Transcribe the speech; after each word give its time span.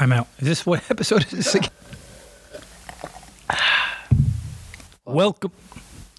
Time 0.00 0.12
out. 0.12 0.28
Is 0.38 0.48
this 0.48 0.64
what 0.64 0.82
episode 0.90 1.26
is 1.26 1.30
this 1.30 1.54
again? 1.56 1.68
Welcome, 5.04 5.52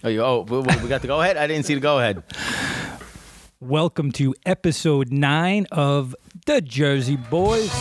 Oh, 0.03 0.07
you, 0.07 0.21
oh, 0.21 0.41
we, 0.41 0.59
we 0.59 0.87
got 0.87 1.01
the 1.01 1.07
go 1.07 1.19
ahead. 1.19 1.35
I 1.35 1.47
didn't 1.47 1.65
see 1.65 1.73
the 1.73 1.79
go 1.79 1.97
ahead. 1.97 2.21
welcome 3.59 4.11
to 4.11 4.35
episode 4.45 5.11
nine 5.11 5.65
of 5.71 6.15
the 6.45 6.61
Jersey 6.61 7.15
Boys. 7.15 7.71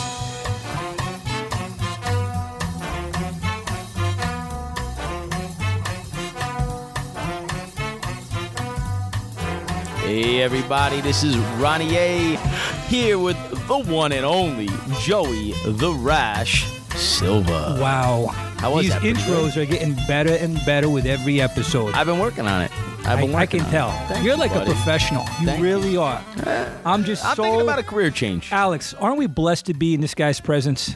Hey, 10.01 10.41
everybody, 10.41 10.99
this 11.01 11.23
is 11.23 11.37
Ronnie 11.59 11.95
A 11.95 12.70
here 12.91 13.17
with 13.17 13.37
the 13.69 13.77
one 13.77 14.11
and 14.11 14.25
only 14.25 14.67
Joey 14.99 15.53
the 15.65 15.93
Rash 15.93 16.65
Silva. 16.97 17.77
Wow, 17.79 18.25
How 18.57 18.73
was 18.73 18.83
these 18.83 18.91
that? 18.91 18.99
Pretty 18.99 19.17
intros 19.17 19.55
are 19.55 19.65
getting 19.65 19.93
better 20.07 20.33
and 20.33 20.55
better 20.65 20.89
with 20.89 21.05
every 21.05 21.39
episode. 21.39 21.93
I've 21.93 22.05
been 22.05 22.19
working 22.19 22.47
on 22.47 22.63
it. 22.63 22.71
I've 23.07 23.19
been 23.19 23.33
I, 23.33 23.39
I 23.39 23.45
can 23.45 23.61
on 23.61 23.71
tell. 23.71 23.89
It. 23.91 24.07
Thank 24.09 24.25
You're 24.25 24.35
like 24.35 24.51
buddy. 24.51 24.69
a 24.69 24.73
professional. 24.73 25.21
You 25.39 25.45
Thank 25.45 25.63
really 25.63 25.95
are. 25.95 26.21
Eh, 26.45 26.69
I'm 26.83 27.05
just 27.05 27.23
I'm 27.23 27.37
so. 27.37 27.43
thinking 27.43 27.61
about 27.61 27.79
a 27.79 27.83
career 27.83 28.11
change. 28.11 28.51
Alex, 28.51 28.93
aren't 28.95 29.17
we 29.17 29.27
blessed 29.27 29.67
to 29.67 29.73
be 29.73 29.93
in 29.93 30.01
this 30.01 30.13
guy's 30.13 30.41
presence? 30.41 30.87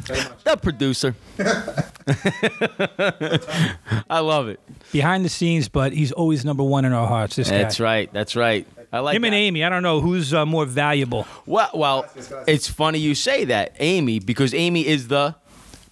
The 0.43 0.57
producer. 0.57 1.15
I 4.09 4.20
love 4.20 4.49
it. 4.49 4.59
Behind 4.91 5.23
the 5.23 5.29
scenes, 5.29 5.70
but 5.70 5.93
he's 5.93 6.12
always 6.12 6.43
number 6.43 6.63
one 6.63 6.84
in 6.84 6.91
our 6.91 7.07
hearts. 7.07 7.37
This 7.37 7.49
guy. 7.49 7.59
That's 7.59 7.77
guy. 7.77 7.84
right. 7.85 8.13
That's 8.13 8.35
right. 8.35 8.67
I 8.95 8.99
like 8.99 9.16
Him 9.16 9.26
and. 9.26 9.35
Amy. 9.35 9.63
I 9.63 9.70
don't 9.70 9.84
know 9.84 9.99
who's 9.99 10.34
uh, 10.34 10.45
more 10.45 10.66
valuable. 10.66 11.27
Well, 11.45 11.70
well, 11.73 12.05
it's 12.48 12.67
funny 12.70 12.99
you 12.99 13.13
say 13.16 13.45
that, 13.45 13.76
Amy, 13.80 14.20
because 14.20 14.54
Amy 14.54 14.88
is 14.88 15.08
the 15.09 15.35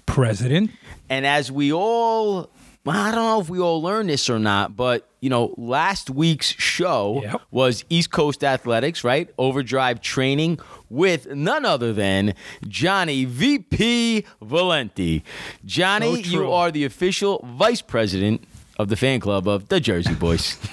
President. 0.06 0.72
And 1.10 1.26
as 1.26 1.52
we 1.52 1.72
all, 1.74 2.50
well, 2.86 2.98
I 2.98 3.12
don't 3.12 3.24
know 3.26 3.40
if 3.42 3.50
we 3.50 3.60
all 3.60 3.82
learned 3.82 4.10
this 4.10 4.30
or 4.30 4.40
not, 4.40 4.76
but 4.76 5.08
you 5.22 5.30
know, 5.30 5.54
last 5.58 6.10
week's 6.10 6.48
show 6.48 7.22
Yep. 7.24 7.42
was 7.52 7.86
East 7.90 8.12
Coast 8.12 8.44
Athletics, 8.44 9.04
right? 9.04 9.30
Overdrive 9.38 10.02
training 10.02 10.60
with 10.90 11.28
none 11.34 11.66
other 11.66 11.94
than 11.94 12.34
Johnny 12.68 13.24
VP 13.26 14.26
Valenti. 14.42 15.24
Johnny, 15.66 16.24
So 16.24 16.30
you 16.30 16.52
are 16.52 16.72
the 16.72 16.84
official 16.84 17.40
vice 17.58 17.82
president 17.82 18.44
of 18.78 18.90
the 18.90 18.96
fan 18.96 19.20
club 19.20 19.48
of 19.48 19.70
the 19.70 19.80
Jersey 19.80 20.16
Boys. 20.16 20.58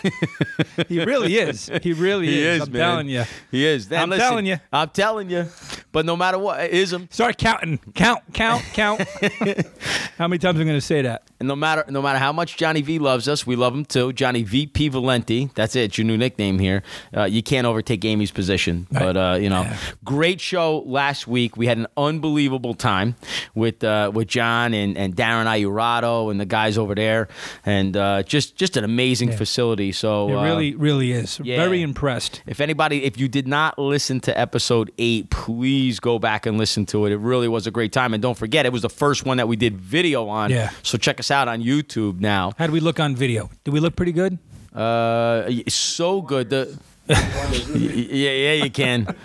He 0.88 1.04
really 1.04 1.36
is. 1.36 1.70
He 1.82 1.92
really 1.92 2.26
he 2.26 2.42
is. 2.42 2.62
is, 2.62 2.68
I'm 2.68 2.72
man. 2.72 2.80
telling 2.80 3.08
you. 3.08 3.24
He 3.50 3.64
is. 3.64 3.90
Now, 3.90 4.02
I'm 4.02 4.10
listen, 4.10 4.28
telling 4.28 4.46
you. 4.46 4.56
I'm 4.72 4.88
telling 4.88 5.30
you. 5.30 5.46
But 5.92 6.04
no 6.04 6.16
matter 6.16 6.38
what, 6.38 6.68
ism. 6.70 7.08
Start 7.10 7.38
counting. 7.38 7.78
Count, 7.94 8.22
count, 8.32 8.62
count. 8.72 9.02
How 10.18 10.26
many 10.26 10.38
times 10.38 10.56
am 10.56 10.62
I 10.62 10.64
going 10.64 10.76
to 10.76 10.80
say 10.80 11.02
that? 11.02 11.22
And 11.40 11.48
no 11.48 11.56
matter 11.56 11.84
no 11.88 12.02
matter 12.02 12.18
how 12.18 12.34
much 12.34 12.58
Johnny 12.58 12.82
V 12.82 12.98
loves 12.98 13.26
us, 13.26 13.46
we 13.46 13.56
love 13.56 13.74
him 13.74 13.86
too. 13.86 14.12
Johnny 14.12 14.42
VP 14.42 14.88
Valenti, 14.88 15.50
that's 15.54 15.74
it, 15.74 15.84
it's 15.84 15.96
your 15.96 16.04
new 16.04 16.18
nickname 16.18 16.58
here. 16.58 16.82
Uh, 17.16 17.24
you 17.24 17.42
can't 17.42 17.66
overtake 17.66 18.04
Amy's 18.04 18.30
position. 18.30 18.86
But 18.90 19.16
uh, 19.16 19.38
you 19.40 19.48
know, 19.48 19.66
great 20.04 20.38
show 20.42 20.80
last 20.80 21.26
week. 21.26 21.56
We 21.56 21.66
had 21.66 21.78
an 21.78 21.86
unbelievable 21.96 22.74
time 22.74 23.16
with 23.54 23.82
uh, 23.82 24.10
with 24.12 24.28
John 24.28 24.74
and, 24.74 24.98
and 24.98 25.16
Darren 25.16 25.46
Ayurado 25.46 26.30
and 26.30 26.38
the 26.38 26.44
guys 26.44 26.76
over 26.76 26.94
there, 26.94 27.28
and 27.64 27.89
uh, 27.96 28.22
just 28.22 28.56
just 28.56 28.76
an 28.76 28.84
amazing 28.84 29.30
Yeah. 29.30 29.36
facility. 29.36 29.92
So 29.92 30.28
It 30.28 30.34
uh, 30.36 30.42
really, 30.44 30.74
really 30.74 31.12
is. 31.12 31.40
yeah. 31.42 31.56
Very 31.56 31.82
impressed. 31.82 32.42
if 32.46 32.60
anybody, 32.60 33.04
if 33.04 33.18
you 33.18 33.28
did 33.28 33.46
not 33.48 33.78
listen 33.78 34.20
to 34.20 34.38
episode 34.38 34.90
eight, 34.98 35.30
please 35.30 36.00
go 36.00 36.18
back 36.18 36.46
and 36.46 36.58
listen 36.58 36.86
to 36.86 37.06
it. 37.06 37.12
It 37.12 37.18
really 37.18 37.48
was 37.48 37.66
a 37.66 37.70
great 37.70 37.92
time. 37.92 38.14
And 38.14 38.22
don't 38.22 38.36
forget, 38.38 38.66
it 38.66 38.72
was 38.72 38.82
the 38.82 38.88
first 38.90 39.24
one 39.26 39.36
that 39.38 39.48
we 39.48 39.56
did 39.56 39.76
video 39.76 40.28
on. 40.28 40.50
Yeah. 40.50 40.70
So 40.82 40.98
check 40.98 41.20
us 41.20 41.30
out 41.30 41.48
on 41.48 41.62
YouTube 41.62 42.20
now. 42.20 42.52
How 42.58 42.66
do 42.66 42.72
we 42.72 42.80
look 42.80 43.00
on 43.00 43.14
video? 43.16 43.50
Do 43.64 43.72
we 43.72 43.80
look 43.80 43.96
pretty 43.96 44.12
good? 44.12 44.38
Uh, 44.74 45.50
so 45.68 46.22
good. 46.22 46.50
The 46.50 46.78
yeah, 47.08 48.30
yeah, 48.30 48.52
you 48.64 48.70
can 48.70 49.16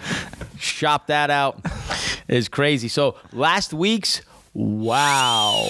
shop 0.58 1.08
that 1.08 1.30
out. 1.30 1.60
It's 2.28 2.48
crazy. 2.48 2.88
So 2.88 3.16
last 3.32 3.72
week's 3.74 4.22
wow. 4.54 5.70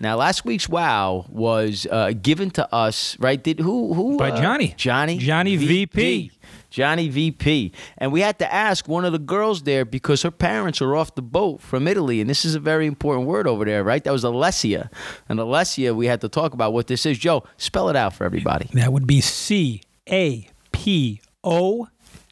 Now 0.00 0.16
last 0.16 0.44
week's 0.44 0.68
wow 0.68 1.26
was 1.28 1.86
uh, 1.90 2.12
given 2.12 2.50
to 2.52 2.74
us, 2.74 3.18
right? 3.18 3.42
Did 3.42 3.60
who 3.60 3.94
who 3.94 4.16
By 4.16 4.30
uh, 4.30 4.40
Johnny. 4.40 4.74
Johnny 4.76 5.18
Johnny 5.18 5.56
VP. 5.56 6.30
Johnny 6.70 7.08
VP. 7.08 7.72
And 7.96 8.12
we 8.12 8.20
had 8.20 8.38
to 8.40 8.52
ask 8.52 8.86
one 8.86 9.04
of 9.04 9.12
the 9.12 9.18
girls 9.18 9.62
there 9.62 9.84
because 9.84 10.22
her 10.22 10.30
parents 10.30 10.80
are 10.82 10.94
off 10.94 11.14
the 11.14 11.22
boat 11.22 11.60
from 11.60 11.88
Italy. 11.88 12.20
And 12.20 12.28
this 12.28 12.44
is 12.44 12.54
a 12.54 12.60
very 12.60 12.86
important 12.86 13.26
word 13.26 13.46
over 13.46 13.64
there, 13.64 13.82
right? 13.82 14.04
That 14.04 14.12
was 14.12 14.22
Alessia. 14.22 14.90
And 15.28 15.40
Alessia, 15.40 15.96
we 15.96 16.06
had 16.06 16.20
to 16.20 16.28
talk 16.28 16.52
about 16.52 16.72
what 16.72 16.86
this 16.86 17.06
is. 17.06 17.18
Joe, 17.18 17.44
spell 17.56 17.88
it 17.88 17.96
out 17.96 18.14
for 18.14 18.24
everybody. 18.24 18.68
That 18.74 18.92
would 18.92 19.06
be 19.06 19.20
C 19.20 19.82
A 20.08 20.48
P 20.72 21.20
O 21.42 21.88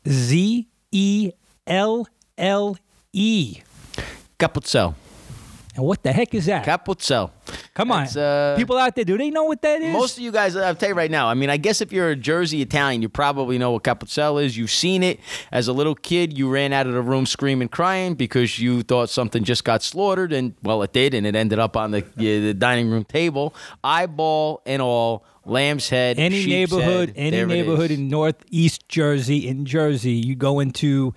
Z 0.07 0.69
E 0.93 1.33
L 1.67 2.07
L 2.39 2.77
E. 3.13 3.61
Capozelle. 4.39 4.95
And 5.75 5.85
what 5.85 6.03
the 6.03 6.13
heck 6.13 6.35
is 6.35 6.47
that? 6.47 6.65
Capozelle. 6.65 7.31
Come 7.77 7.93
on. 7.93 8.07
Uh, 8.17 8.55
People 8.57 8.79
out 8.79 8.95
there, 8.95 9.05
do 9.05 9.19
they 9.19 9.29
know 9.29 9.45
what 9.45 9.61
that 9.61 9.83
is? 9.83 9.93
Most 9.93 10.17
of 10.17 10.23
you 10.23 10.33
guys, 10.33 10.57
I'll 10.57 10.75
tell 10.75 10.89
you 10.89 10.95
right 10.95 11.11
now. 11.11 11.29
I 11.29 11.35
mean, 11.35 11.51
I 11.51 11.59
guess 11.59 11.83
if 11.83 11.93
you're 11.93 12.09
a 12.09 12.17
Jersey 12.17 12.63
Italian, 12.63 13.03
you 13.03 13.11
probably 13.11 13.59
know 13.59 13.73
what 13.73 13.83
Capozelle 13.83 14.43
is. 14.43 14.57
You've 14.57 14.71
seen 14.71 15.03
it 15.03 15.21
as 15.53 15.69
a 15.69 15.75
little 15.75 15.95
kid. 15.95 16.39
You 16.39 16.49
ran 16.49 16.73
out 16.73 16.87
of 16.87 16.95
the 16.95 17.03
room 17.03 17.27
screaming, 17.27 17.69
crying 17.69 18.15
because 18.15 18.59
you 18.59 18.83
thought 18.83 19.11
something 19.11 19.45
just 19.45 19.65
got 19.65 19.83
slaughtered, 19.83 20.33
and 20.33 20.55
well, 20.63 20.83
it 20.83 20.95
did, 20.95 21.13
and 21.13 21.27
it 21.27 21.37
ended 21.37 21.59
up 21.59 21.77
on 21.77 21.91
the, 21.91 22.03
yeah, 22.17 22.41
the 22.41 22.55
dining 22.55 22.89
room 22.89 23.05
table, 23.05 23.55
eyeball 23.85 24.63
and 24.65 24.81
all. 24.81 25.27
Lamb's 25.49 25.89
head, 25.89 26.19
any 26.19 26.45
neighborhood, 26.45 27.11
head, 27.11 27.15
any 27.17 27.45
neighborhood 27.45 27.93
in 27.93 28.09
Northeast 28.09 28.89
Jersey, 28.89 29.47
in 29.47 29.65
Jersey, 29.65 30.15
you 30.15 30.35
go 30.35 30.59
into 30.59 31.15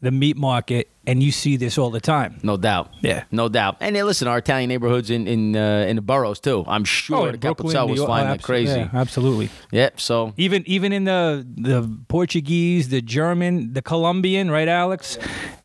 the 0.00 0.12
meat 0.12 0.36
market 0.36 0.88
and 1.06 1.22
you 1.22 1.32
see 1.32 1.56
this 1.56 1.78
all 1.78 1.90
the 1.90 2.00
time. 2.00 2.38
No 2.42 2.56
doubt. 2.56 2.92
Yeah. 3.00 3.24
No 3.30 3.48
doubt. 3.48 3.76
And 3.80 3.94
then 3.96 4.06
listen, 4.06 4.28
our 4.28 4.38
Italian 4.38 4.68
neighborhoods 4.68 5.10
in 5.10 5.26
in, 5.26 5.56
uh, 5.56 5.86
in 5.88 5.96
the 5.96 6.02
boroughs 6.02 6.40
too. 6.40 6.64
I'm 6.66 6.84
sure 6.84 7.26
in 7.26 7.32
the 7.32 7.38
Brooklyn, 7.38 7.88
was 7.88 7.96
York- 7.96 8.06
flying 8.06 8.26
oh, 8.28 8.30
like 8.32 8.42
crazy. 8.42 8.80
yeah, 8.80 8.88
absolutely. 8.92 9.50
Yep. 9.72 10.00
So 10.00 10.32
Even 10.36 10.62
even 10.66 10.92
in 10.92 11.04
the 11.04 11.46
the 11.56 11.88
Portuguese, 12.08 12.88
the 12.88 13.00
German, 13.02 13.72
the 13.72 13.82
Colombian, 13.82 14.50
right, 14.50 14.68
Alex? 14.68 15.18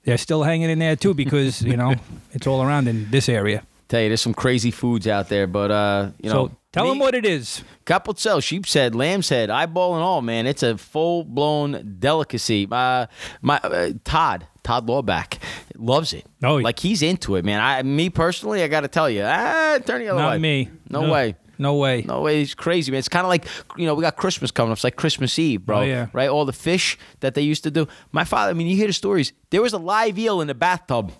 They're 0.04 0.18
still 0.18 0.44
hanging 0.44 0.70
in 0.70 0.80
there 0.80 0.96
too 0.96 1.14
because 1.14 1.62
you 1.62 1.78
know 1.78 1.96
it's 2.34 2.48
all 2.48 2.62
around 2.62 2.88
in 2.88 3.10
this 3.12 3.30
area. 3.30 3.64
tell 3.88 4.02
you, 4.02 4.10
there's 4.10 4.22
some 4.22 4.34
crazy 4.34 4.72
foods 4.72 5.08
out 5.08 5.30
there, 5.30 5.48
but 5.48 5.72
uh, 5.72 6.12
you 6.22 6.30
know, 6.30 6.48
so 6.48 6.52
tell 6.72 6.86
me- 6.86 6.92
them 6.92 7.00
what 7.00 7.16
it 7.16 7.26
is. 7.26 7.64
Capozelle, 7.86 8.42
sheep's 8.44 8.74
head, 8.74 8.94
lamb's 8.96 9.30
head, 9.30 9.50
eyeball 9.50 9.96
and 9.96 10.04
all, 10.04 10.22
man. 10.22 10.46
It's 10.46 10.64
a 10.64 10.78
full 10.78 11.24
blown 11.24 11.98
delicacy. 12.00 12.68
Uh, 12.72 13.08
my 13.42 13.58
uh, 13.64 13.92
Todd, 14.04 14.46
Todd 14.64 14.88
Lawback, 14.88 15.40
loves 15.76 16.14
it. 16.14 16.26
Oh, 16.44 16.58
yeah. 16.58 16.64
like 16.64 16.80
he's 16.80 17.02
into 17.02 17.36
it, 17.36 17.46
man. 17.46 17.60
I, 17.60 17.82
me 17.84 18.10
personally, 18.10 18.62
I 18.64 18.68
got 18.68 18.82
to 18.82 18.88
tell 18.88 19.10
you, 19.10 19.24
ah, 19.26 19.80
turn 19.86 20.02
the 20.02 20.10
other 20.10 20.20
Not 20.20 20.32
way. 20.34 20.38
me. 20.38 20.70
No, 20.90 21.12
way. 21.12 21.36
No 21.58 21.76
way. 21.76 22.04
No 22.04 22.22
way, 22.22 22.42
it's 22.42 22.54
crazy, 22.54 22.90
man. 22.90 23.00
It's 23.00 23.10
kind 23.10 23.26
of 23.26 23.30
like 23.30 23.46
you 23.76 23.86
know 23.86 23.94
we 23.94 24.02
got 24.02 24.16
Christmas 24.16 24.50
coming 24.50 24.72
up. 24.72 24.78
It's 24.78 24.84
like 24.86 24.96
Christmas 24.96 25.38
Eve, 25.38 25.66
bro. 25.66 25.80
Oh, 25.80 25.82
yeah. 25.82 26.08
Right, 26.14 26.30
all 26.30 26.46
the 26.46 26.54
fish 26.54 26.98
that 27.20 27.34
they 27.34 27.42
used 27.42 27.64
to 27.64 27.72
do. 27.72 27.86
My 28.14 28.24
father, 28.24 28.52
I 28.52 28.54
mean, 28.54 28.68
you 28.68 28.78
hear 28.78 28.88
the 28.88 28.94
stories. 28.94 29.34
There 29.50 29.62
was 29.62 29.74
a 29.74 29.78
live 29.78 30.18
eel 30.18 30.40
in 30.40 30.48
the 30.48 30.56
bathtub 30.56 31.12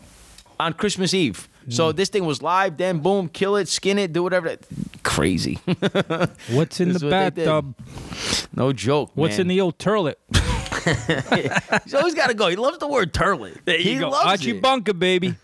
on 0.58 0.72
Christmas 0.74 1.14
Eve. 1.14 1.49
Mm. 1.70 1.74
So 1.74 1.92
this 1.92 2.10
thing 2.10 2.26
was 2.26 2.42
live. 2.42 2.78
Then 2.78 3.00
boom, 3.00 3.30
kill 3.30 3.56
it, 3.56 3.68
skin 3.68 4.00
it, 4.00 4.12
do 4.12 4.24
whatever. 4.24 4.58
Crazy. 5.04 5.56
What's 6.50 6.80
in 6.80 6.94
the 6.94 7.00
what 7.00 7.36
bathtub? 7.36 7.76
no 8.56 8.74
joke. 8.74 9.12
What's 9.14 9.34
man. 9.34 9.42
in 9.42 9.48
the 9.48 9.62
old 9.62 9.78
turlet? 9.78 10.16
He's 11.84 11.94
always 11.94 12.16
got 12.16 12.28
to 12.28 12.34
go. 12.34 12.48
He 12.48 12.56
loves 12.56 12.80
the 12.80 12.88
word 12.88 13.14
turlet. 13.14 13.58
There 13.66 13.78
he 13.78 13.94
you 13.94 14.00
go. 14.00 14.10
loves 14.10 14.26
Archie 14.26 14.52
it. 14.52 14.62
Bunker, 14.62 14.94
baby. 14.94 15.36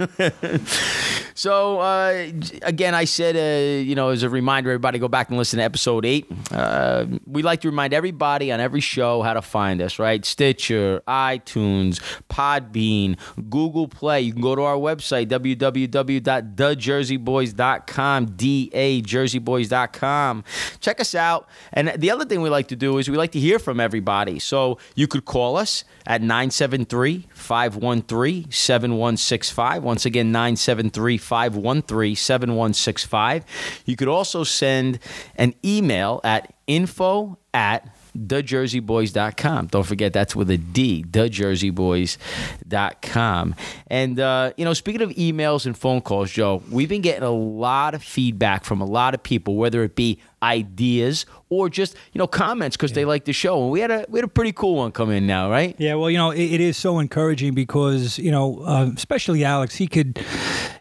So 1.37 1.81
uh, 1.81 2.31
again, 2.61 2.95
I 2.95 3.03
said, 3.03 3.35
uh, 3.35 3.83
you 3.83 3.93
know, 3.93 4.07
as 4.09 4.23
a 4.23 4.29
reminder, 4.29 4.69
everybody 4.69 4.99
go 4.99 5.09
back 5.09 5.27
and 5.27 5.37
listen 5.37 5.57
to 5.57 5.65
episode 5.65 6.05
eight. 6.05 6.31
Uh, 6.49 7.07
we 7.27 7.43
like 7.43 7.59
to 7.61 7.69
remind 7.69 7.93
everybody 7.93 8.53
on 8.53 8.61
every 8.61 8.79
show 8.79 9.21
how 9.21 9.33
to 9.33 9.41
find 9.41 9.81
us, 9.81 9.99
right? 9.99 10.23
Stitcher, 10.23 11.03
iTunes, 11.05 11.99
Podbean, 12.29 13.17
Google 13.49 13.89
Play. 13.89 14.21
You 14.21 14.31
can 14.31 14.41
go 14.41 14.55
to 14.55 14.61
our 14.61 14.77
website 14.77 15.27
www.thejerseyboys.com, 15.27 18.25
d 18.37 18.69
a 18.73 19.01
jerseyboys.com. 19.01 20.43
Check 20.79 21.01
us 21.01 21.15
out. 21.15 21.49
And 21.73 21.91
the 21.97 22.11
other 22.11 22.23
thing 22.23 22.41
we 22.41 22.49
like 22.49 22.69
to 22.69 22.77
do 22.77 22.97
is 22.97 23.09
we 23.09 23.17
like 23.17 23.33
to 23.33 23.39
hear 23.39 23.59
from 23.59 23.81
everybody. 23.81 24.39
So 24.39 24.77
you 24.95 25.07
could 25.07 25.25
call 25.25 25.57
us 25.57 25.83
at 26.07 26.21
973 26.21 27.27
513 27.33 28.49
7165. 28.49 29.83
Once 29.83 30.05
again, 30.05 30.31
973 30.31 31.17
513 31.25 32.15
7165. 32.15 33.45
You 33.85 33.95
could 33.95 34.07
also 34.07 34.43
send 34.43 34.99
an 35.35 35.53
email 35.63 36.21
at 36.23 36.53
info 36.67 37.37
at 37.53 37.95
thejerseyboys.com. 38.17 39.67
Don't 39.67 39.85
forget 39.85 40.13
that's 40.13 40.35
with 40.35 40.49
a 40.49 40.57
D, 40.57 41.03
thejerseyboys.com. 41.03 43.55
And, 43.87 44.19
uh, 44.19 44.53
you 44.57 44.65
know, 44.65 44.73
speaking 44.73 45.01
of 45.01 45.11
emails 45.11 45.65
and 45.65 45.77
phone 45.77 46.01
calls, 46.01 46.31
Joe, 46.31 46.61
we've 46.69 46.89
been 46.89 47.01
getting 47.01 47.23
a 47.23 47.31
lot 47.31 47.93
of 47.93 48.03
feedback 48.03 48.65
from 48.65 48.81
a 48.81 48.85
lot 48.85 49.13
of 49.13 49.23
people, 49.23 49.55
whether 49.55 49.83
it 49.83 49.95
be 49.95 50.19
ideas 50.41 51.25
or 51.49 51.69
just, 51.69 51.95
you 52.13 52.19
know, 52.19 52.27
comments 52.27 52.77
because 52.77 52.93
they 52.93 53.05
like 53.05 53.25
the 53.25 53.33
show. 53.33 53.61
And 53.63 53.71
we 53.71 53.79
had 53.79 53.91
a 53.91 54.05
we 54.09 54.19
had 54.19 54.25
a 54.25 54.29
pretty 54.29 54.51
cool 54.51 54.75
one 54.75 54.91
come 54.91 55.11
in 55.11 55.27
now, 55.27 55.49
right? 55.49 55.75
Yeah, 55.77 55.95
well, 55.95 56.09
you 56.09 56.17
know, 56.17 56.31
it, 56.31 56.43
it 56.43 56.61
is 56.61 56.77
so 56.77 56.99
encouraging 56.99 57.53
because, 57.53 58.17
you 58.17 58.31
know, 58.31 58.61
uh, 58.61 58.89
especially 58.95 59.43
Alex, 59.43 59.75
he 59.75 59.87
could, 59.87 60.23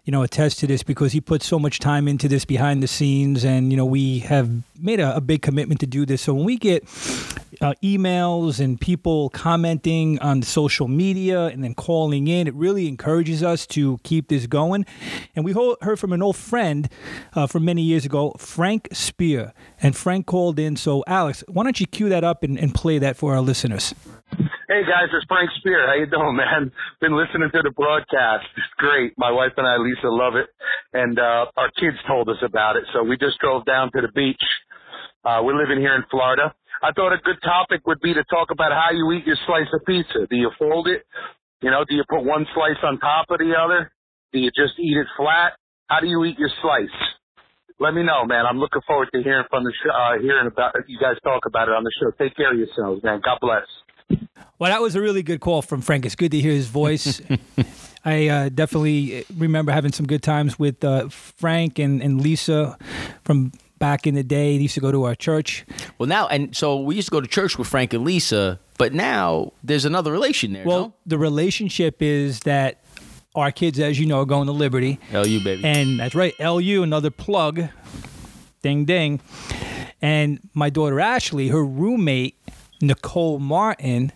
you 0.04 0.10
know, 0.10 0.22
attest 0.22 0.58
to 0.58 0.66
this 0.66 0.82
because 0.82 1.12
he 1.12 1.20
put 1.20 1.42
so 1.42 1.58
much 1.58 1.78
time 1.78 2.06
into 2.06 2.28
this 2.28 2.44
behind 2.44 2.82
the 2.82 2.86
scenes. 2.86 3.44
And, 3.44 3.70
you 3.72 3.76
know, 3.76 3.86
we 3.86 4.18
have 4.20 4.50
made 4.78 5.00
a, 5.00 5.16
a 5.16 5.20
big 5.20 5.40
commitment 5.40 5.80
to 5.80 5.86
do 5.86 6.04
this. 6.04 6.20
So 6.22 6.34
when 6.34 6.44
we 6.44 6.58
get 6.58 6.82
uh, 7.62 7.72
emails 7.82 8.60
and 8.60 8.78
people 8.78 9.30
commenting 9.30 10.18
on 10.18 10.42
social 10.42 10.88
media 10.88 11.46
and 11.46 11.64
then 11.64 11.74
calling 11.74 12.28
in, 12.28 12.46
it 12.46 12.54
really 12.54 12.86
encourages 12.86 13.42
us 13.42 13.66
to 13.68 13.98
keep 14.02 14.28
this 14.28 14.46
going. 14.46 14.84
And 15.34 15.44
we 15.44 15.52
ho- 15.52 15.78
heard 15.80 15.98
from 15.98 16.12
an 16.12 16.22
old 16.22 16.36
friend 16.36 16.88
uh, 17.32 17.46
from 17.46 17.64
many 17.64 17.80
years 17.80 18.04
ago, 18.04 18.34
Frank 18.38 18.88
Spear. 18.92 19.54
And 19.80 19.96
Frank 19.96 20.26
called 20.26 20.58
in. 20.58 20.76
So, 20.76 21.02
Alex, 21.06 21.42
why 21.48 21.64
don't 21.64 21.80
you 21.80 21.86
cue 21.86 22.10
that 22.10 22.24
up 22.24 22.42
and, 22.42 22.58
and 22.58 22.74
play 22.74 22.98
that 22.98 23.16
for 23.16 23.34
our 23.34 23.40
listeners? 23.40 23.94
Hey 24.64 24.80
guys, 24.80 25.12
it's 25.12 25.28
Frank 25.28 25.50
Spear. 25.60 25.84
How 25.84 25.92
you 25.92 26.08
doing, 26.08 26.40
man? 26.40 26.72
Been 27.04 27.12
listening 27.12 27.52
to 27.52 27.60
the 27.60 27.70
broadcast. 27.76 28.48
It's 28.56 28.72
great. 28.80 29.12
My 29.20 29.30
wife 29.30 29.52
and 29.60 29.66
I, 29.68 29.76
Lisa, 29.76 30.08
love 30.08 30.40
it, 30.40 30.48
and 30.96 31.18
uh, 31.20 31.52
our 31.60 31.68
kids 31.76 32.00
told 32.08 32.30
us 32.30 32.40
about 32.40 32.76
it. 32.76 32.84
So 32.96 33.04
we 33.04 33.18
just 33.20 33.36
drove 33.44 33.66
down 33.66 33.92
to 33.92 34.00
the 34.00 34.08
beach. 34.16 34.40
Uh, 35.20 35.44
we're 35.44 35.60
living 35.60 35.84
here 35.84 35.94
in 35.94 36.04
Florida. 36.10 36.54
I 36.80 36.92
thought 36.96 37.12
a 37.12 37.20
good 37.20 37.36
topic 37.44 37.84
would 37.86 38.00
be 38.00 38.14
to 38.14 38.24
talk 38.32 38.48
about 38.52 38.72
how 38.72 38.88
you 38.96 39.04
eat 39.12 39.26
your 39.26 39.36
slice 39.44 39.68
of 39.68 39.84
pizza. 39.84 40.24
Do 40.32 40.36
you 40.36 40.50
fold 40.58 40.88
it? 40.88 41.04
You 41.60 41.70
know, 41.70 41.84
do 41.84 41.94
you 41.94 42.04
put 42.08 42.24
one 42.24 42.46
slice 42.56 42.80
on 42.84 42.98
top 43.00 43.26
of 43.28 43.40
the 43.40 43.52
other? 43.52 43.92
Do 44.32 44.38
you 44.40 44.48
just 44.56 44.80
eat 44.80 44.96
it 44.96 45.08
flat? 45.18 45.60
How 45.92 46.00
do 46.00 46.06
you 46.06 46.24
eat 46.24 46.38
your 46.38 46.50
slice? 46.62 46.88
Let 47.80 47.92
me 47.92 48.02
know, 48.02 48.24
man. 48.24 48.46
I'm 48.48 48.56
looking 48.58 48.80
forward 48.86 49.10
to 49.12 49.22
hearing 49.22 49.44
from 49.50 49.64
the 49.64 49.72
show, 49.84 49.92
uh, 49.92 50.22
hearing 50.22 50.46
about 50.46 50.72
you 50.88 50.98
guys 50.98 51.20
talk 51.22 51.44
about 51.44 51.68
it 51.68 51.76
on 51.76 51.84
the 51.84 51.92
show. 52.00 52.12
Take 52.16 52.34
care 52.34 52.52
of 52.52 52.58
yourselves, 52.58 53.04
man. 53.04 53.20
God 53.22 53.36
bless. 53.42 53.68
Well, 54.58 54.70
that 54.70 54.80
was 54.80 54.94
a 54.94 55.00
really 55.00 55.22
good 55.22 55.40
call 55.40 55.62
from 55.62 55.80
Frank. 55.80 56.06
It's 56.06 56.14
good 56.14 56.30
to 56.32 56.40
hear 56.40 56.52
his 56.52 56.68
voice. 56.68 57.20
I 58.04 58.28
uh, 58.28 58.48
definitely 58.50 59.24
remember 59.36 59.72
having 59.72 59.92
some 59.92 60.06
good 60.06 60.22
times 60.22 60.58
with 60.58 60.84
uh, 60.84 61.08
Frank 61.08 61.78
and, 61.78 62.02
and 62.02 62.20
Lisa 62.20 62.76
from 63.24 63.52
back 63.78 64.06
in 64.06 64.14
the 64.14 64.22
day. 64.22 64.56
They 64.56 64.62
used 64.62 64.74
to 64.74 64.80
go 64.80 64.92
to 64.92 65.04
our 65.04 65.14
church. 65.14 65.64
Well, 65.98 66.08
now, 66.08 66.28
and 66.28 66.54
so 66.54 66.80
we 66.80 66.96
used 66.96 67.08
to 67.08 67.12
go 67.12 67.20
to 67.20 67.26
church 67.26 67.58
with 67.58 67.66
Frank 67.66 67.92
and 67.94 68.04
Lisa, 68.04 68.60
but 68.78 68.92
now 68.92 69.52
there's 69.62 69.84
another 69.84 70.12
relation 70.12 70.52
there. 70.52 70.64
Well, 70.64 70.80
no? 70.80 70.94
the 71.06 71.18
relationship 71.18 72.02
is 72.02 72.40
that 72.40 72.84
our 73.34 73.50
kids, 73.50 73.80
as 73.80 73.98
you 73.98 74.06
know, 74.06 74.20
are 74.20 74.26
going 74.26 74.46
to 74.46 74.52
Liberty. 74.52 75.00
LU, 75.12 75.42
baby. 75.42 75.64
And 75.64 75.98
that's 75.98 76.14
right, 76.14 76.34
LU, 76.38 76.82
another 76.82 77.10
plug. 77.10 77.68
Ding, 78.62 78.84
ding. 78.84 79.20
And 80.00 80.40
my 80.54 80.70
daughter 80.70 81.00
Ashley, 81.00 81.48
her 81.48 81.64
roommate, 81.64 82.38
Nicole 82.86 83.38
Martin, 83.38 84.12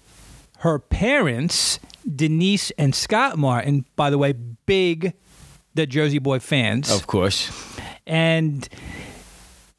her 0.59 0.79
parents, 0.79 1.79
Denise 2.17 2.71
and 2.73 2.95
Scott 2.95 3.39
Martin, 3.39 3.85
by 3.97 4.11
the 4.11 4.19
way, 4.19 4.33
big 4.33 5.15
the 5.75 5.87
Jersey 5.87 6.19
Boy 6.19 6.39
fans. 6.39 6.91
of 6.91 7.07
course. 7.07 7.51
And 8.07 8.69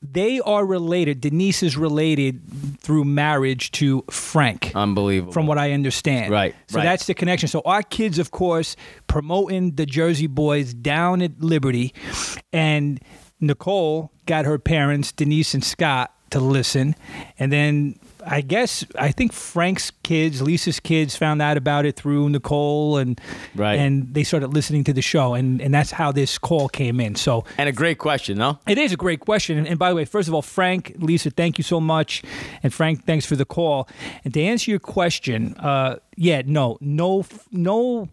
they 0.02 0.40
are 0.40 0.66
related. 0.66 1.20
Denise 1.20 1.62
is 1.62 1.76
related 1.76 2.42
through 2.80 3.04
marriage 3.04 3.72
to 3.72 4.04
Frank 4.10 4.72
Unbelievable. 4.74 5.34
from 5.34 5.46
what 5.46 5.58
I 5.58 5.74
understand. 5.74 6.32
Right, 6.32 6.56
So 6.68 6.78
right. 6.78 6.84
that's 6.86 7.06
the 7.08 7.14
connection. 7.14 7.50
So 7.50 7.62
our 7.66 7.84
kids, 7.84 8.18
of 8.18 8.32
course, 8.32 8.76
promoting 9.08 9.76
the 9.76 9.86
Jersey 9.86 10.28
Boys 10.28 10.74
down 10.74 11.22
at 11.22 11.42
Liberty, 11.42 11.94
and 12.54 13.02
Nicole 13.42 14.12
got 14.26 14.46
her 14.46 14.58
parents, 14.58 15.12
Denise 15.12 15.54
and 15.54 15.64
Scott, 15.64 16.14
to 16.32 16.40
listen, 16.40 16.96
and 17.38 17.52
then. 17.52 18.00
I 18.32 18.42
guess 18.42 18.86
I 18.98 19.12
think 19.12 19.34
Frank's 19.34 19.92
kids, 20.04 20.42
Lisa's 20.42 20.80
kids, 20.80 21.16
found 21.16 21.42
out 21.42 21.58
about 21.58 21.86
it 21.86 21.96
through 21.96 22.30
Nicole, 22.30 22.98
and 22.98 23.20
Right. 23.56 23.80
and 23.80 24.14
they 24.14 24.24
started 24.24 24.54
listening 24.54 24.84
to 24.86 24.94
the 24.94 25.02
show, 25.02 25.34
and 25.34 25.60
and 25.62 25.74
that's 25.74 25.92
how 25.92 26.12
this 26.12 26.38
call 26.38 26.70
came 26.70 27.00
in. 27.00 27.16
So 27.16 27.44
and 27.58 27.68
a 27.68 27.72
great 27.72 27.98
question, 27.98 28.38
no? 28.38 28.60
it 28.68 28.78
is 28.78 28.94
a 28.94 28.98
great 28.98 29.20
question. 29.20 29.58
And, 29.58 29.68
and 29.68 29.80
by 29.80 29.90
the 29.90 29.96
way, 29.96 30.06
first 30.06 30.28
of 30.28 30.34
all, 30.36 30.42
Frank, 30.44 30.94
Lisa, 31.00 31.32
thank 31.32 31.58
you 31.58 31.64
so 31.64 31.82
much. 31.82 32.22
And 32.64 32.74
Frank, 32.74 33.06
thanks 33.06 33.26
for 33.26 33.36
the 33.36 33.46
call. 33.46 33.88
And 34.24 34.34
to 34.34 34.42
answer 34.42 34.70
your 34.72 34.80
question, 34.80 35.56
uh, 35.58 35.96
yeah, 36.16 36.44
no, 36.46 36.78
no, 36.82 37.26
no, 37.52 38.10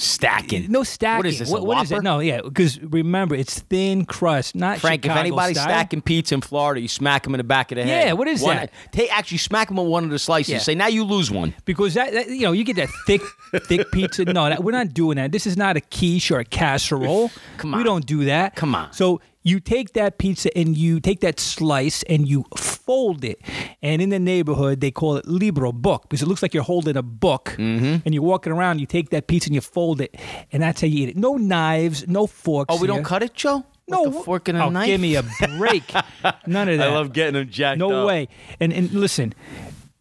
Stacking. 0.00 0.66
no 0.70 0.82
stacking. 0.82 1.18
What 1.18 1.26
is 1.26 1.38
this? 1.38 1.50
What- 1.50 1.66
what 1.66 1.82
is 1.84 1.92
it? 1.92 2.02
No, 2.02 2.20
yeah, 2.20 2.40
because 2.42 2.80
remember, 2.80 3.34
it's 3.34 3.60
thin 3.60 4.04
crust, 4.04 4.54
not 4.54 4.78
Frank, 4.78 5.02
Chicago 5.02 5.20
if 5.20 5.24
anybody's 5.26 5.56
style. 5.60 5.68
stacking 5.68 6.00
pizza 6.02 6.34
in 6.34 6.40
Florida, 6.40 6.80
you 6.80 6.88
smack 6.88 7.22
them 7.24 7.34
in 7.34 7.38
the 7.38 7.44
back 7.44 7.70
of 7.72 7.76
the 7.76 7.84
head. 7.84 8.06
Yeah, 8.08 8.12
what 8.14 8.26
is 8.28 8.42
One- 8.42 8.56
that? 8.56 8.70
Take 8.92 9.16
actually 9.16 9.38
smack 9.38 9.68
them 9.68 9.78
on 9.78 9.86
one 9.88 10.04
of 10.04 10.10
the 10.10 10.18
slices. 10.18 10.52
Yeah. 10.52 10.58
Say 10.58 10.74
now 10.74 10.88
you 10.88 11.04
lose 11.04 11.30
one. 11.30 11.54
because 11.64 11.94
that, 11.94 12.12
that 12.12 12.28
you 12.28 12.42
know 12.42 12.52
you 12.52 12.64
get 12.64 12.76
that 12.76 12.88
thick 13.06 13.20
thick 13.66 13.90
pizza. 13.92 14.24
No, 14.24 14.48
that, 14.48 14.64
we're 14.64 14.72
not 14.72 14.92
doing 14.94 15.16
that. 15.16 15.32
This 15.32 15.46
is 15.46 15.56
not 15.56 15.76
a 15.76 15.80
quiche 15.80 16.30
or 16.30 16.40
a 16.40 16.44
casserole. 16.44 17.30
Come 17.58 17.74
on, 17.74 17.78
we 17.78 17.84
don't 17.84 18.06
do 18.06 18.24
that. 18.24 18.56
Come 18.56 18.74
on. 18.74 18.92
So 18.92 19.20
you 19.42 19.60
take 19.60 19.94
that 19.94 20.18
pizza 20.18 20.56
and 20.56 20.76
you 20.76 21.00
take 21.00 21.20
that 21.20 21.40
slice 21.40 22.02
and 22.04 22.28
you 22.28 22.44
fold 22.56 23.24
it. 23.24 23.40
And 23.82 24.02
in 24.02 24.10
the 24.10 24.18
neighborhood 24.18 24.80
they 24.80 24.90
call 24.90 25.16
it 25.16 25.26
libro 25.26 25.72
book 25.72 26.02
because 26.02 26.22
it 26.22 26.26
looks 26.26 26.42
like 26.42 26.52
you're 26.52 26.62
holding 26.62 26.96
a 26.96 27.02
book. 27.02 27.56
Mm-hmm. 27.58 27.96
And 28.04 28.14
you're 28.14 28.22
walking 28.22 28.52
around. 28.52 28.80
You 28.80 28.86
take 28.86 29.10
that 29.10 29.26
pizza 29.26 29.48
and 29.48 29.54
you 29.54 29.60
fold 29.60 30.00
it, 30.00 30.16
and 30.52 30.62
that's 30.62 30.80
how 30.80 30.86
you 30.86 31.04
eat 31.04 31.08
it. 31.10 31.16
No 31.16 31.36
knives, 31.36 32.06
no 32.06 32.26
forks. 32.26 32.74
Oh, 32.74 32.80
we 32.80 32.86
don't 32.86 33.04
cut 33.04 33.22
it, 33.22 33.34
Joe? 33.34 33.64
No 33.88 34.04
With 34.04 34.16
a 34.16 34.20
fork 34.20 34.48
and 34.48 34.56
a 34.58 34.64
oh, 34.64 34.70
knife. 34.70 34.86
Give 34.86 35.00
me 35.00 35.16
a 35.16 35.24
break. 35.58 35.92
None 36.46 36.68
of 36.68 36.78
that. 36.78 36.88
I 36.88 36.94
love 36.94 37.12
getting 37.12 37.34
them 37.34 37.48
jacked 37.48 37.78
No 37.78 38.06
way. 38.06 38.28
And 38.60 38.72
and 38.72 38.90
listen, 38.92 39.34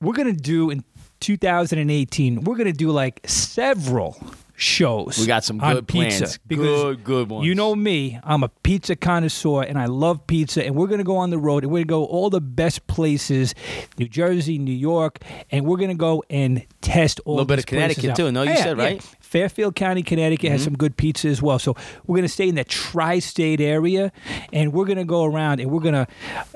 we're 0.01 0.13
gonna 0.13 0.33
do 0.33 0.69
in 0.69 0.83
2018. 1.19 2.43
We're 2.43 2.55
gonna 2.55 2.71
do 2.71 2.91
like 2.91 3.21
several 3.25 4.17
shows. 4.59 5.17
We 5.17 5.25
got 5.25 5.43
some 5.43 5.57
good 5.57 5.87
pizza 5.87 6.17
plans. 6.19 6.39
because 6.45 6.65
Good, 6.97 7.03
good 7.03 7.29
ones. 7.29 7.47
You 7.47 7.55
know 7.55 7.73
me. 7.75 8.19
I'm 8.23 8.43
a 8.43 8.49
pizza 8.49 8.95
connoisseur, 8.95 9.63
and 9.63 9.79
I 9.79 9.85
love 9.85 10.27
pizza. 10.27 10.65
And 10.65 10.75
we're 10.75 10.87
gonna 10.87 11.03
go 11.03 11.17
on 11.17 11.29
the 11.29 11.37
road, 11.37 11.63
and 11.63 11.71
we're 11.71 11.79
gonna 11.85 12.03
go 12.03 12.05
all 12.05 12.29
the 12.29 12.41
best 12.41 12.85
places, 12.87 13.55
New 13.97 14.07
Jersey, 14.09 14.57
New 14.57 14.73
York, 14.73 15.19
and 15.49 15.65
we're 15.65 15.77
gonna 15.77 15.95
go 15.95 16.23
and 16.29 16.65
test 16.81 17.19
all. 17.25 17.33
A 17.33 17.35
little 17.35 17.45
bit 17.45 17.59
of 17.59 17.65
Connecticut, 17.65 18.15
too. 18.15 18.31
No, 18.31 18.43
you 18.43 18.51
Yeah, 18.51 18.63
said, 18.63 18.77
right? 18.77 18.97
Mm-hmm. 18.99 19.18
Fairfield 19.29 19.75
County, 19.75 20.01
Connecticut 20.01 20.51
has 20.51 20.63
some 20.63 20.73
good 20.75 20.97
pizza 20.97 21.27
as 21.27 21.39
well. 21.39 21.59
So 21.59 21.75
we're 22.07 22.15
gonna 22.17 22.27
stay 22.27 22.49
in 22.49 22.55
the 22.55 22.63
tri-state 22.63 23.61
area, 23.61 24.11
and 24.51 24.73
we're 24.73 24.85
gonna 24.85 25.05
go 25.05 25.23
around, 25.23 25.59
and 25.59 25.69
we're 25.69 25.81
gonna 25.81 26.07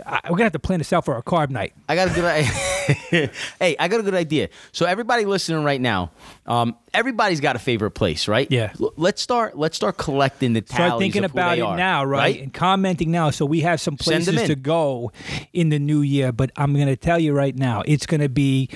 I- 0.04 0.22
we're 0.26 0.32
gonna 0.38 0.46
have 0.46 0.54
to 0.54 0.60
plan 0.60 0.80
this 0.80 0.92
out 0.92 1.06
for 1.06 1.14
our 1.14 1.22
carb 1.22 1.52
night. 1.52 1.74
I 1.88 1.94
got 1.94 2.10
a 2.10 2.14
good 2.16 2.26
idea. 2.26 3.30
hey, 3.60 3.76
I 3.80 3.88
got 3.88 4.00
a 4.00 4.04
good 4.04 4.16
idea. 4.16 4.50
So 4.72 4.88
everybody 4.88 5.26
listening 5.26 5.64
right 5.64 5.80
now, 5.80 6.10
um, 6.48 6.76
everybody's 6.96 7.40
got 7.42 7.56
a 7.56 7.60
favorite 7.60 7.92
place, 7.92 8.28
right? 8.28 8.50
Yeah. 8.50 8.74
L- 8.82 8.94
let's 8.98 9.22
start. 9.22 9.56
Let's 9.56 9.76
start 9.76 9.98
collecting 9.98 10.54
the 10.54 10.62
tallies 10.62 10.88
Start 10.90 11.00
thinking 11.00 11.24
about 11.26 11.60
it 11.60 11.62
are, 11.62 11.78
now, 11.78 12.04
right? 12.04 12.20
right? 12.20 12.42
And 12.42 12.52
commenting 12.54 13.12
now. 13.12 13.30
So 13.30 13.46
we 13.46 13.60
have 13.62 13.80
some 13.80 13.98
places 13.98 14.48
to 14.48 14.56
go 14.56 15.12
in 15.54 15.70
the 15.70 15.78
new 15.80 16.02
year. 16.02 16.32
But 16.32 16.52
I'm 16.58 16.74
going 16.74 16.88
to 16.88 16.98
tell 16.98 17.20
you 17.20 17.34
right 17.34 17.56
now, 17.56 17.84
it's 17.86 18.06
going 18.08 18.22
to 18.22 18.30
be, 18.30 18.70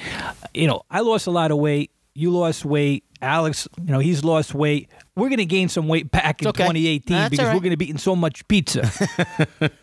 you 0.54 0.68
know, 0.68 0.84
I 0.92 1.00
lost 1.00 1.25
a 1.27 1.32
lot 1.32 1.50
of 1.51 1.58
weight. 1.58 1.92
You 2.17 2.31
lost 2.31 2.65
weight. 2.65 3.03
Alex, 3.21 3.67
you 3.77 3.91
know, 3.91 4.00
he's 4.00 4.24
lost 4.24 4.55
weight. 4.55 4.89
We're 5.15 5.29
going 5.29 5.38
to 5.38 5.45
gain 5.45 5.69
some 5.69 5.88
weight 5.88 6.09
back 6.09 6.41
in 6.41 6.47
okay. 6.47 6.63
2018 6.63 7.15
That's 7.15 7.29
because 7.29 7.39
all 7.39 7.45
right. 7.45 7.53
we're 7.53 7.62
going 7.62 7.69
to 7.69 7.77
be 7.77 7.86
eating 7.86 8.00
so 8.00 8.15
much 8.15 8.47
pizza. 8.47 8.89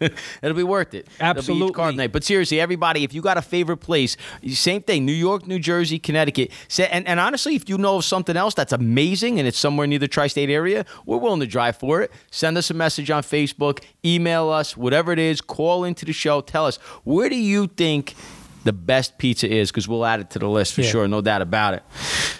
It'll 0.42 0.56
be 0.56 0.64
worth 0.64 0.94
it. 0.94 1.06
It'll 1.06 1.34
be 1.34 1.38
Absolutely. 1.38 1.68
each 1.68 1.74
card 1.74 1.96
night. 1.96 2.10
But 2.10 2.24
seriously, 2.24 2.58
everybody, 2.58 3.04
if 3.04 3.14
you 3.14 3.22
got 3.22 3.36
a 3.36 3.42
favorite 3.42 3.76
place, 3.76 4.16
same 4.48 4.82
thing: 4.82 5.06
New 5.06 5.12
York, 5.12 5.46
New 5.46 5.60
Jersey, 5.60 6.00
Connecticut. 6.00 6.50
And, 6.76 7.06
and 7.06 7.20
honestly, 7.20 7.54
if 7.54 7.68
you 7.68 7.78
know 7.78 7.98
of 7.98 8.04
something 8.04 8.36
else 8.36 8.54
that's 8.54 8.72
amazing 8.72 9.38
and 9.38 9.46
it's 9.46 9.58
somewhere 9.58 9.86
near 9.86 10.00
the 10.00 10.08
tri-state 10.08 10.50
area, 10.50 10.84
we're 11.06 11.18
willing 11.18 11.40
to 11.40 11.46
drive 11.46 11.76
for 11.76 12.02
it. 12.02 12.10
Send 12.32 12.58
us 12.58 12.68
a 12.68 12.74
message 12.74 13.12
on 13.12 13.22
Facebook, 13.22 13.80
email 14.04 14.50
us, 14.50 14.76
whatever 14.76 15.12
it 15.12 15.20
is. 15.20 15.40
Call 15.40 15.84
into 15.84 16.04
the 16.04 16.12
show. 16.12 16.40
Tell 16.40 16.66
us 16.66 16.78
where 17.04 17.28
do 17.28 17.36
you 17.36 17.68
think 17.68 18.16
the 18.64 18.73
best 18.73 19.18
pizza 19.18 19.49
is 19.49 19.71
because 19.71 19.87
we'll 19.87 20.04
add 20.04 20.21
it 20.21 20.30
to 20.30 20.38
the 20.38 20.49
list 20.49 20.75
for 20.75 20.80
Yeah. 20.83 20.90
sure, 20.90 21.09
no 21.09 21.21
doubt 21.21 21.42
about 21.42 21.75
it. 21.75 21.83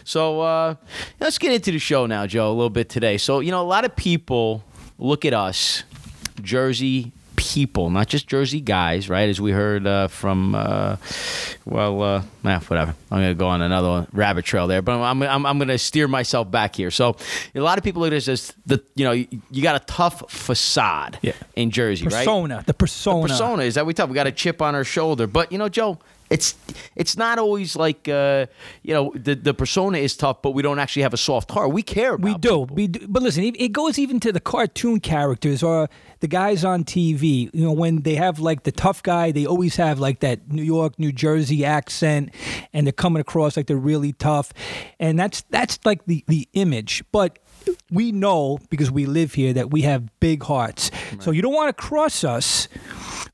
So 0.05 0.41
uh, 0.41 0.75
let's 1.21 1.39
get 1.39 1.53
into 1.53 1.71
the 1.71 1.79
show 1.79 2.07
now, 2.07 2.27
Joe, 2.27 2.49
a 2.49 2.55
little 2.55 2.71
bit 2.71 2.89
today. 2.89 3.17
So 3.19 3.41
you 3.41 3.51
know, 3.51 3.61
a 3.63 3.67
lot 3.69 3.85
of 3.85 3.95
people 3.95 4.65
look 4.99 5.25
at 5.25 5.33
us, 5.35 5.85
Jersey 6.43 7.13
people, 7.37 7.91
not 7.91 8.07
just 8.07 8.27
Jersey 8.29 8.61
guys, 8.61 9.09
right? 9.11 9.29
As 9.29 9.41
we 9.41 9.51
heard 9.51 9.87
uh, 9.87 10.07
from, 10.09 10.55
uh, 10.55 10.97
well, 11.65 12.01
uh, 12.03 12.23
nah, 12.45 12.61
whatever. 12.61 12.95
I'm 13.11 13.19
gonna 13.19 13.35
go 13.35 13.49
on 13.49 13.61
another 13.61 14.07
rabbit 14.13 14.45
trail 14.45 14.67
there, 14.69 14.83
but 14.83 14.93
I'm, 15.01 15.21
I'm, 15.23 15.45
I'm 15.45 15.59
gonna 15.59 15.77
steer 15.79 16.07
myself 16.07 16.49
back 16.51 16.77
here. 16.77 16.91
So 16.93 17.17
a 17.55 17.61
lot 17.61 17.77
of 17.77 17.85
people 17.85 18.03
look 18.03 18.13
at 18.13 18.17
us 18.17 18.29
as 18.29 18.53
the, 18.67 18.83
you 18.95 19.05
know, 19.05 19.13
you, 19.13 19.27
you 19.51 19.63
got 19.63 19.75
a 19.81 19.85
tough 19.85 20.31
facade 20.31 21.19
Yeah. 21.23 21.33
in 21.57 21.71
Jersey, 21.71 22.05
right? 22.05 22.13
persona, 22.19 22.63
the 22.67 22.73
persona. 22.75 23.23
The 23.23 23.29
persona 23.35 23.63
is 23.65 23.75
that 23.75 23.85
we 23.85 23.95
tough. 23.95 24.09
We 24.09 24.15
got 24.15 24.29
a 24.29 24.33
chip 24.33 24.63
on 24.63 24.75
our 24.77 24.85
shoulder, 24.85 25.27
but 25.27 25.51
you 25.51 25.59
know, 25.59 25.69
Joe, 25.69 25.99
it's 26.31 26.55
it's 26.97 27.17
not 27.17 27.39
always 27.39 27.77
like 27.77 28.09
uh, 28.09 28.47
you 28.83 28.95
know 28.95 29.13
the 29.15 29.35
the 29.35 29.55
persona 29.55 29.99
is 29.99 30.17
tough, 30.17 30.43
but 30.43 30.53
we 30.53 30.63
don't 30.63 30.79
actually 30.79 31.03
have 31.03 31.15
a 31.15 31.19
soft 31.19 31.51
heart. 31.51 31.71
We 31.73 31.83
care. 31.83 32.15
About 32.15 32.25
We 32.25 32.35
do, 32.35 32.49
people. 32.61 32.77
we 32.77 32.87
do. 32.89 33.07
But 33.09 33.23
listen, 33.23 33.45
it, 33.45 33.73
goes 33.73 33.99
even 33.99 34.21
to 34.21 34.33
the 34.33 34.41
cartoon 34.41 35.01
characters 35.01 35.63
or 35.63 35.89
the 36.21 36.29
guys 36.29 36.65
on 36.65 36.85
TV. 36.85 37.51
You 37.53 37.65
know, 37.65 37.73
when 37.73 38.03
they 38.03 38.15
have 38.15 38.39
like 38.41 38.63
the 38.63 38.73
tough 38.73 39.03
guy, 39.03 39.33
they 39.33 39.47
always 39.47 39.77
have 39.77 39.99
like 40.01 40.21
that 40.21 40.51
New 40.51 40.63
York, 40.63 40.99
New 40.99 41.13
Jersey 41.13 41.65
accent, 41.65 42.33
and 42.73 42.87
they're 42.87 42.93
coming 42.93 43.21
across 43.21 43.57
like 43.57 43.67
they're 43.67 43.77
really 43.77 44.13
tough, 44.13 44.53
and 44.99 45.19
that's 45.19 45.43
that's 45.51 45.79
like 45.85 46.07
the 46.07 46.25
the 46.29 46.49
image. 46.55 47.05
But 47.13 47.39
we 47.91 48.13
know 48.13 48.59
because 48.71 48.91
we 48.91 49.07
live 49.07 49.35
here 49.35 49.53
that 49.55 49.71
we 49.71 49.83
have 49.83 50.03
big 50.21 50.43
hearts. 50.43 50.91
So 51.21 51.31
you 51.31 51.41
don't 51.43 51.55
want 51.55 51.69
to 51.75 51.83
cross 51.83 52.25
us, 52.25 52.69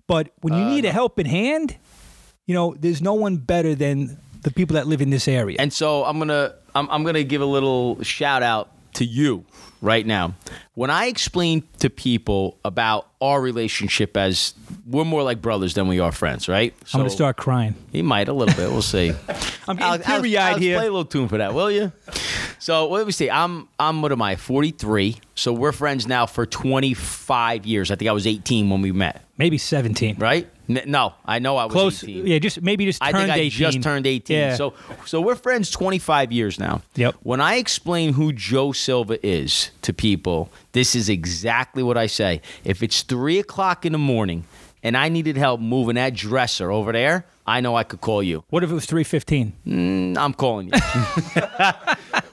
but 0.07 0.31
when 0.41 0.55
Uh, 0.55 0.59
you 0.59 0.65
need 0.67 0.85
a 0.85 0.93
helping 0.93 1.27
hand, 1.27 1.77
you 2.51 2.55
know, 2.55 2.75
there's 2.81 3.01
no 3.01 3.15
one 3.15 3.37
better 3.37 3.77
than 3.77 4.19
the 4.43 4.51
people 4.51 4.75
that 4.75 4.89
live 4.89 5.01
in 5.01 5.11
this 5.11 5.29
area. 5.29 5.57
And 5.61 5.73
so 5.73 6.05
I'm 6.05 6.19
gonna 6.19 6.57
I'm, 6.75 6.91
I'm 6.91 7.05
gonna 7.05 7.23
give 7.23 7.43
a 7.43 7.47
little 7.47 8.03
shout 8.03 8.43
out 8.43 8.73
to 8.95 9.05
you 9.05 9.45
right 9.81 10.05
now. 10.05 10.35
When 10.75 10.91
I 10.91 11.07
explain 11.07 11.63
to 11.79 11.89
people 11.89 12.59
about 12.65 13.07
our 13.21 13.41
relationship 13.41 14.17
as 14.17 14.55
we're 14.85 15.05
more 15.05 15.23
like 15.23 15.41
brothers 15.41 15.75
than 15.75 15.87
we 15.87 16.01
are 16.01 16.11
friends, 16.11 16.49
right? 16.49 16.75
So 16.89 16.99
I'm 16.99 17.05
to 17.05 17.11
start 17.11 17.37
crying. 17.37 17.77
He 17.93 18.03
might 18.03 18.27
a 18.27 18.33
little 18.33 18.57
bit. 18.57 18.69
We'll 18.69 18.83
see. 18.83 19.13
I'm 19.69 19.77
getting 19.77 20.03
teary-eyed 20.05 20.43
Alex, 20.43 20.61
here. 20.61 20.77
Play 20.77 20.87
a 20.89 20.91
little 20.91 21.05
tune 21.05 21.29
for 21.29 21.39
that, 21.39 21.55
will 21.55 21.71
you? 21.71 21.93
So 22.59 22.87
what 22.87 22.99
do 22.99 23.05
we 23.07 23.13
say? 23.13 23.31
I'm 23.31 23.69
I'm 23.79 24.03
what 24.03 24.11
am 24.11 24.23
I? 24.23 24.35
43. 24.35 25.19
So 25.37 25.53
we're 25.53 25.71
friends 25.71 26.09
now 26.09 26.27
for 26.27 26.47
25 26.47 27.65
years. 27.65 27.93
I 27.93 27.95
think 27.95 28.09
I 28.09 28.13
was 28.13 28.27
18 28.27 28.69
when 28.71 28.83
we 28.83 28.91
met, 28.91 29.25
Maybe 29.39 29.57
17. 29.57 30.17
right? 30.19 30.49
N- 30.77 30.83
no, 30.91 31.15
I 31.25 31.39
know 31.41 31.57
I 31.57 31.65
was 31.65 31.73
Close. 31.73 32.05
18. 32.05 32.27
Yeah, 32.27 32.39
just 32.39 32.63
maybe 32.63 32.85
just 32.85 33.03
I 33.03 33.13
think 33.13 33.29
I 33.31 33.37
18. 33.37 33.51
just 33.51 33.83
turned 33.83 34.07
18. 34.07 34.37
Yeah. 34.37 34.55
So 34.55 34.75
so 35.05 35.21
we're 35.21 35.35
friends 35.35 35.71
25 35.71 36.31
years 36.33 36.59
now. 36.59 36.83
Yep. 36.95 37.17
When 37.23 37.41
I 37.41 37.57
explain 37.57 38.13
who 38.13 38.33
Joe 38.33 38.73
Silva 38.73 39.25
is 39.27 39.71
to 39.83 39.93
people, 39.93 40.51
this 40.73 40.95
is 40.95 41.09
exactly 41.09 41.83
what 41.83 41.97
I 41.99 42.07
say. 42.07 42.41
If 42.65 42.83
it's 42.83 43.03
three 43.03 43.39
o'clock 43.39 43.85
in 43.85 43.93
the 43.93 43.99
morning 43.99 44.45
and 44.83 44.97
I 44.97 45.09
needed 45.09 45.37
help 45.37 45.61
moving 45.61 45.97
that 45.97 46.15
dresser 46.15 46.71
over 46.71 46.93
there, 46.93 47.27
I 47.47 47.61
know 47.61 47.75
I 47.75 47.83
could 47.83 48.01
call 48.01 48.23
you. 48.23 48.45
what 48.51 48.63
if 48.63 48.71
it 48.71 48.75
was 48.75 48.87
315? 48.87 49.53
Mm, 49.67 50.17
I'm 50.17 50.33
calling 50.35 50.69
you. 50.69 50.73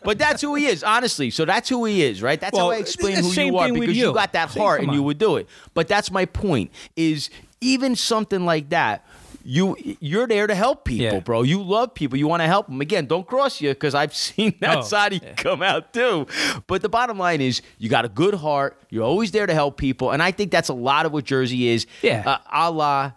but 0.03 0.17
that's 0.19 0.41
who 0.41 0.53
he 0.55 0.67
is, 0.67 0.83
honestly. 0.83 1.29
So 1.31 1.43
that's 1.43 1.69
who 1.69 1.85
he 1.85 2.03
is, 2.03 2.21
right? 2.21 2.39
That's 2.39 2.53
Well, 2.55 2.67
how 2.67 2.71
I 2.71 2.77
explain 2.77 3.17
who 3.23 3.31
you 3.31 3.57
are 3.57 3.71
because 3.71 3.97
you. 3.97 4.07
you. 4.09 4.13
got 4.13 4.33
that 4.33 4.49
heart 4.49 4.81
and 4.81 4.93
you 4.93 5.01
would 5.03 5.17
do 5.17 5.37
it. 5.37 5.47
But 5.73 5.87
that's 5.87 6.11
my 6.11 6.25
point 6.25 6.71
is 6.95 7.29
even 7.61 7.95
something 7.95 8.45
like 8.45 8.69
that 8.69 9.05
you 9.49 9.77
you're 10.01 10.27
there 10.27 10.45
to 10.45 10.53
help 10.53 10.83
people, 10.83 11.05
Yeah. 11.05 11.19
bro. 11.21 11.41
You 11.41 11.63
love 11.63 11.93
people. 11.93 12.17
You 12.17 12.27
want 12.27 12.41
to 12.41 12.47
help 12.47 12.67
them. 12.67 12.81
Again, 12.81 13.05
don't 13.05 13.25
cross 13.25 13.61
you 13.61 13.69
because 13.69 13.95
I've 13.95 14.13
seen 14.27 14.53
that 14.59 14.79
Oh, 14.79 14.81
side 14.81 15.13
of 15.13 15.23
you 15.23 15.29
come 15.37 15.61
out 15.63 15.93
too. 15.93 16.27
But 16.67 16.81
the 16.81 16.89
bottom 16.89 17.17
line 17.17 17.39
is 17.39 17.61
you 17.77 17.87
got 17.87 18.03
a 18.03 18.09
good 18.09 18.33
heart. 18.33 18.77
You're 18.89 19.05
always 19.05 19.31
there 19.31 19.45
to 19.47 19.53
help 19.53 19.77
people, 19.77 20.11
and 20.11 20.21
I 20.21 20.31
think 20.31 20.51
that's 20.51 20.67
a 20.67 20.73
lot 20.73 21.05
of 21.05 21.13
what 21.13 21.23
Jersey 21.23 21.69
is. 21.69 21.87
Yeah. 22.01 22.23
uh, 22.25 22.37
a 22.51 22.69
la 22.71 23.11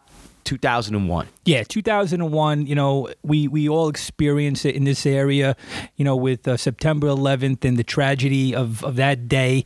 2001. 0.44 1.26
Yeah, 1.46 1.62
2001. 1.62 2.66
You 2.66 2.74
know, 2.74 3.08
we 3.22 3.48
we 3.48 3.66
all 3.66 3.88
experienced 3.88 4.66
it 4.66 4.74
in 4.74 4.84
this 4.84 5.06
area. 5.06 5.56
You 5.96 6.04
know, 6.04 6.14
with 6.14 6.46
uh, 6.46 6.58
September 6.58 7.06
11th 7.06 7.64
and 7.64 7.78
the 7.78 7.84
tragedy 7.84 8.54
of 8.54 8.84
of 8.84 8.96
that 8.96 9.26
day, 9.26 9.64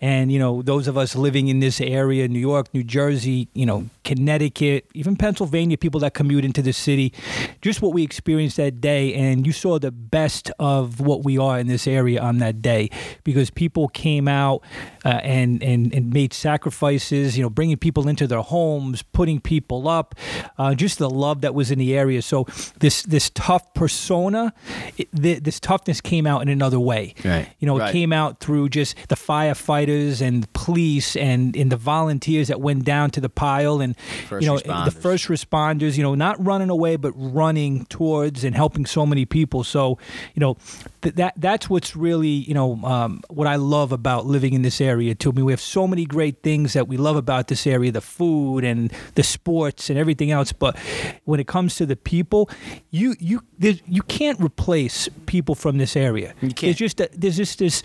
and 0.00 0.30
you 0.30 0.38
know, 0.38 0.62
those 0.62 0.86
of 0.86 0.96
us 0.96 1.16
living 1.16 1.48
in 1.48 1.58
this 1.58 1.80
area, 1.80 2.28
New 2.28 2.38
York, 2.38 2.72
New 2.72 2.84
Jersey, 2.84 3.48
you 3.54 3.66
know, 3.66 3.86
Connecticut, 4.04 4.86
even 4.94 5.16
Pennsylvania, 5.16 5.76
people 5.76 5.98
that 6.00 6.14
commute 6.14 6.44
into 6.44 6.62
the 6.62 6.72
city, 6.72 7.12
just 7.60 7.82
what 7.82 7.92
we 7.92 8.04
experienced 8.04 8.56
that 8.58 8.80
day, 8.80 9.12
and 9.14 9.44
you 9.44 9.52
saw 9.52 9.80
the 9.80 9.90
best 9.90 10.52
of 10.60 11.00
what 11.00 11.24
we 11.24 11.38
are 11.38 11.58
in 11.58 11.66
this 11.66 11.88
area 11.88 12.20
on 12.20 12.38
that 12.38 12.62
day 12.62 12.88
because 13.24 13.50
people 13.50 13.88
came 13.88 14.28
out 14.28 14.62
uh, 15.04 15.20
and 15.24 15.60
and 15.60 15.92
and 15.92 16.12
made 16.12 16.32
sacrifices. 16.32 17.36
You 17.36 17.42
know, 17.42 17.50
bringing 17.50 17.78
people 17.78 18.06
into 18.06 18.28
their 18.28 18.42
homes, 18.42 19.02
putting 19.02 19.40
people 19.40 19.88
up, 19.88 20.14
uh, 20.56 20.72
just 20.76 20.98
the 21.00 21.15
love 21.16 21.40
that 21.40 21.54
was 21.54 21.70
in 21.70 21.78
the 21.78 21.96
area. 21.96 22.20
So 22.22 22.46
this 22.80 23.02
this 23.02 23.30
tough 23.34 23.72
persona, 23.74 24.52
it, 24.98 25.08
this 25.12 25.58
toughness 25.60 26.00
came 26.00 26.26
out 26.26 26.42
in 26.42 26.48
another 26.48 26.78
way. 26.80 27.14
Right. 27.24 27.48
You 27.58 27.66
know, 27.66 27.76
it 27.78 27.80
Right. 27.86 27.92
came 27.92 28.12
out 28.12 28.40
through 28.40 28.68
just 28.70 28.96
the 29.08 29.16
firefighters 29.16 30.20
and 30.20 30.50
police 30.52 31.16
and 31.16 31.56
and 31.56 31.70
the 31.72 31.76
volunteers 31.76 32.48
that 32.48 32.60
went 32.60 32.84
down 32.84 33.10
to 33.10 33.20
the 33.20 33.28
pile 33.28 33.80
and 33.80 33.96
First 34.28 34.42
you 34.42 34.48
know 34.50 34.58
responders. 34.58 34.84
the 34.84 34.90
first 34.90 35.24
responders. 35.28 35.96
You 35.96 36.02
know, 36.02 36.14
not 36.14 36.36
running 36.44 36.70
away 36.70 36.96
but 36.96 37.12
running 37.16 37.86
towards 37.86 38.44
and 38.44 38.54
helping 38.54 38.86
so 38.86 39.06
many 39.06 39.24
people. 39.24 39.64
So 39.64 39.98
you 40.34 40.40
know 40.40 40.56
th- 41.02 41.14
that 41.16 41.34
that's 41.36 41.68
what's 41.70 41.96
really 41.96 42.28
you 42.48 42.54
know 42.54 42.76
um, 42.84 43.20
what 43.28 43.46
I 43.46 43.56
love 43.56 43.92
about 43.92 44.26
living 44.26 44.52
in 44.54 44.62
this 44.62 44.80
area 44.80 45.14
too. 45.14 45.30
I 45.30 45.34
mean, 45.34 45.44
we 45.44 45.52
have 45.52 45.60
so 45.60 45.86
many 45.86 46.04
great 46.04 46.42
things 46.42 46.72
that 46.74 46.88
we 46.88 46.96
love 46.96 47.16
about 47.16 47.48
this 47.48 47.66
area: 47.66 47.92
the 47.92 48.00
food 48.00 48.64
and 48.64 48.92
the 49.14 49.22
sports 49.22 49.90
and 49.90 49.98
everything 49.98 50.30
else. 50.30 50.52
But 50.52 50.76
when 51.24 51.40
it 51.40 51.46
comes 51.46 51.76
to 51.76 51.86
the 51.86 51.96
people, 51.96 52.50
you 52.90 53.14
you 53.18 53.42
you 53.58 54.02
can't 54.02 54.40
replace 54.40 55.08
people 55.26 55.54
from 55.54 55.78
this 55.78 55.96
area. 55.96 56.34
You 56.40 56.48
can't. 56.48 56.60
There's 56.60 56.76
just 56.76 57.00
a, 57.00 57.08
there's 57.12 57.36
just 57.36 57.58
this 57.58 57.82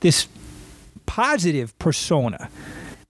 this 0.00 0.28
positive 1.06 1.78
persona 1.78 2.48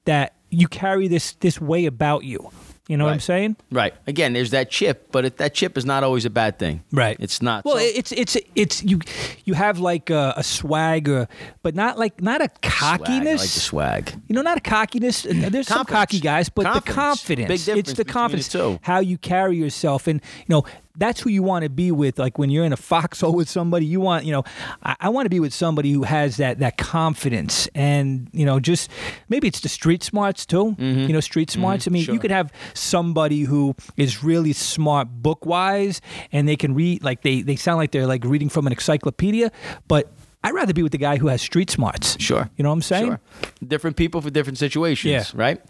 that 0.04 0.35
you 0.50 0.69
carry 0.69 1.09
this 1.09 1.33
this 1.35 1.61
way 1.61 1.87
about 1.87 2.25
you. 2.25 2.50
You 2.89 2.97
know 2.97 3.05
what 3.05 3.12
I'm 3.15 3.21
saying? 3.21 3.57
Right. 3.71 3.95
Again, 4.09 4.33
there's 4.33 4.51
that 4.51 4.69
chip, 4.69 5.12
but 5.12 5.25
it, 5.25 5.37
that 5.37 5.55
chip 5.55 5.79
is 5.79 5.85
not 5.87 6.03
always 6.03 6.25
a 6.25 6.31
bad 6.31 6.59
thing. 6.59 6.83
Right. 6.93 7.17
It's 7.21 7.41
not. 7.41 7.65
Well, 7.65 7.77
So- 7.77 7.81
it's 7.85 8.11
it's 8.12 8.37
it's 8.57 8.83
you 8.83 8.99
you 9.45 9.55
have 9.55 9.79
like 9.79 10.11
a, 10.11 10.35
a 10.37 10.43
swag, 10.43 11.09
or, 11.09 11.29
but 11.62 11.77
not 11.77 11.97
like 11.97 12.21
not 12.21 12.41
a 12.41 12.49
Swag. 12.49 12.61
cockiness. 12.62 13.41
I 13.41 13.45
like 13.45 13.51
the 13.55 13.61
swag. 13.61 14.12
You 14.29 14.35
know, 14.35 14.43
not 14.43 14.59
a 14.59 14.61
cockiness. 14.61 15.25
uh, 15.25 15.49
There's 15.49 15.69
some 15.69 15.85
cocky 15.87 16.19
guys, 16.19 16.49
but 16.49 16.62
the 16.65 16.81
Confidence. 16.81 16.95
confidence. 16.97 17.49
Big 17.49 17.61
difference 17.61 17.89
it's 17.91 17.97
the 17.99 18.05
the 18.05 18.12
confidence. 18.12 18.49
two. 18.49 18.79
How 18.83 18.99
you 18.99 19.17
carry 19.17 19.57
yourself, 19.57 20.09
and 20.09 20.21
you 20.41 20.45
know 20.49 20.65
that's 20.97 21.21
who 21.21 21.31
you 21.31 21.43
want 21.43 21.63
to 21.65 21.71
be 21.71 21.91
with. 21.91 22.19
Like 22.19 22.39
when 22.39 22.51
you're 22.51 22.65
in 22.65 22.73
a 22.73 22.77
foxhole 22.77 23.35
with 23.35 23.49
somebody, 23.49 23.87
you 23.87 24.01
want 24.01 24.25
you 24.25 24.33
know 24.33 24.45
I, 24.83 24.97
I 25.01 25.09
want 25.09 25.27
to 25.27 25.31
be 25.31 25.41
with 25.41 25.55
somebody 25.55 25.93
who 25.93 26.03
has 26.03 26.37
that 26.37 26.59
that 26.59 26.77
confidence, 26.77 27.69
and 27.75 28.29
you 28.33 28.45
know 28.47 28.61
just 28.61 28.91
maybe 29.29 29.49
it's 29.49 29.61
the 29.61 29.69
street 29.69 30.03
smarts 30.03 30.45
too. 30.47 30.77
You 30.79 31.09
know, 31.09 31.21
street 31.21 31.51
smarts. 31.51 31.87
I 31.87 31.91
mean, 31.91 32.03
Mm-hmm. 32.03 32.07
Sure. 32.07 32.15
you 32.15 32.21
could 32.21 32.31
have 32.31 32.53
somebody 32.75 33.43
who 33.43 33.75
is 33.97 34.25
really 34.25 34.53
smart 34.53 35.09
book 35.09 35.47
wise, 35.47 36.01
and 36.33 36.49
they 36.49 36.57
can 36.57 36.75
read 36.75 37.03
like 37.05 37.23
they 37.23 37.43
they 37.43 37.57
sound 37.57 37.79
like 37.79 37.91
they're 37.93 38.07
like 38.07 38.25
reading 38.25 38.49
from 38.49 38.67
an 38.67 38.73
encyclopedia, 38.73 39.51
but. 39.89 40.11
I'd 40.45 40.55
rather 40.55 40.73
be 40.75 40.83
with 40.83 40.91
the 40.91 40.99
guy 40.99 41.19
who 41.19 41.29
has 41.29 41.41
street 41.41 41.71
smarts. 41.71 42.21
Sure. 42.21 42.51
You 42.57 42.65
know 42.65 42.71
what 42.71 42.75
I'm 42.75 42.83
saying? 42.83 43.07
Sure. 43.07 43.21
Different 43.65 43.97
people 43.97 44.21
for 44.21 44.29
different 44.29 44.59
situations. 44.59 45.13
Yeah. 45.13 45.23
Right. 45.41 45.61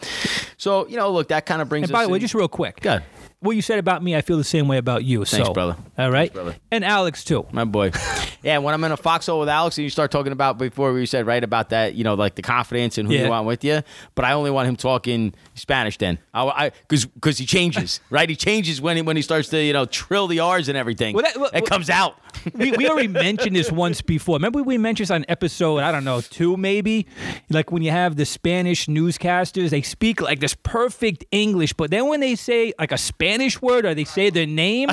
So 0.57 0.89
you 0.89 0.97
know, 0.97 1.11
look, 1.13 1.29
that 1.29 1.45
kind 1.45 1.61
of 1.61 1.69
brings. 1.69 1.85
Us. 1.85 1.91
And 1.91 1.93
by 1.93 2.05
the 2.05 2.09
way, 2.09 2.17
in- 2.17 2.23
just 2.23 2.33
real 2.33 2.49
quick, 2.49 2.81
Good. 2.81 3.03
What 3.43 3.57
you 3.57 3.63
said 3.63 3.79
about 3.79 4.03
me, 4.03 4.17
I 4.17 4.21
feel 4.23 4.37
the 4.39 4.45
same 4.45 4.69
way 4.69 4.79
about 4.79 5.05
you. 5.05 5.25
Thanks, 5.25 5.47
so, 5.47 5.53
brother. 5.53 5.77
All 5.99 6.11
right, 6.11 6.33
brother. 6.33 6.57
and 6.71 6.85
Alex 6.85 7.25
too. 7.25 7.47
My 7.53 7.65
boy. 7.65 7.91
yeah, 8.43 8.59
when 8.59 8.73
I'm 8.73 8.83
in 8.85 8.93
a 8.93 8.97
foxhole 8.97 9.41
with 9.41 9.49
Alex 9.49 9.77
and 9.79 9.83
you 9.85 9.91
start 9.91 10.11
talking 10.11 10.33
about 10.33 10.59
before 10.59 10.93
we 10.93 11.05
said 11.07 11.27
right 11.27 11.43
about 11.43 11.71
that, 11.71 11.95
you 11.95 12.05
know, 12.05 12.15
like 12.15 12.35
the 12.37 12.43
confidence 12.43 12.99
and 12.99 13.09
who 13.09 13.15
Yeah. 13.15 13.25
you 13.25 13.29
want 13.31 13.47
with 13.47 13.65
you. 13.65 13.83
But 14.15 14.25
I 14.25 14.33
only 14.33 14.51
want 14.51 14.69
him 14.69 14.77
talking 14.77 15.35
Spanish 15.55 15.99
then. 15.99 16.19
I 16.33 16.71
because 16.89 17.05
because 17.07 17.39
he 17.39 17.47
changes, 17.47 18.01
right? 18.11 18.29
He 18.29 18.37
changes 18.37 18.81
when 18.81 18.97
he 18.97 19.03
when 19.03 19.17
he 19.17 19.23
starts 19.23 19.49
to, 19.51 19.63
you 19.63 19.73
know, 19.73 19.85
trill 19.85 20.27
the 20.29 20.41
R's 20.41 20.69
and 20.69 20.79
everything. 20.79 21.15
Well, 21.15 21.25
that- 21.25 21.37
well- 21.37 21.51
it 21.53 21.67
comes 21.67 21.91
out. 21.91 22.17
We, 22.55 22.73
we 22.73 22.89
already 22.89 23.09
mentioned 23.09 23.57
this 23.57 23.71
once 23.71 24.03
before. 24.03 24.37
Remember 24.37 24.63
we 24.63 24.79
mentioned 24.79 25.07
this 25.07 25.11
on 25.11 25.25
episode 25.29 25.79
I 25.79 25.93
don't 25.93 26.05
know 26.05 26.21
two 26.21 26.57
maybe, 26.57 27.07
like 27.51 27.73
when 27.73 27.83
you 27.83 27.91
have 27.91 28.17
the 28.17 28.25
Spanish 28.27 28.87
newscasters, 28.87 29.71
they 29.71 29.83
speak 29.83 30.21
like 30.21 30.41
this 30.41 30.55
perfect 30.63 31.25
English, 31.31 31.73
but 31.73 31.91
then 31.91 32.09
when 32.09 32.21
they 32.21 32.35
say 32.35 32.73
like 32.79 32.93
a 32.93 32.99
Spanish 32.99 33.61
word 33.61 33.85
or 33.85 33.95
they 33.95 34.05
say 34.05 34.31
their 34.31 34.47
name, 34.47 34.89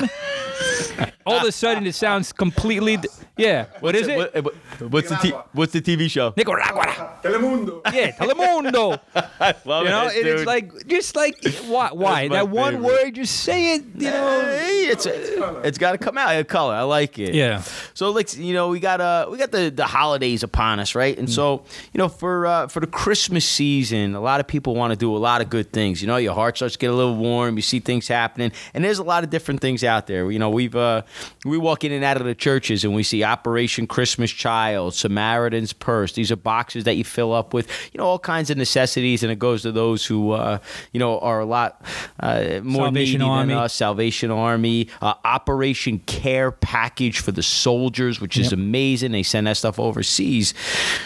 all 1.26 1.38
of 1.38 1.44
a 1.44 1.52
sudden 1.52 1.86
it 1.86 1.94
sounds 1.94 2.32
completely 2.32 2.98
yeah. 3.36 3.66
What 3.80 3.94
is 3.96 4.06
it? 4.08 4.16
What- 4.18 4.44
what- 4.44 4.54
what's 4.92 5.08
the 5.08 5.16
t- 5.16 5.32
what's 5.52 5.72
the 5.72 5.80
TV 5.80 6.10
show? 6.10 6.32
Nicaragua. 6.36 7.18
Telemundo. 7.22 7.80
Yeah, 7.92 8.10
Telemundo. 8.12 9.00
I 9.40 9.54
love 9.64 9.84
You 9.84 9.90
know, 9.90 10.06
it, 10.08 10.16
and 10.18 10.26
it's 10.26 10.44
like 10.46 10.86
just 10.86 11.16
like 11.16 11.36
why 11.66 11.90
why 11.92 12.28
my 12.28 12.36
that 12.36 12.48
one 12.48 12.82
word? 12.82 13.14
Just 13.14 13.40
say 13.40 13.74
it. 13.74 13.84
You 13.94 14.10
know. 14.10 14.40
Hey, 14.40 14.88
it's 14.90 15.06
it's 15.06 15.78
got 15.78 15.92
to 15.92 15.98
come 15.98 16.18
out 16.18 16.34
in 16.34 16.44
color. 16.44 16.74
I 16.74 16.82
like 16.82 17.18
it. 17.18 17.34
Yeah. 17.34 17.62
So 17.94 18.10
let's 18.10 18.36
you 18.36 18.52
know 18.54 18.68
we 18.68 18.80
got 18.80 19.00
uh 19.00 19.28
we 19.30 19.38
got 19.38 19.50
the 19.52 19.70
the 19.70 19.86
holidays 19.86 20.42
upon 20.42 20.80
us, 20.80 20.94
right? 20.94 21.16
And 21.18 21.28
so 21.30 21.64
you 21.92 21.98
know 21.98 22.08
for 22.08 22.46
uh, 22.46 22.66
for 22.68 22.80
the 22.80 22.86
Christmas 22.86 23.44
season, 23.46 24.14
a 24.14 24.20
lot 24.20 24.40
of 24.40 24.46
people 24.46 24.74
want 24.74 24.92
to 24.92 24.96
do 24.96 25.14
a 25.16 25.18
lot 25.18 25.40
of 25.40 25.48
good 25.50 25.72
things. 25.72 26.00
You 26.02 26.08
know, 26.08 26.16
your 26.16 26.34
heart 26.34 26.56
starts 26.56 26.74
to 26.74 26.78
get 26.78 26.90
a 26.90 26.94
little 26.94 27.16
warm. 27.16 27.56
You 27.56 27.62
see 27.62 27.80
things 27.80 28.08
happening, 28.08 28.52
and 28.74 28.84
there's 28.84 28.98
a 28.98 29.02
lot 29.04 29.24
of 29.24 29.30
different 29.30 29.60
things 29.60 29.84
out 29.84 30.06
there. 30.06 30.30
You 30.30 30.38
know, 30.38 30.50
we've 30.74 30.80
uh 30.80 31.02
we 31.44 31.58
walk 31.58 31.84
in 31.84 31.92
and 31.92 32.04
out 32.04 32.16
of 32.18 32.24
the 32.26 32.34
churches 32.34 32.84
and 32.84 32.94
we 32.94 33.02
see 33.02 33.24
Operation 33.24 33.86
Christmas 33.86 34.30
Child, 34.30 34.94
Samaritan's 34.94 35.72
Purse. 35.72 36.12
These 36.12 36.30
are 36.32 36.36
boxes 36.36 36.84
that 36.84 36.94
you 36.96 37.04
fill 37.04 37.32
up 37.32 37.52
with, 37.54 37.68
you 37.92 37.98
know, 37.98 38.04
all 38.04 38.18
kinds 38.18 38.50
of 38.50 38.56
necessities, 38.56 39.22
and 39.22 39.32
it 39.32 39.38
goes 39.38 39.62
to 39.62 39.72
those 39.72 40.04
who, 40.06 40.32
uh, 40.32 40.58
you 40.92 41.00
know, 41.00 41.18
are 41.20 41.40
a 41.40 41.44
lot 41.46 41.82
uh, 42.20 42.60
more 42.62 42.86
Salvation 42.86 43.20
needy 43.20 43.30
Army. 43.30 43.54
than 43.54 43.62
us. 43.62 43.74
Salvation 43.74 44.30
Army, 44.30 44.88
uh, 45.00 45.14
Operation 45.24 45.98
Care 46.00 46.50
Package 46.50 47.20
for 47.20 47.32
the 47.32 47.42
soldiers, 47.42 48.20
which 48.20 48.36
is 48.36 48.46
Yep. 48.46 48.52
amazing. 48.54 49.12
They 49.12 49.22
send 49.22 49.46
that 49.46 49.56
stuff 49.56 49.78
overseas. 49.78 50.54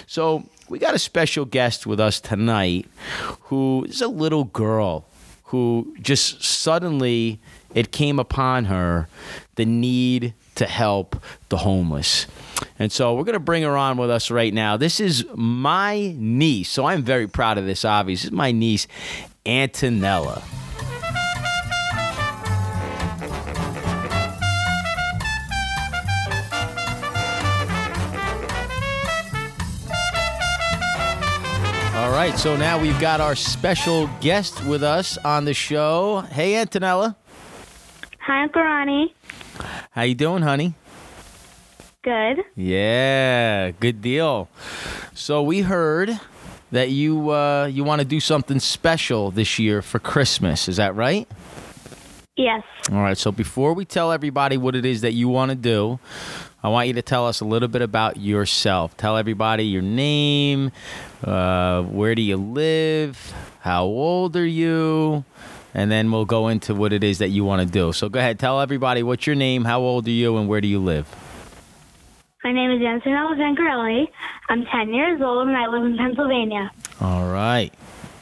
So 0.07 0.45
we 0.69 0.79
got 0.79 0.95
a 0.95 0.99
special 0.99 1.45
guest 1.45 1.87
with 1.87 2.01
us 2.01 2.21
tonight 2.21 2.87
who 3.43 3.85
is 3.89 4.01
a 4.01 4.09
little 4.09 4.45
girl 4.45 5.05
who 5.45 5.95
just 6.01 6.43
suddenly 6.43 7.41
it 7.75 7.93
came 7.93 8.19
upon 8.19 8.67
her 8.67 9.09
the 9.57 9.65
need 9.65 10.35
to 10.55 10.67
help 10.67 11.17
the 11.49 11.59
homeless. 11.59 12.27
And 12.79 12.91
so 12.91 13.15
we're 13.15 13.25
going 13.25 13.35
to 13.35 13.41
bring 13.41 13.63
her 13.63 13.77
on 13.77 13.97
with 13.97 14.11
us 14.11 14.31
right 14.31 14.55
now. 14.55 14.77
This 14.77 15.01
is 15.01 15.25
my 15.35 16.15
niece. 16.17 16.71
So 16.71 16.87
I'm 16.87 17.03
very 17.03 17.27
proud 17.27 17.59
of 17.59 17.67
this, 17.67 17.85
obviously. 17.85 18.27
This 18.27 18.33
is 18.33 18.33
my 18.33 18.53
niece, 18.53 18.87
Antonella. 19.45 20.43
Right, 32.31 32.39
so 32.39 32.57
now 32.57 32.81
we've 32.81 32.99
got 33.01 33.21
our 33.21 33.35
special 33.35 34.09
guest 34.23 34.65
with 34.65 34.83
us 34.83 35.19
on 35.19 35.45
the 35.45 35.53
show. 35.53 36.21
Hey, 36.31 36.53
Antonella. 36.53 37.17
Hi, 38.21 38.45
Uncle 38.45 38.63
Ronnie. 38.63 39.15
How 39.91 40.03
you 40.03 40.15
doing, 40.15 40.43
honey? 40.43 40.73
Good. 42.03 42.39
Yeah, 42.57 43.73
good 43.73 44.01
deal. 44.01 44.49
So 45.13 45.43
we 45.43 45.61
heard 45.61 46.19
that 46.73 46.89
you 46.89 47.29
uh, 47.29 47.67
you 47.67 47.85
want 47.85 48.01
to 48.01 48.07
do 48.07 48.21
something 48.21 48.59
special 48.59 49.31
this 49.31 49.59
year 49.59 49.83
for 49.83 49.99
Christmas. 49.99 50.67
Is 50.67 50.79
that 50.79 50.95
right? 50.95 51.29
Yes. 52.37 52.63
All 52.91 53.03
right. 53.03 53.19
So 53.19 53.33
before 53.33 53.75
we 53.75 53.85
tell 53.85 54.11
everybody 54.11 54.57
what 54.57 54.75
it 54.75 54.87
is 54.87 55.03
that 55.03 55.13
you 55.13 55.29
want 55.29 55.51
to 55.51 55.57
do, 55.57 55.99
I 56.65 56.69
want 56.69 56.89
you 56.89 56.95
to 56.95 57.03
tell 57.03 57.27
us 57.27 57.43
a 57.43 57.45
little 57.45 57.69
bit 57.69 57.83
about 57.83 58.17
yourself. 58.17 58.97
Tell 58.97 59.19
everybody 59.19 59.67
your 59.67 59.83
name, 59.83 60.73
uh, 61.23 61.83
where 61.83 62.15
do 62.15 62.23
you 62.23 62.39
live, 62.39 63.35
how 63.61 63.85
old 63.85 64.35
are 64.35 64.47
you, 64.47 65.27
and 65.75 65.91
then 65.91 66.11
we'll 66.11 66.25
go 66.25 66.49
into 66.49 66.75
what 66.75 66.95
it 66.95 67.05
is 67.05 67.19
that 67.19 67.29
you 67.29 67.45
want 67.45 67.61
to 67.61 67.71
do. 67.71 67.93
So 67.93 68.09
go 68.09 68.19
ahead, 68.19 68.39
tell 68.39 68.63
everybody 68.63 69.03
what's 69.03 69.27
your 69.27 69.37
name, 69.37 69.67
how 69.67 69.83
old 69.83 70.09
are 70.09 70.11
you, 70.11 70.39
and 70.39 70.49
where 70.49 70.63
do 70.63 70.67
you 70.67 70.79
live. 70.79 71.07
My 72.43 72.53
name 72.53 72.71
is 72.71 72.81
Antonella 72.81 73.37
Zancarelli. 73.37 74.07
I'm 74.49 74.65
10 74.65 74.95
years 74.95 75.21
old 75.21 75.49
and 75.49 75.57
I 75.59 75.67
live 75.67 75.85
in 75.85 75.99
Pennsylvania. 75.99 76.71
All 76.99 77.31
right. 77.31 77.75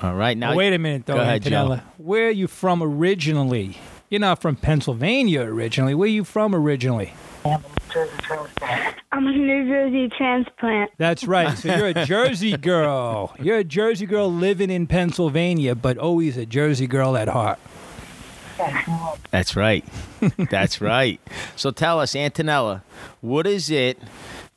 All 0.03 0.17
right. 0.17 0.37
Now 0.37 0.57
wait 0.57 0.73
a 0.73 0.79
minute, 0.79 1.07
though, 1.07 1.15
Go 1.15 1.21
ahead, 1.21 1.43
Antonella. 1.43 1.77
Joe. 1.77 1.85
Where 1.99 2.27
are 2.27 2.31
you 2.31 2.49
from 2.49 2.83
originally? 2.83 3.79
You're 4.11 4.21
not 4.21 4.43
from 4.43 4.57
Pennsylvania 4.57 5.43
originally. 5.43 5.95
Where 5.95 6.07
are 6.07 6.11
you 6.11 6.25
from 6.25 6.57
originally? 6.57 7.13
I'm 7.45 9.27
a 9.27 9.33
New 9.33 9.69
Jersey 9.69 10.09
transplant. 10.17 10.91
That's 10.99 11.25
right. 11.25 11.57
So 11.59 11.75
you're 11.75 11.89
a 11.89 12.05
Jersey 12.07 12.57
girl. 12.57 13.35
You're 13.41 13.59
a 13.59 13.65
Jersey 13.65 14.07
girl 14.07 14.33
living 14.33 14.71
in 14.71 14.87
Pennsylvania, 14.87 15.75
but 15.75 15.99
always 15.99 16.37
a 16.37 16.47
Jersey 16.47 16.87
girl 16.87 17.17
at 17.17 17.29
heart. 17.29 17.59
That's 19.31 19.57
right. 19.57 19.85
That's 20.51 20.81
right. 20.81 21.21
So 21.57 21.71
tell 21.71 21.99
us, 22.01 22.15
Antonella, 22.15 22.83
what 23.21 23.47
is 23.47 23.71
it 23.71 23.99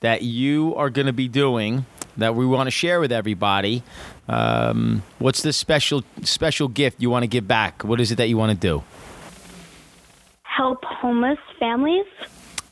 that 0.01 0.21
you 0.21 0.75
are 0.75 0.89
going 0.89 1.07
to 1.07 1.13
be 1.13 1.27
doing 1.27 1.85
that 2.17 2.35
we 2.35 2.45
want 2.45 2.67
to 2.67 2.71
share 2.71 2.99
with 2.99 3.11
everybody? 3.11 3.83
Um, 4.27 5.03
what's 5.19 5.41
the 5.41 5.53
special 5.53 6.03
special 6.23 6.67
gift 6.67 7.01
you 7.01 7.09
want 7.09 7.23
to 7.23 7.27
give 7.27 7.47
back? 7.47 7.83
What 7.83 7.99
is 7.99 8.11
it 8.11 8.15
that 8.15 8.29
you 8.29 8.37
want 8.37 8.51
to 8.51 8.67
do? 8.67 8.83
Help 10.43 10.83
homeless 10.85 11.39
families 11.59 12.05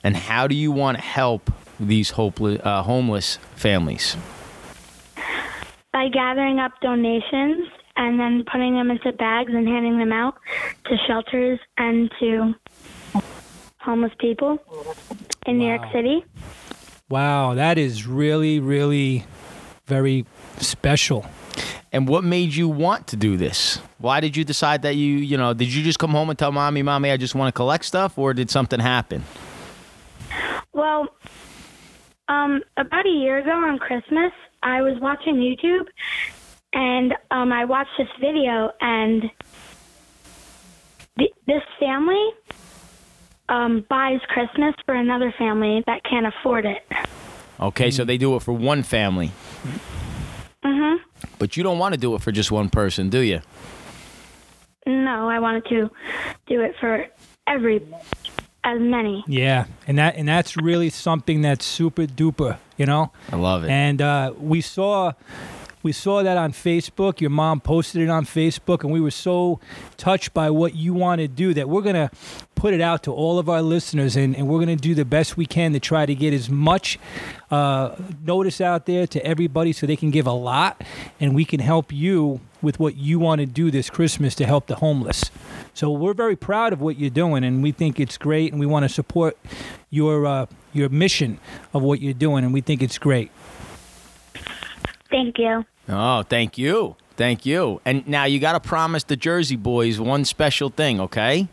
And 0.04 0.16
how 0.16 0.48
do 0.48 0.56
you 0.56 0.72
want 0.72 0.98
to 0.98 1.04
help 1.04 1.52
these 1.80 2.12
hopeless, 2.12 2.62
uh, 2.64 2.84
homeless 2.84 3.38
families? 3.56 4.18
by 5.94 6.10
gathering 6.10 6.60
up 6.60 6.72
donations 6.82 7.70
and 7.96 8.20
then 8.20 8.44
putting 8.52 8.74
them 8.74 8.90
into 8.92 9.14
bags 9.14 9.54
and 9.54 9.68
handing 9.68 10.00
them 10.00 10.12
out 10.12 10.36
to 10.86 10.98
shelters 11.08 11.60
and 11.78 12.12
to 12.20 12.54
homeless 13.80 14.12
people 14.18 14.58
in 15.46 15.60
New 15.60 15.68
York 15.68 15.84
City. 15.94 16.26
Wow, 17.10 17.54
that 17.54 17.78
is 17.78 18.08
really, 18.08 18.60
really 18.60 19.26
very 19.86 20.26
special. 20.58 21.26
And 21.92 22.08
what 22.08 22.24
made 22.24 22.56
you 22.56 22.68
want 22.68 23.06
to 23.08 23.16
do 23.16 23.38
this? 23.38 23.78
Why 24.00 24.20
did 24.20 24.36
you 24.36 24.44
decide 24.44 24.82
that 24.82 24.96
you, 24.96 25.18
you 25.18 25.38
know, 25.38 25.54
did 25.54 25.72
you 25.72 25.84
just 25.84 26.00
come 26.00 26.10
home 26.10 26.32
and 26.32 26.40
tell 26.40 26.52
mommy, 26.52 26.82
mommy, 26.82 27.12
I 27.12 27.18
just 27.18 27.36
want 27.36 27.54
to 27.54 27.58
collect 27.58 27.86
stuff, 27.86 28.18
or 28.18 28.34
did 28.34 28.50
something 28.50 28.80
happen? 28.80 29.24
Well, 30.84 31.08
um, 32.28 32.62
about 32.76 33.06
a 33.06 33.10
year 33.10 33.38
ago 33.38 33.52
on 33.52 33.80
Christmas, 33.80 34.34
I 34.64 34.82
was 34.82 35.00
watching 35.00 35.36
YouTube, 35.36 35.88
and 36.74 37.14
um, 37.32 37.54
I 37.54 37.64
watched 37.64 37.92
this 37.98 38.10
video, 38.20 38.70
and 38.82 39.32
th- 41.18 41.32
this 41.48 41.62
family 41.80 42.32
um, 43.48 43.86
buys 43.90 44.20
Christmas 44.28 44.76
for 44.86 44.94
another 44.94 45.34
family 45.38 45.86
that 45.88 46.04
can't 46.04 46.26
afford 46.26 46.66
it. 46.66 46.86
Okay, 47.62 47.90
so 47.90 48.04
they 48.04 48.18
do 48.18 48.36
it 48.36 48.42
for 48.42 48.52
one 48.52 48.84
family. 48.84 49.32
Mhm. 50.66 50.98
But 51.40 51.56
you 51.56 51.64
don't 51.64 51.80
want 51.80 51.94
to 51.94 52.00
do 52.00 52.14
it 52.16 52.22
for 52.22 52.34
just 52.34 52.52
one 52.52 52.68
person, 52.68 53.10
do 53.10 53.20
you? 53.20 53.40
No, 54.86 55.30
I 55.30 55.40
wanted 55.40 55.64
to 55.68 55.90
do 56.48 56.60
it 56.60 56.76
for 56.82 57.08
every, 57.48 57.82
as 58.64 58.80
many. 58.80 59.24
Yeah, 59.28 59.66
and 59.88 59.98
that 59.98 60.16
and 60.16 60.28
that's 60.28 60.56
really 60.58 60.90
something 60.90 61.42
that's 61.42 61.66
super 61.66 62.04
duper, 62.04 62.58
you 62.78 62.86
know. 62.86 63.12
I 63.32 63.36
love 63.36 63.64
it. 63.64 63.70
And 63.70 64.02
uh, 64.02 64.34
we 64.38 64.62
saw 64.62 65.14
we 65.84 65.92
saw 65.92 66.24
that 66.24 66.38
on 66.38 66.54
Facebook. 66.54 67.22
Your 67.22 67.30
mom 67.30 67.60
posted 67.60 68.02
it 68.02 68.10
on 68.10 68.26
Facebook, 68.26 68.84
and 68.84 68.92
we 68.92 69.00
were 69.02 69.12
so 69.12 69.60
touched 69.98 70.34
by 70.34 70.50
what 70.50 70.76
you 70.76 70.94
want 70.94 71.20
to 71.20 71.28
do 71.28 71.54
that 71.54 71.70
we're 71.70 71.82
gonna 71.82 72.10
put 72.56 72.74
it 72.74 72.82
out 72.82 73.04
to 73.04 73.12
all 73.12 73.38
of 73.38 73.50
our 73.50 73.62
listeners, 73.62 74.16
and, 74.16 74.36
and 74.36 74.48
we're 74.48 74.60
gonna 74.60 74.76
do 74.76 74.96
the 74.96 75.06
best 75.06 75.38
we 75.38 75.46
can 75.46 75.74
to 75.74 75.80
try 75.80 76.06
to 76.06 76.16
get 76.16 76.34
as 76.34 76.50
much 76.50 76.98
uh, 77.52 77.96
notice 78.24 78.62
out 78.62 78.86
there 78.86 79.06
to 79.06 79.24
everybody, 79.26 79.74
so 79.74 79.86
they 79.86 79.98
can 79.98 80.10
give 80.10 80.26
a 80.26 80.32
lot, 80.32 80.82
and 81.20 81.36
we 81.36 81.46
can 81.46 81.60
help 81.60 81.92
you 81.92 82.40
with 82.62 82.80
what 82.80 82.96
you 82.96 83.20
want 83.20 83.40
to 83.40 83.46
do 83.46 83.70
this 83.70 83.90
Christmas 83.90 84.34
to 84.36 84.46
help 84.46 84.68
the 84.68 84.76
homeless. 84.76 85.30
So 85.74 85.92
we're 85.92 86.14
very 86.14 86.38
proud 86.38 86.72
of 86.72 86.80
what 86.80 86.98
you're 86.98 87.10
doing, 87.10 87.44
and 87.44 87.62
we 87.62 87.74
think 87.74 88.00
it's 88.00 88.18
great, 88.18 88.52
and 88.52 88.60
we 88.60 88.66
want 88.66 88.84
to 88.84 88.90
support 88.90 89.38
your 89.90 90.26
uh, 90.26 90.46
your 90.72 90.90
mission 90.90 91.40
of 91.74 91.84
what 91.84 92.00
you're 92.00 92.14
doing, 92.14 92.44
and 92.44 92.54
we 92.54 92.62
think 92.62 92.82
it's 92.82 92.98
great. 92.98 93.32
Thank 95.10 95.38
you. 95.38 95.64
Oh, 95.90 96.24
thank 96.24 96.58
you. 96.58 96.96
Thank 97.16 97.46
you. 97.46 97.80
And 97.86 98.08
now 98.08 98.26
you 98.26 98.40
got 98.40 98.54
to 98.54 98.60
promise 98.60 99.04
the 99.04 99.16
Jersey 99.16 99.56
boys 99.56 100.00
one 100.00 100.26
special 100.26 100.70
thing, 100.70 101.00
okay? 101.00 101.48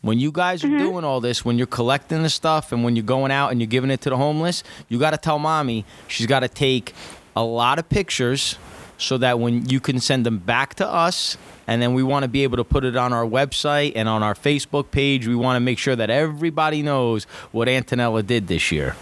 When 0.00 0.18
you 0.18 0.32
guys 0.32 0.64
are 0.64 0.68
mm-hmm. 0.68 0.78
doing 0.78 1.04
all 1.04 1.20
this, 1.20 1.44
when 1.44 1.58
you're 1.58 1.66
collecting 1.66 2.22
the 2.22 2.30
stuff 2.30 2.72
and 2.72 2.84
when 2.84 2.96
you're 2.96 3.04
going 3.04 3.32
out 3.32 3.50
and 3.50 3.60
you're 3.60 3.66
giving 3.66 3.90
it 3.90 4.00
to 4.02 4.10
the 4.10 4.16
homeless, 4.16 4.62
you 4.88 4.98
got 4.98 5.10
to 5.10 5.18
tell 5.18 5.38
mommy 5.38 5.84
she's 6.08 6.26
got 6.26 6.40
to 6.40 6.48
take 6.48 6.94
a 7.34 7.42
lot 7.42 7.78
of 7.78 7.88
pictures 7.88 8.56
so 8.98 9.18
that 9.18 9.38
when 9.38 9.68
you 9.68 9.80
can 9.80 10.00
send 10.00 10.24
them 10.24 10.38
back 10.38 10.74
to 10.76 10.86
us 10.86 11.36
and 11.66 11.82
then 11.82 11.94
we 11.94 12.02
want 12.02 12.22
to 12.22 12.28
be 12.28 12.44
able 12.44 12.56
to 12.56 12.64
put 12.64 12.84
it 12.84 12.96
on 12.96 13.12
our 13.12 13.24
website 13.24 13.92
and 13.96 14.08
on 14.08 14.22
our 14.22 14.34
Facebook 14.34 14.90
page. 14.90 15.26
We 15.26 15.34
want 15.34 15.56
to 15.56 15.60
make 15.60 15.78
sure 15.78 15.96
that 15.96 16.10
everybody 16.10 16.82
knows 16.82 17.24
what 17.52 17.68
Antonella 17.68 18.24
did 18.24 18.46
this 18.46 18.70
year. 18.70 18.96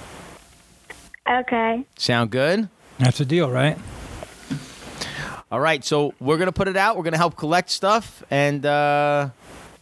Okay. 1.28 1.84
Sound 1.96 2.30
good? 2.30 2.68
That's 2.98 3.20
a 3.20 3.24
deal, 3.24 3.50
right? 3.50 3.78
All 5.54 5.60
right, 5.60 5.84
so 5.84 6.14
we're 6.18 6.36
gonna 6.36 6.50
put 6.50 6.66
it 6.66 6.76
out. 6.76 6.96
We're 6.96 7.04
gonna 7.04 7.16
help 7.16 7.36
collect 7.36 7.70
stuff, 7.70 8.24
and 8.28 8.66
uh, 8.66 9.28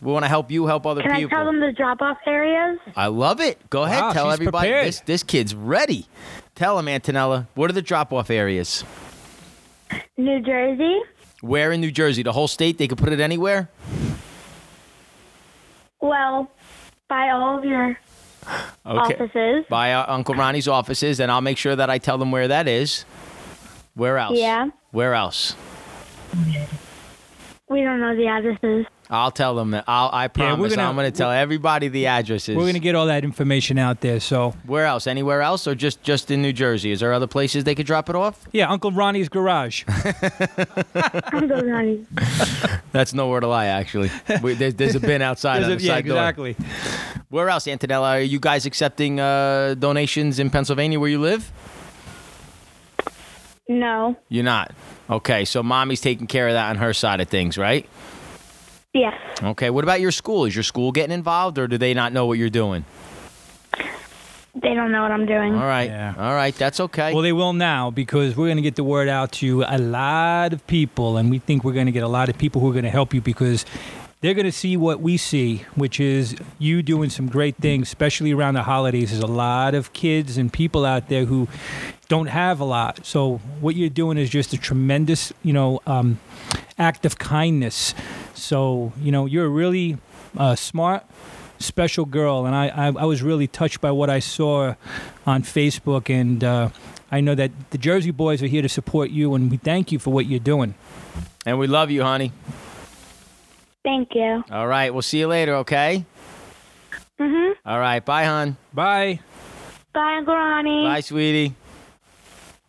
we 0.02 0.12
want 0.12 0.22
to 0.26 0.28
help 0.28 0.50
you 0.50 0.66
help 0.66 0.84
other 0.84 1.00
people. 1.00 1.14
Can 1.16 1.24
I 1.24 1.28
tell 1.30 1.46
them 1.46 1.60
the 1.60 1.72
drop-off 1.72 2.18
areas? 2.26 2.78
I 2.94 3.06
love 3.06 3.40
it. 3.40 3.58
Go 3.70 3.84
ahead, 3.84 4.02
Wow, 4.02 4.12
tell 4.12 4.30
everybody. 4.30 4.68
prepared. 4.68 4.86
This 4.86 5.00
this 5.00 5.22
kid's 5.22 5.54
ready. 5.54 6.08
Tell 6.54 6.78
him, 6.78 6.84
Antonella. 6.84 7.46
What 7.54 7.70
are 7.70 7.72
the 7.72 7.80
drop-off 7.80 8.28
areas? 8.28 8.84
New 10.18 10.40
Jersey, 10.42 11.00
Where 11.40 11.72
in 11.72 11.80
New 11.80 11.90
Jersey? 11.90 12.22
The 12.22 12.32
whole 12.32 12.48
state? 12.48 12.76
They 12.76 12.86
could 12.86 12.98
put 12.98 13.10
it 13.10 13.18
anywhere. 13.20 13.70
well, 16.02 16.50
by 17.08 17.30
all 17.30 17.56
of 17.56 17.64
your 17.64 17.96
Okay. 18.84 19.14
offices. 19.14 19.64
By 19.70 19.94
uh, 19.94 20.04
Uncle 20.06 20.34
Ronnie's 20.34 20.68
offices, 20.68 21.18
and 21.18 21.32
I'll 21.32 21.40
make 21.40 21.56
sure 21.56 21.74
that 21.74 21.88
I 21.88 21.96
tell 21.96 22.18
them 22.18 22.30
where 22.30 22.48
that 22.48 22.68
is. 22.68 23.06
Where 23.94 24.18
else? 24.18 24.38
Yeah. 24.38 24.68
Where 24.90 25.14
else? 25.14 25.54
We 27.68 27.82
don't 27.82 28.00
know 28.00 28.14
the 28.14 28.26
addresses. 28.26 28.86
I'll 29.08 29.30
tell 29.30 29.54
them. 29.54 29.72
that- 29.72 29.84
I'll, 29.86 30.08
I 30.12 30.28
promise. 30.28 30.58
we're 30.58 30.74
gonna- 30.74 30.88
I'm 30.88 30.94
going 30.94 31.10
to 31.10 31.16
tell 31.16 31.30
everybody 31.30 31.88
the 31.88 32.06
addresses. 32.06 32.56
We're 32.56 32.64
gonna 32.66 32.78
get 32.78 32.94
all 32.94 33.06
that 33.06 33.24
information 33.24 33.78
out 33.78 34.00
there. 34.00 34.20
So 34.20 34.54
Where 34.66 34.86
else? 34.86 35.06
Anywhere 35.06 35.42
else, 35.42 35.66
or 35.66 35.74
just 35.74 36.02
just 36.02 36.30
in 36.30 36.40
New 36.40 36.52
Jersey? 36.54 36.90
Is 36.92 37.00
there 37.00 37.12
other 37.12 37.26
places 37.26 37.64
they 37.64 37.74
could 37.74 37.84
drop 37.86 38.08
it 38.08 38.16
off? 38.16 38.46
yeah, 38.52 38.70
Uncle 38.70 38.90
Ronnie's 38.92 39.28
garage. 39.28 39.84
Uncle 41.32 41.62
Ronnie. 41.62 42.06
That's 42.92 43.12
nowhere 43.12 43.40
to 43.40 43.46
lie. 43.48 43.66
Actually, 43.66 44.10
we, 44.42 44.54
there's, 44.54 44.74
there's 44.74 44.94
a 44.94 45.00
bin 45.00 45.20
outside 45.20 45.62
on 45.62 45.70
the 45.70 45.76
a- 45.76 45.80
yeah, 45.80 45.94
side 45.94 46.06
door. 46.06 46.16
exactly. 46.16 46.56
Where 47.28 47.48
else, 47.50 47.64
Antonella? 47.66 48.12
Are 48.16 48.20
you 48.20 48.38
guys 48.40 48.64
accepting 48.66 49.20
uh, 49.20 49.74
donations 49.78 50.38
in 50.38 50.48
Pennsylvania 50.50 50.98
where 51.00 51.10
you 51.10 51.20
live? 51.20 51.50
No. 53.78 54.16
You're 54.28 54.44
not. 54.44 54.72
Okay, 55.08 55.44
so 55.44 55.62
mommy's 55.62 56.00
taking 56.00 56.26
care 56.26 56.48
of 56.48 56.54
that 56.54 56.70
on 56.70 56.76
her 56.76 56.92
side 56.92 57.20
of 57.20 57.28
things, 57.28 57.56
right? 57.58 57.88
Yes. 58.94 59.14
Okay. 59.42 59.70
What 59.70 59.84
about 59.84 60.00
your 60.00 60.12
school? 60.12 60.44
Is 60.44 60.54
your 60.54 60.62
school 60.62 60.92
getting 60.92 61.14
involved, 61.14 61.58
or 61.58 61.66
do 61.66 61.78
they 61.78 61.94
not 61.94 62.12
know 62.12 62.26
what 62.26 62.38
you're 62.38 62.50
doing? 62.50 62.84
They 64.54 64.74
don't 64.74 64.92
know 64.92 65.00
what 65.00 65.10
I'm 65.10 65.24
doing. 65.24 65.54
All 65.54 65.64
right. 65.64 65.88
Yeah. 65.88 66.14
All 66.18 66.34
right. 66.34 66.54
That's 66.54 66.78
okay. 66.78 67.14
Well, 67.14 67.22
they 67.22 67.32
will 67.32 67.54
now 67.54 67.90
because 67.90 68.36
we're 68.36 68.48
going 68.48 68.58
to 68.58 68.62
get 68.62 68.76
the 68.76 68.84
word 68.84 69.08
out 69.08 69.32
to 69.32 69.62
a 69.66 69.78
lot 69.78 70.52
of 70.52 70.66
people, 70.66 71.16
and 71.16 71.30
we 71.30 71.38
think 71.38 71.64
we're 71.64 71.72
going 71.72 71.86
to 71.86 71.92
get 71.92 72.02
a 72.02 72.08
lot 72.08 72.28
of 72.28 72.36
people 72.36 72.60
who 72.60 72.68
are 72.68 72.72
going 72.72 72.84
to 72.84 72.90
help 72.90 73.14
you 73.14 73.22
because 73.22 73.64
they're 74.20 74.34
going 74.34 74.44
to 74.44 74.52
see 74.52 74.76
what 74.76 75.00
we 75.00 75.16
see, 75.16 75.64
which 75.74 75.98
is 75.98 76.36
you 76.58 76.82
doing 76.82 77.08
some 77.08 77.28
great 77.28 77.56
things, 77.56 77.88
especially 77.88 78.32
around 78.32 78.54
the 78.54 78.62
holidays. 78.62 79.10
There's 79.10 79.22
a 79.22 79.26
lot 79.26 79.74
of 79.74 79.94
kids 79.94 80.36
and 80.36 80.52
people 80.52 80.84
out 80.84 81.08
there 81.08 81.24
who 81.24 81.48
don't 82.12 82.28
have 82.28 82.60
a 82.60 82.64
lot. 82.64 83.06
So 83.06 83.38
what 83.62 83.74
you're 83.74 83.88
doing 84.02 84.18
is 84.18 84.28
just 84.28 84.52
a 84.52 84.58
tremendous, 84.58 85.32
you 85.42 85.54
know, 85.54 85.80
um, 85.86 86.18
act 86.76 87.06
of 87.06 87.16
kindness. 87.18 87.94
So 88.34 88.92
you 89.00 89.10
know, 89.10 89.24
you're 89.24 89.46
a 89.46 89.54
really 89.62 89.96
uh, 90.36 90.54
smart 90.54 91.04
special 91.58 92.04
girl, 92.04 92.44
and 92.46 92.54
I, 92.54 92.66
I 92.68 92.86
I 92.88 93.06
was 93.12 93.22
really 93.22 93.46
touched 93.48 93.80
by 93.80 93.90
what 93.92 94.10
I 94.10 94.20
saw 94.20 94.74
on 95.24 95.42
Facebook, 95.42 96.10
and 96.10 96.44
uh, 96.44 96.68
I 97.10 97.20
know 97.22 97.34
that 97.34 97.50
the 97.70 97.78
Jersey 97.78 98.10
boys 98.10 98.42
are 98.42 98.48
here 98.48 98.62
to 98.62 98.68
support 98.68 99.08
you, 99.10 99.34
and 99.34 99.50
we 99.50 99.56
thank 99.56 99.90
you 99.92 99.98
for 99.98 100.12
what 100.12 100.26
you're 100.26 100.46
doing. 100.54 100.74
and 101.46 101.58
we 101.58 101.66
love 101.66 101.90
you, 101.90 102.02
honey. 102.02 102.30
Thank 103.84 104.08
you. 104.14 104.44
All 104.50 104.66
right. 104.68 104.92
We'll 104.92 105.02
see 105.02 105.18
you 105.20 105.28
later. 105.28 105.54
Okay. 105.64 106.04
Mhm. 107.18 107.54
All 107.64 107.80
right. 107.80 108.04
Bye, 108.04 108.24
hon. 108.26 108.56
Bye. 108.74 109.20
Bye, 109.94 110.16
Uncle 110.18 110.34
Ronnie. 110.34 110.84
Bye, 110.84 111.00
sweetie. 111.00 111.54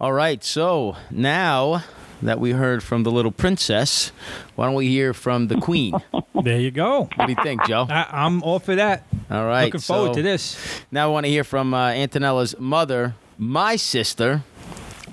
All 0.04 0.12
right. 0.12 0.44
So 0.44 0.98
now 1.12 1.86
that 2.22 2.38
we 2.38 2.52
heard 2.52 2.84
from 2.84 3.04
the 3.04 3.10
little 3.10 3.32
princess, 3.32 4.12
why 4.56 4.66
don't 4.66 4.76
we 4.76 4.90
hear 4.90 5.14
from 5.14 5.48
the 5.48 5.56
queen? 5.56 5.94
There 6.44 6.60
you 6.60 6.72
go. 6.72 7.08
What 7.16 7.28
do 7.28 7.32
you 7.32 7.38
think, 7.42 7.64
Joe? 7.68 7.88
I, 7.90 8.06
I'm 8.12 8.44
all 8.44 8.60
for 8.60 8.76
that. 8.76 9.08
All 9.32 9.46
right. 9.46 9.66
Looking 9.66 9.80
forward 9.80 10.10
so 10.10 10.14
to 10.16 10.22
this. 10.22 10.58
Now 10.92 11.08
I 11.08 11.12
want 11.12 11.26
to 11.26 11.30
hear 11.30 11.46
from 11.46 11.74
uh, 11.74 11.92
Antonella's 11.92 12.60
mother, 12.60 13.16
my 13.38 13.78
sister, 13.78 14.44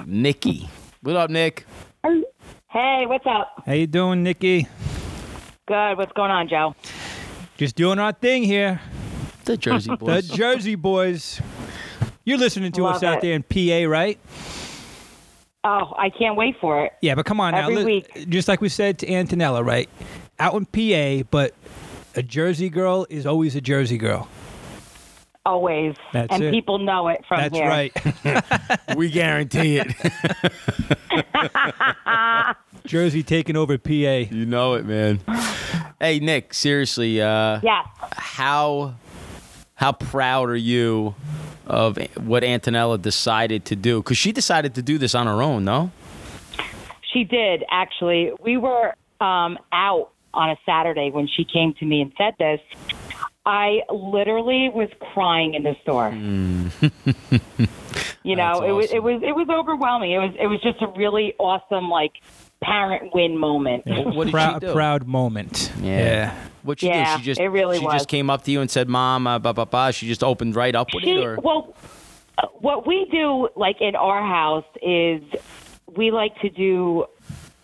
Nikki. 0.07 0.68
What 1.03 1.14
up, 1.14 1.31
Nick? 1.31 1.66
Hey, 2.03 3.07
what's 3.07 3.26
up? 3.26 3.62
How 3.64 3.74
you 3.74 3.87
doing, 3.87 4.24
Nikki? 4.24 4.66
Good. 5.68 5.98
What's 5.98 6.11
going 6.14 6.33
on, 6.33 6.48
Joe? 6.48 6.74
Just 7.57 7.76
doing 7.76 8.00
our 8.00 8.12
thing 8.12 8.42
here. 8.42 8.81
The 9.44 9.57
Jersey 9.57 9.94
boys. 9.94 10.26
The. 10.26 10.37
Jersey 10.37 10.74
boys. 10.74 11.40
You're 12.24 12.38
listening 12.38 12.72
to 12.72 12.87
us 12.87 13.05
out 13.05 13.18
it. 13.18 13.20
there 13.20 13.35
in 13.35 13.44
PA, 13.44 13.88
right? 13.88 14.18
Oh, 15.62 15.92
I 15.99 16.09
can't 16.11 16.37
wait 16.37 16.57
for 16.61 16.85
it. 16.87 16.92
Yeah, 17.03 17.14
but 17.14 17.27
come 17.27 17.38
on 17.40 17.55
Every 17.55 17.75
now. 17.75 17.81
li- 17.81 17.85
week. 18.16 18.29
Just 18.31 18.49
like 18.49 18.61
we 18.62 18.68
said 18.70 18.99
to 19.01 19.07
Antonella, 19.07 19.64
right? 19.64 19.88
Out 20.38 20.55
in 20.55 20.64
PA, 20.64 21.29
but 21.31 21.55
a 22.16 22.23
Jersey 22.23 22.70
girl 22.70 23.07
is 23.11 23.27
always 23.27 23.55
a 23.57 23.61
Jersey 23.61 23.99
girl. 23.99 24.27
Always. 25.44 25.96
That's 26.12 26.33
and 26.33 26.42
it. 26.44 26.51
people 26.51 26.79
know 26.79 27.09
it 27.09 27.25
from 27.29 27.40
That's 27.40 27.57
here. 27.57 27.68
right. 27.68 27.92
we 28.96 29.11
guarantee 29.11 29.79
it. 29.83 29.94
Jersey 32.87 33.23
taking 33.23 33.57
over 33.57 33.77
PA. 33.79 33.90
you 33.90 34.46
know 34.46 34.75
it, 34.75 34.85
man. 34.87 35.20
Hey, 36.01 36.18
Nick. 36.20 36.55
Seriously, 36.55 37.20
uh, 37.20 37.61
Yes. 37.62 37.87
how 38.12 38.94
how 39.75 39.92
proud 39.92 40.49
are 40.51 40.57
you 40.57 41.14
of 41.70 41.98
what 42.16 42.42
Antonella 42.42 43.00
decided 43.00 43.64
to 43.66 43.76
do? 43.76 44.02
Because 44.02 44.18
she 44.18 44.33
decided 44.33 44.74
to 44.74 44.83
do 44.83 44.98
this 44.98 45.14
on 45.14 45.26
her 45.26 45.42
own, 45.42 45.64
no? 45.64 45.92
She 47.12 47.24
did, 47.24 47.64
actually. 47.70 48.33
We 48.40 48.56
were 48.56 48.94
um, 49.20 49.59
out 49.72 50.11
on 50.35 50.50
a 50.50 50.56
Saturday 50.66 51.11
when 51.11 51.28
she 51.28 51.44
came 51.44 51.74
to 51.74 51.85
me 51.85 52.02
and 52.02 52.12
said 52.18 52.35
this. 52.38 52.61
I 53.46 53.83
literally 53.90 54.68
was 54.68 54.90
crying 55.12 55.54
in 55.54 55.62
the 55.62 55.76
store. 55.83 56.11
you 58.22 58.37
know, 58.37 58.62
it 58.62 58.72
was 58.72 58.92
it 58.92 59.02
was 59.02 59.22
it 59.22 59.35
was 59.35 59.48
overwhelming. 59.48 60.12
It 60.12 60.18
was 60.18 60.35
it 60.38 60.46
was 60.46 60.61
just 60.61 60.83
a 60.83 60.88
really 60.88 61.35
awesome 61.38 61.88
like 61.88 62.12
parent 62.62 63.14
win 63.14 63.37
moment. 63.38 63.85
What, 63.87 64.14
what 64.14 64.25
did 64.25 64.33
proud, 64.33 64.55
she 64.62 64.66
do? 64.68 64.73
proud 64.73 65.07
moment. 65.07 65.73
Yeah. 65.81 66.35
What 66.62 66.81
she 66.81 66.87
Yeah, 66.88 67.16
do? 67.16 67.20
She 67.20 67.25
just 67.25 67.40
it 67.40 67.49
really 67.49 67.79
she 67.79 67.85
was. 67.85 67.94
just 67.94 68.09
came 68.09 68.29
up 68.29 68.44
to 68.44 68.51
you 68.51 68.61
and 68.61 68.70
said, 68.70 68.88
"Mom, 68.88 69.27
uh, 69.27 69.38
blah 69.38 69.53
blah 69.53 69.64
blah." 69.64 69.90
She 69.92 70.07
just 70.07 70.23
opened 70.23 70.57
right 70.57 70.75
up 70.75 70.88
with 70.94 71.05
She, 71.05 71.12
it, 71.12 71.25
or 71.25 71.38
well, 71.42 71.75
uh, 72.37 72.46
what 72.61 72.87
we 72.87 73.07
do, 73.11 73.49
like 73.57 73.77
in 73.81 73.96
our 73.96 74.23
house, 74.23 74.66
is 74.83 75.23
we 75.96 76.11
like 76.11 76.38
to 76.42 76.51
do. 76.51 77.07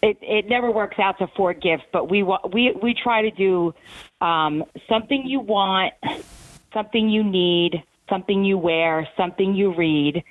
It, 0.02 0.18
it 0.22 0.48
never 0.48 0.70
works 0.70 0.98
out 0.98 1.18
to 1.18 1.26
four 1.36 1.52
gifts, 1.52 1.84
but 1.92 2.08
we 2.10 2.22
we 2.22 2.72
we 2.82 2.94
try 2.94 3.22
to 3.22 3.30
do 3.30 3.74
um, 4.22 4.64
something 4.88 5.24
you 5.26 5.40
want, 5.40 5.92
something 6.72 7.10
you 7.10 7.22
need, 7.22 7.82
something 8.08 8.44
you 8.44 8.56
wear, 8.56 9.06
something 9.16 9.54
you 9.54 9.74
read. 9.74 10.22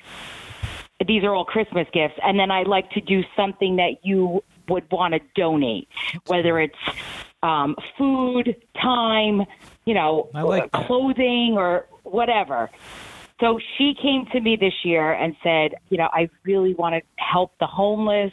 These 1.06 1.24
are 1.24 1.36
all 1.36 1.46
Christmas 1.46 1.88
gifts, 1.94 2.16
and 2.24 2.40
then 2.40 2.50
I 2.50 2.64
like 2.64 2.90
to 2.92 3.02
do 3.02 3.22
something 3.36 3.76
that 3.76 3.98
you 4.04 4.44
would 4.70 4.90
want 4.92 5.14
to 5.14 5.20
donate, 5.36 5.88
whether 6.28 6.60
it's 6.60 6.76
um, 7.44 7.76
food, 7.98 8.56
time, 8.82 9.44
you 9.86 9.94
know, 9.94 10.30
like 10.34 10.72
clothing 10.72 11.56
or 11.58 11.88
whatever. 12.04 12.70
So 13.40 13.60
she 13.78 13.94
came 14.02 14.26
to 14.32 14.40
me 14.40 14.56
this 14.56 14.74
year 14.84 15.12
and 15.12 15.36
said, 15.44 15.76
you 15.90 15.98
know, 15.98 16.10
I 16.14 16.30
really 16.44 16.74
want 16.74 16.96
to 16.96 17.02
help 17.22 17.52
the 17.60 17.68
homeless. 17.68 18.32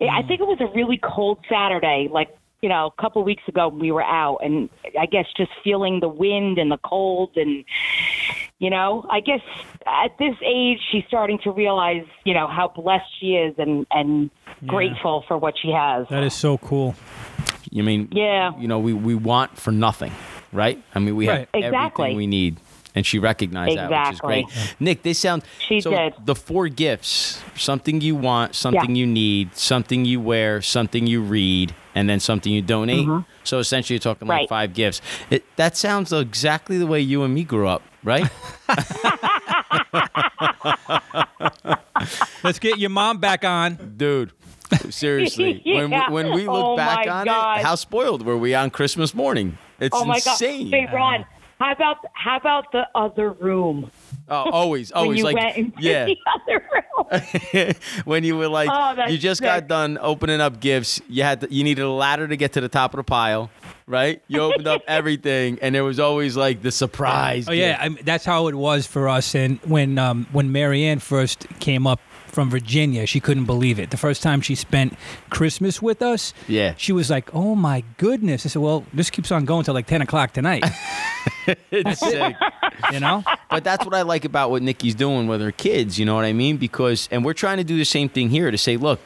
I 0.00 0.22
think 0.22 0.40
it 0.40 0.46
was 0.46 0.60
a 0.60 0.66
really 0.74 1.00
cold 1.02 1.38
Saturday, 1.48 2.08
like, 2.10 2.36
you 2.60 2.68
know, 2.68 2.92
a 2.98 3.02
couple 3.02 3.22
of 3.22 3.26
weeks 3.26 3.42
ago 3.48 3.68
we 3.68 3.90
were 3.90 4.02
out 4.02 4.38
and 4.42 4.68
I 4.98 5.06
guess 5.06 5.24
just 5.36 5.50
feeling 5.64 6.00
the 6.00 6.08
wind 6.08 6.58
and 6.58 6.70
the 6.70 6.78
cold 6.78 7.30
and 7.36 7.64
you 8.58 8.68
know, 8.68 9.06
I 9.08 9.20
guess 9.20 9.40
at 9.86 10.18
this 10.18 10.34
age 10.44 10.78
she's 10.92 11.04
starting 11.08 11.38
to 11.44 11.50
realize, 11.50 12.04
you 12.24 12.34
know, 12.34 12.46
how 12.46 12.68
blessed 12.68 13.06
she 13.18 13.34
is 13.36 13.54
and 13.56 13.86
and 13.90 14.30
grateful 14.66 15.24
for 15.28 15.38
what 15.38 15.54
she 15.60 15.70
has. 15.70 16.06
That 16.08 16.22
is 16.24 16.34
so 16.34 16.58
cool. 16.58 16.94
you 17.70 17.82
mean? 17.82 18.08
Yeah. 18.12 18.52
You 18.58 18.68
know, 18.68 18.78
we 18.78 18.92
we 18.92 19.14
want 19.14 19.56
for 19.58 19.70
nothing, 19.72 20.12
right? 20.52 20.82
I 20.94 20.98
mean, 20.98 21.16
we 21.16 21.26
have 21.26 21.48
Exactly. 21.54 22.04
everything 22.06 22.16
we 22.16 22.26
need, 22.26 22.58
and 22.94 23.06
she 23.06 23.18
recognized 23.18 23.76
that, 23.76 23.90
which 23.90 24.00
is 24.00 24.08
Exactly. 24.18 24.42
great. 24.44 24.76
Nick, 24.80 25.02
they 25.02 25.12
sound. 25.12 25.42
She 25.58 25.80
so 25.80 25.90
did. 25.90 26.14
The 26.24 26.34
four 26.34 26.68
gifts: 26.68 27.40
something 27.56 28.00
you 28.00 28.16
want, 28.16 28.54
something 28.54 28.94
you 28.96 29.06
need, 29.06 29.56
something 29.56 30.04
you 30.04 30.20
wear, 30.20 30.62
something 30.62 31.06
you 31.06 31.22
read, 31.22 31.74
and 31.94 32.08
then 32.08 32.20
something 32.20 32.52
you 32.52 32.62
donate. 32.62 33.06
So 33.44 33.58
essentially, 33.58 33.94
you're 33.94 34.00
talking 34.00 34.28
like 34.28 34.40
Mm-hmm. 34.46 34.48
Five 34.48 34.74
gifts. 34.74 35.00
It, 35.30 35.44
that 35.56 35.76
sounds 35.76 36.12
exactly 36.12 36.78
the 36.78 36.86
way 36.86 37.00
you 37.00 37.22
and 37.22 37.34
me 37.34 37.44
grew 37.44 37.68
up, 37.68 37.82
right? 38.02 38.28
Let's 42.42 42.58
get 42.58 42.78
your 42.78 42.90
mom 42.90 43.18
back 43.18 43.44
on. 43.44 43.94
Dude. 43.96 44.32
Seriously, 44.90 45.60
when, 45.66 45.90
we, 45.90 45.96
Yeah. 45.96 46.10
when 46.10 46.32
we 46.34 46.46
look 46.46 46.64
Oh 46.64 46.76
back 46.76 47.06
on 47.08 47.24
gosh. 47.26 47.60
it, 47.60 47.64
how 47.64 47.74
spoiled 47.74 48.24
were 48.24 48.36
we 48.36 48.54
on 48.54 48.70
Christmas 48.70 49.14
morning? 49.14 49.58
It's 49.78 49.96
Oh 49.96 50.04
my 50.04 50.16
insane. 50.16 50.70
god. 50.70 50.72
Wait, 50.72 50.88
Ron, 50.92 51.24
how 51.58 51.72
about 51.72 51.96
how 52.14 52.36
about 52.36 52.72
the 52.72 52.86
other 52.94 53.30
room? 53.32 53.90
Oh, 54.28 54.48
always, 54.50 54.92
when 54.92 54.98
always 55.02 55.18
you 55.18 55.24
like 55.24 55.34
went 55.36 55.74
yeah. 55.80 56.04
the 56.06 56.16
other 56.34 56.64
room. 56.72 57.74
when 58.04 58.22
you 58.24 58.36
were 58.36 58.48
like, 58.48 58.68
Oh, 58.72 59.06
you 59.08 59.18
just 59.18 59.42
got 59.42 59.66
done 59.66 59.98
opening 60.00 60.40
up 60.40 60.60
gifts. 60.60 61.00
You 61.08 61.22
had 61.24 61.40
to, 61.42 61.52
you 61.52 61.64
needed 61.64 61.82
a 61.82 61.90
ladder 61.90 62.28
to 62.28 62.36
get 62.36 62.52
to 62.52 62.60
the 62.60 62.68
top 62.68 62.94
of 62.94 62.98
the 62.98 63.04
pile, 63.04 63.50
right? 63.86 64.22
You 64.28 64.40
opened 64.40 64.68
up 64.68 64.82
everything, 64.86 65.58
and 65.60 65.74
there 65.74 65.82
was 65.84 65.98
always 65.98 66.36
like 66.36 66.62
the 66.62 66.70
surprise. 66.70 67.48
Oh 67.48 67.52
yeah. 67.52 67.76
I 67.80 67.88
mean, 67.88 68.04
that's 68.04 68.24
how 68.24 68.46
it 68.46 68.54
was 68.54 68.86
for 68.86 69.08
us. 69.08 69.34
And 69.34 69.58
when 69.64 69.98
um, 69.98 70.26
when 70.32 70.52
Marianne 70.52 71.00
first 71.00 71.46
came 71.58 71.86
up 71.86 72.00
from 72.30 72.48
Virginia, 72.50 73.06
she 73.06 73.20
couldn't 73.20 73.44
believe 73.46 73.78
it. 73.78 73.90
The 73.90 73.96
first 73.96 74.22
time 74.22 74.40
she 74.40 74.54
spent 74.54 74.94
Christmas 75.30 75.82
with 75.82 76.00
us, 76.02 76.32
Yeah. 76.48 76.74
she 76.76 76.92
was 76.92 77.10
like, 77.10 77.34
"Oh 77.34 77.54
my 77.54 77.82
goodness!" 77.98 78.46
I 78.46 78.48
said, 78.48 78.62
"Well, 78.62 78.84
this 78.94 79.10
keeps 79.10 79.30
on 79.32 79.44
going 79.44 79.64
till 79.64 79.74
like 79.74 79.86
ten 79.86 80.02
o'clock 80.02 80.32
tonight." 80.32 80.64
it's 81.70 82.00
sick. 82.00 82.36
You 82.92 83.00
know? 83.00 83.24
But 83.50 83.64
that's 83.64 83.84
what 83.84 83.94
I 83.94 84.02
like 84.02 84.24
about 84.24 84.50
what 84.50 84.62
Nikki's 84.62 84.94
doing 84.94 85.26
with 85.26 85.40
her 85.40 85.52
kids. 85.52 85.98
You 85.98 86.04
know 86.06 86.14
what 86.14 86.24
I 86.24 86.32
mean? 86.32 86.56
Because 86.56 87.08
and 87.10 87.24
we're 87.24 87.32
trying 87.34 87.58
to 87.58 87.64
do 87.64 87.76
the 87.76 87.84
same 87.84 88.08
thing 88.08 88.30
here 88.30 88.50
to 88.50 88.58
say, 88.58 88.76
look, 88.76 89.00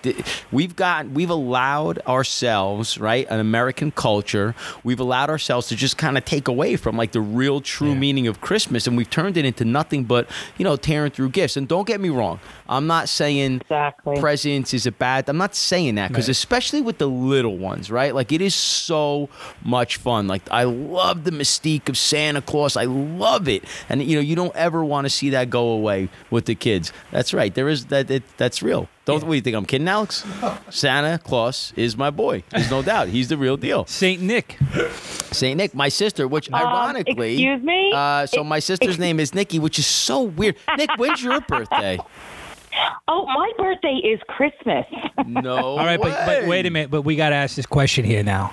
we've 0.53 0.77
got 0.77 1.09
we've 1.11 1.31
allowed 1.31 1.99
ourselves 2.07 2.99
right 2.99 3.27
an 3.31 3.41
American 3.41 3.91
culture. 3.91 4.55
We've 4.83 5.01
allowed 5.01 5.31
ourselves 5.31 5.69
to 5.69 5.77
just 5.77 5.97
kind 5.99 6.19
of 6.19 6.25
take 6.25 6.49
away 6.49 6.77
from 6.77 6.97
like 6.97 7.13
the 7.13 7.21
real 7.21 7.61
true 7.61 7.91
Yeah. 7.91 7.95
meaning 7.95 8.27
of 8.27 8.41
Christmas, 8.41 8.87
and 8.87 8.97
we've 8.97 9.11
turned 9.11 9.37
it 9.37 9.45
into 9.45 9.65
nothing 9.65 10.05
but 10.05 10.29
you 10.59 10.65
know 10.65 10.77
tearing 10.77 11.11
through 11.11 11.31
gifts. 11.31 11.57
And 11.57 11.67
don't 11.69 11.87
get 11.87 12.01
me 12.01 12.09
wrong, 12.11 12.41
I'm 12.69 12.87
not 12.87 13.09
saying 13.09 13.61
Exactly. 13.63 14.19
presents 14.21 14.75
is 14.75 14.87
a 14.87 14.93
bad. 14.93 15.29
I'm 15.29 15.39
not 15.39 15.55
saying 15.55 15.95
that 15.97 16.09
because 16.09 16.27
Right. 16.29 16.33
especially 16.37 16.81
with 16.81 16.99
the 16.99 17.07
little 17.09 17.57
ones, 17.57 17.91
right? 17.91 18.15
Like 18.15 18.33
it 18.33 18.41
is 18.41 18.55
so 18.55 19.29
much 19.65 19.97
fun. 19.97 20.27
Like 20.27 20.43
I 20.51 20.65
love 20.65 21.25
the 21.25 21.31
mystique 21.31 21.89
of 21.89 21.97
Santa 21.97 22.43
Claus. 22.43 22.77
I 22.77 22.85
love 22.85 23.49
it, 23.49 23.65
and 23.89 24.03
you 24.03 24.17
know 24.17 24.21
you 24.23 24.34
don't 24.35 24.55
ever 24.57 24.85
want 24.85 25.05
to 25.05 25.11
see 25.11 25.31
that 25.31 25.51
go 25.51 25.69
away 25.69 26.09
with 26.31 26.47
the 26.47 26.55
kids. 26.55 26.93
That's 27.11 27.33
right. 27.35 27.55
There 27.55 27.69
is 27.69 27.87
that. 27.87 28.11
It, 28.11 28.23
that's 28.37 28.63
real. 28.63 28.89
Don't 29.05 29.23
what 29.23 29.31
do 29.31 29.35
you 29.35 29.43
think? 29.43 29.55
I'm 29.57 29.67
kidding, 29.67 29.87
Alex? 29.87 30.25
Santa 30.71 31.19
Claus 31.19 31.75
is 31.77 31.95
my 31.97 32.09
boy. 32.11 32.43
There's 32.51 32.71
no 32.71 32.83
doubt. 32.83 33.09
He's 33.09 33.29
the 33.29 33.37
real 33.37 33.59
deal. 33.59 33.85
Saint 33.85 34.23
Nick. 34.23 34.57
Saint 35.31 35.59
Nick, 35.59 35.75
my 35.75 35.91
sister, 35.91 36.27
which 36.27 36.51
ironically, 36.51 37.47
Um, 37.47 37.53
excuse 37.55 37.63
me? 37.63 37.93
Uh, 37.95 38.25
so 38.25 38.43
my 38.43 38.61
sister's 38.61 38.99
name 38.99 39.21
is 39.21 39.35
Nikki, 39.35 39.59
which 39.59 39.79
is 39.79 39.87
so 39.87 40.23
weird. 40.23 40.57
Nick, 40.79 40.89
when's 40.97 41.23
your 41.23 41.41
birthday? 41.43 41.99
Oh, 43.07 43.25
my 43.27 43.53
birthday 43.57 44.01
is 44.03 44.19
Christmas. 44.27 44.85
No. 45.27 45.57
All 45.57 45.77
right, 45.77 46.01
but, 46.01 46.27
but 46.27 46.49
wait 46.49 46.67
a 46.67 46.71
minute. 46.71 46.91
But 46.91 47.03
we 47.03 47.15
got 47.15 47.29
to 47.29 47.37
ask 47.37 47.55
this 47.55 47.67
question 47.67 48.05
here 48.05 48.25
now. 48.25 48.53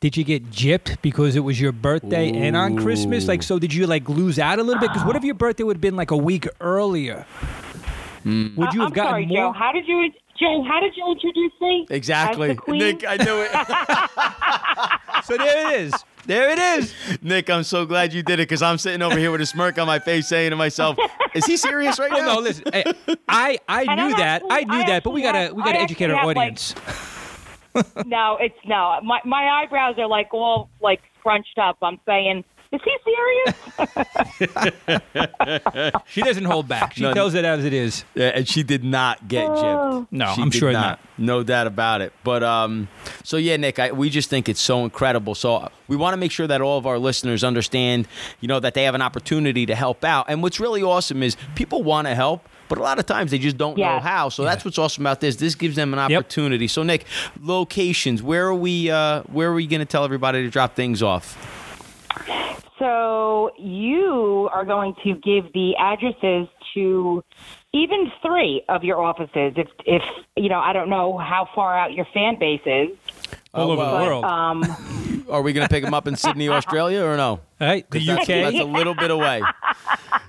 Did 0.00 0.16
you 0.16 0.24
get 0.24 0.50
gypped 0.50 0.98
because 1.02 1.36
it 1.36 1.40
was 1.40 1.60
your 1.60 1.72
birthday 1.72 2.30
and 2.30 2.54
on 2.56 2.76
Christmas? 2.76 3.26
Like, 3.26 3.42
so 3.42 3.58
did 3.58 3.72
you 3.72 3.86
like 3.86 4.08
lose 4.08 4.38
out 4.38 4.58
a 4.58 4.62
little 4.62 4.80
bit? 4.80 4.90
Because 4.92 5.06
what 5.06 5.16
if 5.16 5.24
your 5.24 5.34
birthday 5.34 5.64
would 5.64 5.76
have 5.76 5.80
been 5.80 5.96
like 5.96 6.10
a 6.10 6.16
week 6.16 6.46
earlier? 6.60 7.24
Would 8.24 8.32
you 8.74 8.80
have 8.80 8.88
I'm 8.88 8.90
gotten 8.90 8.94
sorry, 9.12 9.26
more? 9.26 9.36
Joe. 9.36 9.52
How 9.52 9.72
did 9.72 9.86
you, 9.88 10.10
Joe? 10.38 10.64
How 10.68 10.80
did 10.80 10.92
you 10.96 11.10
introduce 11.10 11.52
me? 11.60 11.86
Exactly. 11.90 12.50
As 12.50 12.56
the 12.56 12.62
queen? 12.62 12.78
Nick, 12.78 13.04
I 13.08 13.16
knew 13.16 13.40
it. 13.42 13.50
So 15.24 15.36
there 15.36 15.72
it 15.74 15.80
is. 15.80 15.92
There 16.26 16.50
it 16.50 16.58
is. 16.58 16.94
Nick, 17.20 17.50
I'm 17.50 17.64
so 17.64 17.84
glad 17.84 18.12
you 18.12 18.22
did 18.22 18.34
it 18.34 18.44
because 18.48 18.62
I'm 18.62 18.78
sitting 18.78 19.02
over 19.02 19.18
here 19.18 19.32
with 19.32 19.40
a 19.40 19.46
smirk 19.46 19.76
on 19.76 19.88
my 19.88 19.98
face 19.98 20.28
saying 20.28 20.50
to 20.50 20.56
myself, 20.56 20.96
is 21.34 21.44
he 21.46 21.56
serious 21.56 21.98
right 21.98 22.12
Well, 22.12 22.22
now? 22.22 22.34
no, 22.34 22.40
listen. 22.42 22.62
eh, 22.72 22.92
I 23.26 23.58
I 23.66 23.82
And 23.84 23.96
knew 23.96 24.04
I'm 24.04 24.10
that. 24.12 24.42
actually- 24.42 24.50
I 24.52 24.60
knew 24.60 24.82
I 24.84 24.86
that, 24.86 25.02
but 25.02 25.12
we 25.12 25.22
gotta 25.22 25.38
have- 25.38 25.52
we 25.54 25.64
gotta 25.64 25.80
I 25.80 25.82
educate 25.82 26.10
our 26.10 26.16
have, 26.18 26.26
like- 26.26 26.36
audience. 26.36 26.74
No, 28.06 28.36
it's 28.40 28.54
no. 28.64 28.98
My 29.02 29.20
my 29.24 29.62
eyebrows 29.62 29.96
are 29.98 30.06
like 30.08 30.32
all 30.32 30.68
like 30.80 31.00
scrunched 31.18 31.58
up. 31.58 31.76
I'm 31.82 31.98
saying, 32.06 32.44
is 32.72 32.80
he 32.84 32.96
serious? 33.04 35.00
She 36.06 36.22
doesn't 36.22 36.44
hold 36.44 36.68
back. 36.68 36.94
She 36.94 37.02
No, 37.02 37.12
tells 37.14 37.34
it 37.34 37.44
as 37.44 37.64
it 37.64 37.72
is. 37.72 38.04
Yeah, 38.14 38.28
and 38.34 38.48
she 38.48 38.62
did 38.62 38.84
not 38.84 39.28
get 39.28 39.48
gypped. 39.48 40.06
No, 40.10 40.32
She 40.34 40.42
I'm 40.42 40.50
did 40.50 40.58
sure 40.58 40.72
not. 40.72 41.00
No 41.18 41.42
doubt 41.42 41.66
about 41.66 42.00
it. 42.00 42.12
But 42.24 42.42
um, 42.42 42.88
so 43.22 43.36
yeah, 43.36 43.56
Nick, 43.56 43.78
I, 43.78 43.92
we 43.92 44.10
just 44.10 44.30
think 44.30 44.48
it's 44.48 44.60
so 44.60 44.84
incredible. 44.84 45.34
So 45.34 45.68
we 45.88 45.96
want 45.96 46.14
to 46.14 46.16
make 46.16 46.32
sure 46.32 46.46
that 46.46 46.60
all 46.60 46.78
of 46.78 46.86
our 46.86 46.98
listeners 46.98 47.44
understand, 47.44 48.08
you 48.40 48.48
know, 48.48 48.60
that 48.60 48.74
they 48.74 48.84
have 48.84 48.94
an 48.94 49.02
opportunity 49.02 49.66
to 49.66 49.74
help 49.74 50.04
out. 50.04 50.26
And 50.28 50.42
what's 50.42 50.60
really 50.60 50.82
awesome 50.82 51.22
is 51.22 51.36
people 51.54 51.82
want 51.82 52.06
to 52.08 52.14
help. 52.14 52.48
But 52.68 52.78
a 52.78 52.82
lot 52.82 52.98
of 52.98 53.06
times 53.06 53.30
they 53.30 53.38
just 53.38 53.56
don't 53.56 53.76
know 53.78 54.00
how. 54.00 54.28
So 54.28 54.44
that's 54.44 54.64
what's 54.64 54.78
awesome 54.78 55.04
about 55.06 55.20
this. 55.20 55.36
This 55.36 55.54
gives 55.54 55.76
them 55.76 55.92
an 55.94 56.10
Yep. 56.10 56.20
opportunity. 56.20 56.68
So 56.68 56.82
Nick, 56.82 57.04
locations. 57.40 58.22
Where 58.22 58.46
are 58.46 58.54
we? 58.54 58.90
Uh, 58.90 59.22
where 59.24 59.50
are 59.50 59.54
we 59.54 59.66
going 59.66 59.80
to 59.80 59.86
tell 59.86 60.04
everybody 60.04 60.42
to 60.42 60.50
drop 60.50 60.74
things 60.74 61.02
off? 61.02 61.36
So 62.78 63.50
you 63.58 64.50
are 64.52 64.64
going 64.64 64.94
to 65.04 65.14
give 65.14 65.52
the 65.54 65.74
addresses 65.76 66.48
to 66.74 67.24
even 67.72 68.10
three 68.22 68.62
of 68.68 68.84
your 68.84 69.02
offices. 69.02 69.54
If 69.56 69.68
if 69.84 70.02
you 70.36 70.48
know, 70.48 70.60
I 70.60 70.72
don't 70.72 70.90
know 70.90 71.16
how 71.18 71.48
far 71.54 71.78
out 71.78 71.94
your 71.94 72.06
fan 72.12 72.38
base 72.38 72.60
is. 72.66 72.90
All 73.54 73.70
over 73.70 73.84
the 73.84 73.90
world. 74.06 74.24
Um, 74.24 75.24
Are 75.30 75.42
we 75.42 75.52
going 75.52 75.66
to 75.66 75.72
pick 75.72 75.82
them 75.82 75.92
up 75.94 76.06
in 76.06 76.14
Sydney, 76.14 76.48
Australia, 76.48 77.02
or 77.04 77.16
no? 77.16 77.30
All 77.30 77.40
right, 77.60 77.88
the 77.90 77.98
'Cause 77.98 78.06
that's, 78.06 78.22
UK. 78.22 78.26
that's 78.52 78.60
a 78.60 78.64
little 78.64 78.94
bit 78.94 79.10
away. 79.10 79.42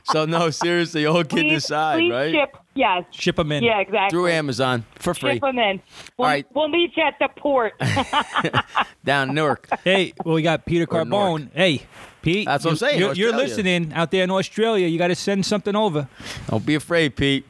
So 0.05 0.25
no, 0.25 0.49
seriously, 0.49 1.05
all 1.05 1.23
kidding 1.23 1.49
please, 1.49 1.65
aside, 1.65 1.97
please 1.99 2.11
right? 2.11 2.31
ship. 2.33 2.57
Yes. 2.73 3.03
Ship 3.11 3.35
them 3.35 3.51
in. 3.51 3.63
Yeah, 3.63 3.79
exactly. 3.79 4.09
Through 4.15 4.27
Amazon 4.29 4.85
for 4.95 5.13
free 5.13 5.33
Ship 5.33 5.41
them 5.41 5.59
in. 5.59 5.81
We'll, 6.17 6.25
All 6.25 6.31
right. 6.31 6.47
we'll 6.53 6.67
meet 6.69 6.95
you 6.95 7.03
at 7.03 7.15
the 7.19 7.27
port. 7.39 7.73
down 9.05 9.29
in 9.29 9.35
Newark. 9.35 9.67
Hey, 9.83 10.13
well, 10.23 10.35
we 10.35 10.41
got 10.41 10.65
Peter 10.65 10.85
Or 10.89 11.03
Newark. 11.05 11.41
Carbone. 11.41 11.49
Hey, 11.53 11.83
Pete. 12.27 12.45
That's 12.45 12.65
what 12.65 12.71
I'm 12.71 12.77
saying, 12.77 12.99
You're, 12.99 13.13
you're 13.13 13.35
listening 13.35 13.93
out 13.93 14.11
there 14.11 14.23
in 14.23 14.31
Australia. 14.31 14.85
You 14.87 14.97
got 14.97 15.07
to 15.07 15.15
send 15.15 15.45
something 15.45 15.75
over. 15.77 16.09
Don't 16.49 16.65
be 16.65 16.75
afraid, 16.75 17.15
Pete. 17.15 17.45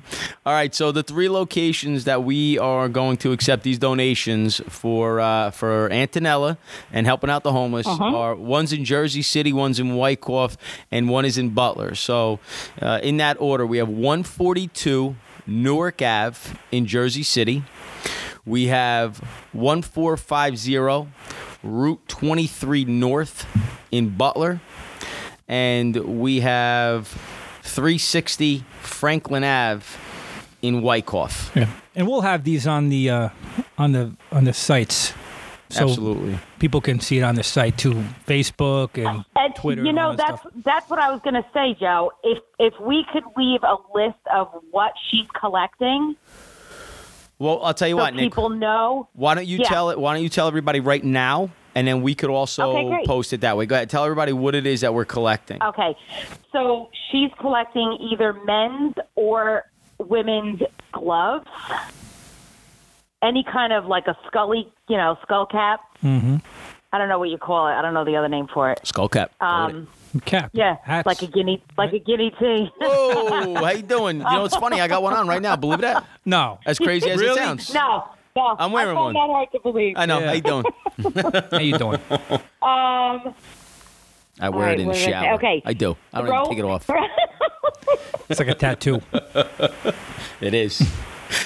All 0.45 0.53
right, 0.53 0.73
so 0.73 0.91
the 0.91 1.01
three 1.01 1.29
locations 1.29 2.03
that 2.03 2.23
we 2.23 2.59
are 2.59 2.87
going 2.87 3.17
to 3.17 3.31
accept 3.31 3.63
these 3.63 3.79
donations 3.79 4.61
for 4.69 5.19
uh, 5.19 5.49
for 5.49 5.89
Antonella 5.89 6.57
and 6.91 7.07
helping 7.07 7.29
out 7.29 7.41
the 7.41 7.51
homeless 7.51 7.87
are 7.87 8.35
one's 8.35 8.71
in 8.71 8.85
Jersey 8.85 9.23
City, 9.23 9.51
one's 9.51 9.79
in 9.79 9.95
Wyckoff, 9.95 10.57
and 10.91 11.09
one 11.09 11.25
is 11.25 11.39
in 11.39 11.49
Butler. 11.49 11.95
So, 11.95 12.39
uh, 12.79 12.99
in 13.01 13.17
that 13.17 13.37
order, 13.39 13.65
we 13.65 13.79
have 13.79 13.89
142 13.89 15.15
Newark 15.47 16.01
Ave 16.03 16.55
in 16.71 16.85
Jersey 16.85 17.23
City. 17.23 17.63
We 18.45 18.67
have 18.67 19.17
1450 19.53 20.77
Route 21.63 22.07
23 22.07 22.85
North 22.85 23.45
in 23.91 24.09
Butler. 24.09 24.59
And 25.47 25.95
we 26.21 26.41
have 26.41 27.07
360 27.63 28.63
Franklin 28.81 29.43
Ave 29.43 29.85
in 30.61 30.81
Wyckoff. 30.81 31.51
Yeah. 31.55 31.69
And 31.95 32.07
we'll 32.07 32.21
have 32.21 32.43
these 32.43 32.67
on 32.67 32.89
the 32.89 33.09
uh, 33.09 33.29
on 33.77 33.91
the 33.93 34.11
on 34.31 34.43
the 34.43 34.53
sites. 34.53 35.13
So 35.69 35.83
Absolutely. 35.83 36.39
people 36.59 36.79
can 36.79 37.01
see 37.01 37.17
it 37.19 37.23
on 37.23 37.35
the 37.35 37.43
site 37.43 37.77
too. 37.77 38.03
Facebook 38.25 38.97
and 39.03 39.25
And 39.35 39.53
Twitter. 39.55 39.81
you 39.81 39.89
and 39.89 39.95
know 39.97 40.09
all 40.11 40.15
that 40.15 40.27
that's 40.27 40.39
stuff. 40.41 40.53
that's 40.63 40.89
what 40.89 40.99
I 40.99 41.11
was 41.11 41.19
going 41.21 41.33
to 41.33 41.45
say, 41.53 41.75
Joe. 41.79 42.11
If 42.23 42.37
if 42.59 42.73
we 42.79 43.05
could 43.11 43.23
leave 43.35 43.63
a 43.63 43.75
list 43.93 44.19
of 44.33 44.47
what 44.71 44.93
she's 45.09 45.27
collecting, 45.37 46.15
Well, 47.39 47.61
I'll 47.63 47.73
tell 47.73 47.87
you 47.87 47.93
so 47.93 47.97
what, 47.97 48.15
Nick. 48.15 48.25
people 48.25 48.49
know. 48.49 49.09
Why 49.13 49.35
don't 49.35 49.45
you 49.45 49.59
Yeah. 49.59 49.67
tell 49.69 49.89
it? 49.91 49.99
Why 49.99 50.13
don't 50.13 50.23
you 50.23 50.29
tell 50.29 50.47
everybody 50.47 50.79
right 50.79 51.03
now, 51.03 51.49
and 51.75 51.87
then 51.87 52.01
we 52.01 52.15
could 52.15 52.29
also 52.31 52.71
Okay, 52.75 53.03
post 53.05 53.31
it 53.33 53.41
that 53.41 53.57
way. 53.57 53.65
Go 53.67 53.75
ahead, 53.75 53.89
tell 53.89 54.03
everybody 54.03 54.33
what 54.33 54.55
it 54.55 54.65
is 54.65 54.81
that 54.81 54.93
we're 54.93 55.05
collecting. 55.05 55.61
Okay, 55.61 55.95
so 56.51 56.89
she's 57.11 57.29
collecting 57.39 57.97
either 58.11 58.33
men's 58.33 58.95
or 59.15 59.65
women's 59.99 60.61
gloves, 60.91 61.45
any 63.21 63.43
kind 63.43 63.73
of 63.73 63.85
like 63.85 64.07
a 64.07 64.17
scully, 64.27 64.67
you 64.87 64.97
know, 64.97 65.17
skull 65.23 65.45
cap. 65.45 65.81
Mm-hmm. 66.03 66.37
I 66.93 66.97
don't 66.97 67.09
know 67.09 67.19
what 67.19 67.29
you 67.29 67.37
call 67.37 67.67
it. 67.67 67.71
I 67.73 67.81
don't 67.81 67.93
know 67.93 68.05
the 68.05 68.15
other 68.15 68.29
name 68.29 68.47
for 68.51 68.71
it. 68.71 68.79
Skull 68.83 69.09
cap. 69.09 69.31
Go 69.39 69.65
with 69.65 69.75
it. 69.75 69.77
Um, 69.77 69.87
cap. 70.25 70.51
yeah, 70.53 70.77
hats. 70.83 71.05
like 71.05 71.21
a 71.21 71.27
guinea, 71.27 71.63
like 71.77 71.93
a 71.93 71.99
guinea 71.99 72.31
tea. 72.39 72.69
Whoa, 72.81 73.55
how 73.55 73.69
you 73.71 73.81
doing? 73.83 74.17
You 74.17 74.23
know, 74.23 74.45
it's 74.45 74.55
funny. 74.55 74.79
I 74.81 74.87
got 74.87 75.03
one 75.03 75.13
on 75.13 75.27
right 75.27 75.41
now. 75.41 75.55
Believe 75.55 75.81
that? 75.81 76.05
no. 76.25 76.59
As 76.65 76.77
crazy 76.79 77.09
as 77.09 77.19
it 77.21 77.23
Really? 77.23 77.37
sounds. 77.37 77.73
no, 77.73 78.05
no, 78.35 78.55
I'm 78.59 78.71
wearing 78.71 78.91
I 78.91 78.93
find 79.01 79.13
one. 79.15 79.27
That 79.27 79.33
hard 79.33 79.51
to 79.53 79.59
believe. 79.59 79.95
I 79.97 80.05
know. 80.05 80.19
Yeah. 80.19 80.27
How 80.27 80.33
you 80.33 80.41
doing? 80.41 80.65
How 81.51 81.59
you 81.59 81.77
doing? 81.77 81.99
Um, 82.61 83.33
I 84.39 84.49
wear 84.49 84.67
All 84.67 84.73
it 84.73 84.79
in 84.79 84.79
the 84.79 84.85
what 84.87 84.95
was 84.95 85.03
I 85.07 85.09
shower. 85.09 85.33
Okay. 85.35 85.61
I 85.65 85.73
do. 85.73 85.97
I 86.13 86.17
don't 86.19 86.27
throw- 86.27 86.41
even 86.41 86.49
take 86.51 86.59
it 86.59 86.65
off. 86.65 86.89
It's 88.29 88.39
like 88.39 88.49
a 88.49 88.55
tattoo. 88.55 89.01
It 90.41 90.53
is. 90.53 90.85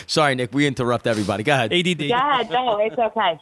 Sorry, 0.08 0.36
Nick. 0.36 0.54
We 0.54 0.67
interrupt 0.67 1.08
everybody. 1.08 1.43
Go 1.43 1.54
ahead. 1.54 1.71
ADD. 1.71 2.02
Yeah, 2.02 2.43
no, 2.50 2.78
it's 2.80 2.97
okay. 2.97 3.39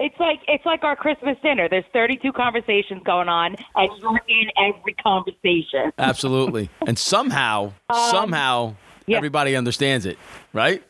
It's 0.00 0.18
like 0.20 0.40
it's 0.48 0.64
like 0.64 0.84
our 0.84 0.94
Christmas 0.96 1.36
dinner. 1.42 1.68
There's 1.68 1.84
32 1.92 2.32
conversations 2.32 3.02
going 3.04 3.28
on, 3.28 3.56
and 3.74 3.90
you're 4.00 4.20
in 4.28 4.50
every 4.56 4.94
conversation. 4.94 5.92
Absolutely. 5.98 6.70
And 6.86 6.98
somehow, 6.98 7.72
somehow, 8.10 8.68
Um, 8.68 8.76
yeah. 9.06 9.16
everybody 9.16 9.56
understands 9.56 10.06
it, 10.06 10.18
right? 10.52 10.82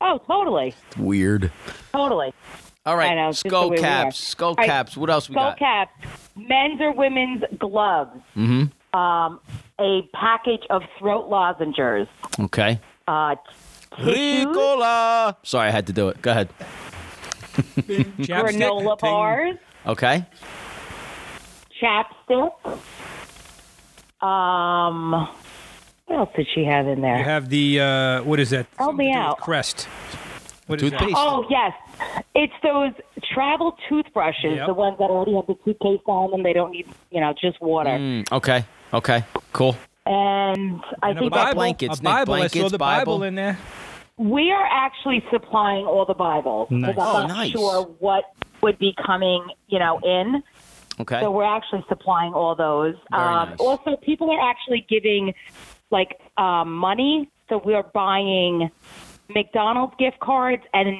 Oh, 0.00 0.18
totally, 0.26 0.74
Weird. 0.98 1.50
totally. 1.92 2.34
All 2.86 2.96
right. 2.98 3.14
Know, 3.14 3.30
it's 3.30 3.38
skull 3.38 3.70
we 3.70 3.78
caps. 3.78 4.18
Skull 4.18 4.54
right, 4.56 4.66
caps. 4.68 4.94
What 4.96 5.08
else 5.08 5.28
we 5.30 5.34
Skull 5.34 5.44
got? 5.52 5.56
Skull 5.56 5.66
caps, 5.68 6.20
men's 6.36 6.80
or 6.82 6.92
women's 6.92 7.42
gloves. 7.58 8.10
Mm-hmm. 8.36 8.98
Um, 8.98 9.40
a 9.80 10.02
package 10.12 10.62
of 10.68 10.82
throat 10.98 11.28
lozenges. 11.30 12.06
Okay. 12.38 12.78
Uh, 13.08 13.36
tissues, 13.96 14.44
Ricola. 14.46 15.36
Sorry, 15.42 15.68
I 15.68 15.70
had 15.70 15.86
to 15.86 15.92
do 15.94 16.08
it. 16.10 16.20
Go 16.20 16.30
ahead. 16.32 16.50
Chapstick. 17.54 18.26
granola 18.26 18.98
bars, 18.98 19.56
Okay. 19.86 20.24
chapstick. 21.80 22.52
Um, 24.20 25.10
what 26.06 26.18
else 26.18 26.30
did 26.36 26.46
she 26.54 26.64
have 26.64 26.86
in 26.88 27.00
there? 27.00 27.18
You 27.18 27.24
have 27.24 27.48
the 27.48 27.80
uh, 27.80 28.22
what 28.22 28.40
is 28.40 28.50
that? 28.50 28.66
Help 28.78 28.96
me 28.96 29.06
Something 29.06 29.12
to 29.12 29.12
do 29.12 29.18
with 29.18 29.28
out. 29.28 29.38
Crest. 29.40 29.84
What 30.66 30.80
is 30.82 30.90
that? 30.90 30.98
Toothpaste. 30.98 31.18
Oh 31.20 31.46
yes, 31.50 31.72
it's 32.34 32.52
those 32.62 32.92
travel 33.34 33.76
toothbrushes, 33.88 34.56
Yep. 34.56 34.66
the 34.66 34.74
ones 34.74 34.96
that 34.98 35.10
already 35.10 35.34
have 35.34 35.46
the 35.46 35.54
toothpaste 35.64 36.02
on 36.06 36.30
them. 36.30 36.42
They 36.42 36.54
don't 36.54 36.70
need, 36.70 36.86
you 37.10 37.20
know, 37.20 37.34
just 37.38 37.60
water. 37.60 37.90
Mm, 37.90 38.32
okay. 38.32 38.64
Okay. 38.94 39.24
Cool. 39.52 39.76
And 40.06 40.80
I 41.02 41.10
And 41.10 41.18
a 41.18 41.20
think 41.20 41.32
about 41.32 41.46
that 41.46 41.54
blankets, 41.54 41.98
a 42.00 42.02
Nick? 42.02 42.12
Bible. 42.12 42.34
I 42.34 42.36
Blankets, 42.38 42.60
saw 42.60 42.68
the 42.68 42.78
Bible, 42.78 43.14
Bible? 43.14 43.22
in 43.24 43.34
there. 43.34 43.58
We 44.16 44.50
are 44.52 44.66
actually 44.70 45.24
supplying 45.30 45.84
all 45.86 46.04
the 46.06 46.14
Bibles 46.14 46.70
Nice. 46.70 46.92
because 46.94 47.04
Oh, 47.14 47.22
I'm 47.22 47.28
not 47.28 47.36
nice. 47.36 47.50
sure 47.52 47.84
what 47.98 48.24
would 48.62 48.78
be 48.78 48.94
coming, 49.04 49.46
you 49.68 49.78
know, 49.78 49.98
in. 50.00 50.42
Okay. 51.00 51.20
So 51.20 51.30
we're 51.30 51.42
actually 51.44 51.84
supplying 51.88 52.32
all 52.32 52.54
those. 52.54 52.94
Um, 53.12 53.50
nice. 53.50 53.56
Also, 53.58 53.96
people 53.96 54.30
are 54.30 54.40
actually 54.50 54.86
giving 54.88 55.34
like 55.90 56.20
um, 56.36 56.72
money. 56.72 57.28
So 57.48 57.60
we're 57.64 57.82
buying 57.82 58.70
McDonald's 59.28 59.94
gift 59.98 60.20
cards 60.20 60.62
and 60.72 60.96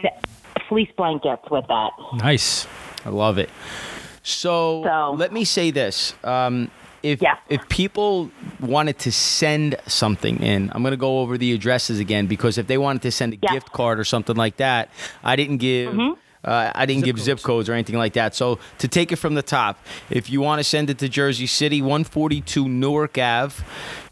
fleece 0.68 0.90
blankets 0.96 1.42
with 1.50 1.64
that. 1.68 1.90
Nice. 2.14 2.66
I 3.04 3.10
love 3.10 3.38
it. 3.38 3.50
So, 4.24 4.82
So- 4.84 5.14
let 5.16 5.32
me 5.32 5.44
say 5.44 5.70
this. 5.70 6.14
Um, 6.24 6.70
if 7.04 7.20
Yeah. 7.22 7.36
if 7.48 7.60
people 7.68 8.30
wanted 8.60 8.98
to 9.00 9.12
send 9.12 9.76
something 9.86 10.38
in, 10.42 10.70
I'm 10.74 10.82
going 10.82 10.92
to 10.92 10.96
go 10.96 11.20
over 11.20 11.36
the 11.38 11.52
addresses 11.52 12.00
again 12.00 12.26
because 12.26 12.56
if 12.58 12.66
they 12.66 12.78
wanted 12.78 13.02
to 13.02 13.10
send 13.12 13.34
a 13.34 13.38
Yeah. 13.42 13.52
gift 13.52 13.72
card 13.72 14.00
or 14.00 14.04
something 14.04 14.34
like 14.36 14.56
that, 14.56 14.88
I 15.22 15.36
didn't 15.36 15.58
give. 15.58 15.92
Mm-hmm. 15.92 16.14
Uh, 16.44 16.70
I 16.74 16.86
didn't 16.86 17.04
give 17.04 17.18
zip 17.18 17.42
codes 17.42 17.68
or 17.68 17.72
anything 17.72 17.96
like 17.96 18.14
that. 18.14 18.34
So 18.34 18.58
to 18.78 18.88
take 18.88 19.12
it 19.12 19.16
from 19.16 19.34
the 19.34 19.42
top, 19.42 19.78
if 20.10 20.30
you 20.30 20.40
want 20.40 20.60
to 20.60 20.64
send 20.64 20.90
it 20.90 20.98
to 20.98 21.08
Jersey 21.08 21.46
City, 21.46 21.80
142 21.80 22.68
Newark 22.68 23.18
Ave, 23.18 23.62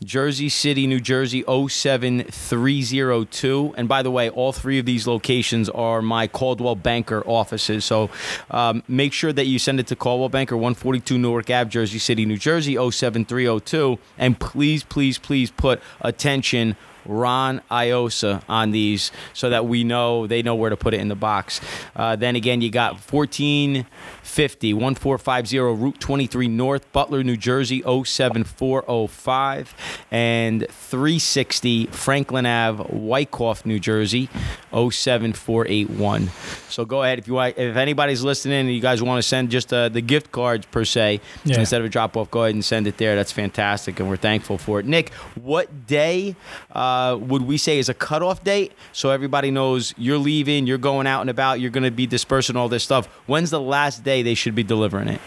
Jersey 0.03 0.49
City, 0.49 0.87
New 0.87 1.01
Jersey 1.01 1.43
07302. 1.43 3.75
And 3.77 3.89
by 3.89 4.03
the 4.03 4.11
way, 4.11 4.31
all 4.31 4.53
three 4.53 4.79
of 4.79 4.87
these 4.87 5.07
locations 5.07 5.69
are 5.69 6.03
my 6.03 6.27
Coldwell 6.27 6.77
Banker 6.77 7.23
offices. 7.27 7.85
So 7.85 8.11
um, 8.51 8.83
make 8.89 9.13
sure 9.13 9.33
that 9.33 9.47
you 9.47 9.59
send 9.59 9.81
it 9.81 9.87
to 9.89 9.97
Coldwell 9.97 10.29
Banker, 10.29 10.57
142 10.57 11.19
Newark 11.19 11.51
Ave, 11.51 11.71
Jersey 11.71 11.99
City, 11.99 12.27
New 12.27 12.39
Jersey 12.39 12.75
07302. 12.75 13.99
And 14.19 14.39
please, 14.39 14.85
please, 14.85 15.19
please 15.19 15.51
put 15.51 15.81
attention. 16.01 16.77
Ron 17.07 17.61
Iosa 17.71 18.43
on 18.49 18.71
these 18.71 19.11
so 19.33 19.51
that 19.51 19.67
we 19.67 19.85
know 19.85 20.27
they 20.27 20.43
know 20.43 20.55
where 20.55 20.71
to 20.71 20.77
put 20.77 20.95
it 20.95 21.01
in 21.01 21.09
the 21.09 21.15
box. 21.17 21.61
Uh, 21.97 22.17
then 22.17 22.37
again, 22.37 22.61
you 22.61 22.71
got 22.71 22.93
1450 23.13 24.75
1450 24.75 25.59
Route 25.59 26.01
23 26.01 26.49
North, 26.49 26.91
Butler, 26.93 27.23
New 27.25 27.37
Jersey 27.37 27.83
07405, 27.83 29.75
and 30.11 30.67
360 30.69 31.87
Franklin 31.87 32.47
Ave, 32.47 32.85
Wyckoff, 32.91 33.65
New 33.67 33.79
Jersey 33.79 34.29
07481. 34.73 36.29
So 36.69 36.85
go 36.85 37.03
ahead 37.03 37.19
if 37.19 37.27
you 37.29 37.35
want, 37.35 37.59
if 37.59 37.77
anybody's 37.77 38.23
listening 38.23 38.61
and 38.61 38.75
you 38.75 38.81
guys 38.81 39.03
want 39.03 39.19
to 39.19 39.23
send 39.27 39.51
just 39.51 39.73
uh, 39.73 39.89
the 39.89 40.01
gift 40.01 40.33
cards 40.33 40.67
per 40.67 40.85
se 40.85 41.21
Yeah. 41.45 41.59
instead 41.61 41.81
of 41.81 41.87
a 41.87 41.91
drop 41.91 42.17
off, 42.17 42.31
go 42.31 42.45
ahead 42.45 42.55
and 42.55 42.65
send 42.65 42.87
it 42.87 42.97
there. 42.97 43.17
That's 43.17 43.33
fantastic, 43.33 44.01
and 44.01 44.09
we're 44.09 44.17
thankful 44.17 44.59
for 44.59 44.81
it. 44.81 44.87
Nick, 44.87 45.13
what 45.35 45.87
day 45.87 46.35
uh, 46.73 46.92
Uh, 46.93 47.17
would 47.17 47.43
we 47.43 47.57
say 47.57 47.79
is 47.79 47.89
a 47.89 47.95
cutoff 47.95 48.45
date 48.45 48.73
so 48.93 49.09
everybody 49.11 49.51
knows 49.51 49.95
you're 49.97 50.19
leaving, 50.19 50.67
you're 50.67 50.77
going 50.77 51.07
out 51.07 51.23
and 51.23 51.31
about, 51.31 51.59
you're 51.59 51.71
going 51.71 51.85
to 51.85 51.91
be 51.91 52.07
dispersing 52.07 52.55
all 52.55 52.69
this 52.69 52.85
stuff? 52.85 53.07
When's 53.27 53.51
the 53.51 53.61
last 53.61 54.05
day 54.05 54.23
they 54.23 54.35
should 54.35 54.55
be 54.55 54.63
delivering 54.63 55.09
it? 55.09 55.21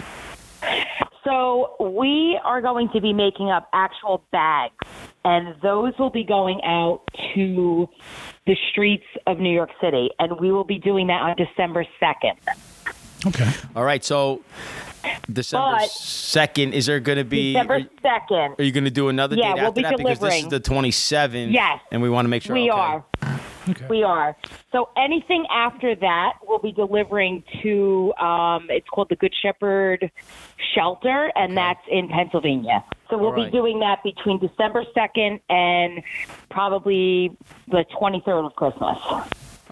So 1.23 1.75
we 1.79 2.39
are 2.43 2.61
going 2.61 2.89
to 2.93 3.01
be 3.01 3.13
making 3.13 3.49
up 3.49 3.67
actual 3.73 4.23
bags, 4.31 4.75
and 5.23 5.55
those 5.63 5.93
will 5.97 6.11
be 6.11 6.23
going 6.23 6.61
out 6.63 7.01
to 7.33 7.89
the 8.45 8.55
streets 8.69 9.05
of 9.25 9.39
New 9.39 9.53
York 9.53 9.71
City, 9.81 10.11
and 10.19 10.39
we 10.39 10.51
will 10.51 10.63
be 10.63 10.77
doing 10.77 11.07
that 11.07 11.21
on 11.21 11.35
December 11.35 11.83
second. 11.99 12.37
Okay. 13.25 13.51
All 13.75 13.83
right, 13.83 14.03
so 14.03 14.43
December 15.31 15.77
But- 15.79 15.89
second, 15.89 16.73
is 16.73 16.85
there 16.85 16.99
going 16.99 17.17
to 17.17 17.23
be? 17.23 17.53
December 17.53 17.81
second. 18.01 18.55
are 18.57 18.63
you 18.63 18.71
going 18.71 18.83
to 18.85 18.91
do 18.91 19.09
another 19.09 19.35
Yeah, 19.35 19.49
date 19.49 19.55
we'll 19.55 19.65
after 19.67 19.73
be 19.75 19.81
that? 19.83 19.97
Because 19.97 20.19
this 20.19 20.43
is 20.43 20.47
the 20.47 20.59
27th. 20.59 21.51
Yes. 21.51 21.79
and 21.91 22.01
we 22.01 22.09
want 22.09 22.25
to 22.25 22.29
make 22.29 22.43
sure. 22.43 22.53
We 22.55 22.69
okay. 22.71 22.79
are. 22.79 23.05
Okay. 23.67 23.87
We 23.89 24.03
are. 24.03 24.35
So 24.71 24.89
anything 24.95 25.45
after 25.51 25.95
that, 25.95 26.33
we'll 26.47 26.59
be 26.59 26.71
delivering 26.71 27.43
to. 27.63 28.13
Um, 28.21 28.67
it's 28.69 28.87
called 28.89 29.09
the 29.09 29.15
Good 29.15 29.33
Shepherd 29.41 30.11
Shelter, 30.75 31.31
and 31.35 31.57
that's 31.57 31.81
in 31.89 32.07
Pennsylvania. 32.07 32.83
So 33.09 33.17
we'll 33.17 33.29
All 33.29 33.33
right. 33.35 33.51
be 33.51 33.57
doing 33.57 33.79
that 33.79 34.03
between 34.03 34.37
December 34.39 34.83
second 34.93 35.39
and 35.49 36.03
probably 36.49 37.35
the 37.67 37.85
twenty 37.97 38.21
third 38.23 38.45
of 38.45 38.55
Christmas. 38.55 38.97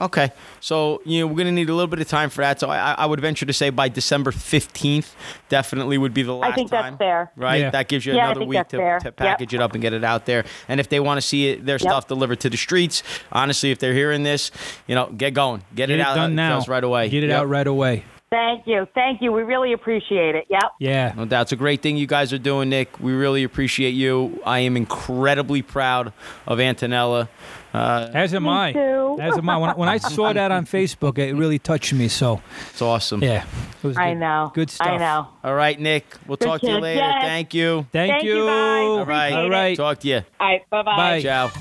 Okay, 0.02 0.32
so 0.60 1.02
you 1.06 1.20
know 1.20 1.28
we're 1.28 1.38
gonna 1.38 1.52
need 1.52 1.70
a 1.70 1.74
little 1.74 1.88
bit 1.88 2.00
of 2.02 2.08
time 2.08 2.30
for 2.32 2.42
that. 2.42 2.60
So 2.60 2.68
I, 2.70 2.94
I 2.94 3.06
would 3.06 3.20
venture 3.20 3.46
to 3.46 3.54
say 3.54 3.70
by 3.70 3.90
December 3.90 4.32
fifteenth, 4.32 5.16
definitely 5.50 5.98
would 6.00 6.14
be 6.16 6.24
the 6.24 6.34
last 6.34 6.52
I 6.52 6.56
think 6.56 6.72
that's 6.72 6.98
fair. 6.98 7.32
right? 7.36 7.62
Yeah. 7.62 7.70
That 7.70 7.88
gives 7.90 8.06
you 8.06 8.14
Yeah, 8.16 8.32
another 8.32 8.46
week 8.46 8.58
that's 8.58 8.72
to, 8.72 8.78
fair. 8.78 9.00
to 9.00 9.06
Yep. 9.06 9.16
package 9.18 9.54
it 9.54 9.62
up 9.62 9.74
and 9.74 9.82
get 9.82 9.94
it 9.94 10.04
out 10.04 10.26
there. 10.26 10.46
And 10.68 10.80
if 10.80 10.90
they 10.90 11.00
want 11.00 11.20
to 11.20 11.22
see 11.22 11.50
it, 11.50 11.66
their 11.66 11.78
stuff 11.80 12.08
delivered 12.08 12.40
to 12.42 12.50
the 12.50 12.58
streets, 12.58 13.04
honestly, 13.32 13.70
if 13.72 13.78
they're 13.80 13.94
hearing 13.94 14.24
this, 14.24 14.52
you 14.88 14.96
know, 14.96 15.08
get 15.16 15.34
going, 15.36 15.60
get, 15.76 15.88
Get 15.88 15.92
it 15.92 16.00
it 16.00 16.02
out 16.02 16.16
done 16.16 16.32
uh, 16.32 16.50
now. 16.50 16.58
just 16.58 16.68
right 16.68 16.84
away. 16.84 17.10
Get 17.10 17.24
it 17.24 17.28
Yep. 17.28 17.42
out 17.42 17.50
right 17.50 17.68
away. 17.68 18.04
Thank 18.32 18.66
you, 18.66 18.88
thank 18.96 19.22
you. 19.22 19.32
We 19.32 19.44
really 19.44 19.74
appreciate 19.74 20.34
it. 20.34 20.46
Yep. 20.50 20.64
Yeah. 20.80 21.14
No 21.16 21.26
doubt. 21.26 21.44
It's 21.44 21.52
a 21.52 21.56
great 21.56 21.84
thing 21.84 21.98
you 21.98 22.08
guys 22.08 22.34
are 22.34 22.40
doing, 22.40 22.68
Nick. 22.70 23.00
We 23.00 23.12
really 23.12 23.44
appreciate 23.44 23.92
you. 23.92 24.42
I 24.44 24.58
am 24.60 24.76
incredibly 24.76 25.62
proud 25.62 26.12
of 26.48 26.58
Antonella. 26.58 27.28
Uh, 27.74 28.10
As 28.14 28.34
am 28.36 28.44
Me 28.44 28.50
I. 28.50 28.72
too. 28.74 29.18
As 29.20 29.36
am 29.38 29.50
I. 29.50 29.58
When, 29.58 29.70
I- 29.72 29.74
when 29.74 29.90
I 29.90 29.98
saw 29.98 30.32
that 30.32 30.52
on 30.52 30.66
Facebook, 30.78 31.18
it 31.18 31.34
really 31.34 31.58
touched 31.60 31.92
me. 31.94 32.08
So, 32.08 32.40
it's 32.70 32.82
awesome. 32.82 33.24
yeah. 33.24 33.46
It 33.82 33.88
was 33.88 33.98
I 33.98 34.12
good- 34.14 34.20
know. 34.20 34.52
Good 34.54 34.70
stuff. 34.70 34.88
I 34.88 34.98
know. 34.98 35.28
All 35.44 35.56
right, 35.56 35.80
Nick. 35.80 36.06
We'll 36.28 36.38
Good 36.38 36.46
talk 36.46 36.62
to 36.62 36.68
you 36.68 36.74
kid. 36.76 36.82
later. 36.84 37.00
Yes. 37.00 37.24
Thank 37.24 37.54
you. 37.56 37.88
Thank, 37.92 38.12
Thank 38.12 38.24
you, 38.26 38.46
guys. 38.46 38.48
All 38.86 39.06
right. 39.06 39.28
Appreciate 39.28 39.44
All 39.44 39.50
right. 39.50 39.78
Talk 39.78 40.00
to 40.02 40.08
you. 40.08 40.22
All 40.40 40.48
right. 40.48 40.70
Bye-bye. 40.70 40.96
Bye. 40.96 41.22
Ciao. 41.22 41.52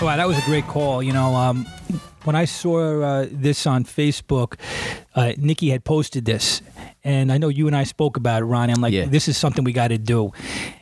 Wow, 0.00 0.16
that 0.18 0.28
was 0.28 0.38
a 0.38 0.42
great 0.42 0.66
call. 0.68 1.02
You 1.02 1.12
know, 1.12 1.34
um, 1.34 1.66
when 2.26 2.36
I 2.36 2.44
saw 2.44 3.00
uh, 3.02 3.26
this 3.30 3.66
on 3.66 3.84
Facebook, 3.84 4.54
uh, 5.14 5.32
Nikki 5.38 5.70
had 5.70 5.84
posted 5.84 6.24
this, 6.24 6.60
and 7.04 7.30
I 7.32 7.38
know 7.38 7.48
you 7.48 7.66
and 7.66 7.76
I 7.76 7.84
spoke 7.84 8.16
about 8.16 8.42
it, 8.42 8.46
Ronnie. 8.46 8.72
I'm 8.72 8.80
like, 8.80 8.92
Yeah. 8.92 9.06
this 9.06 9.28
is 9.28 9.36
something 9.36 9.64
we 9.64 9.72
got 9.72 9.88
to 9.88 9.98
do, 9.98 10.32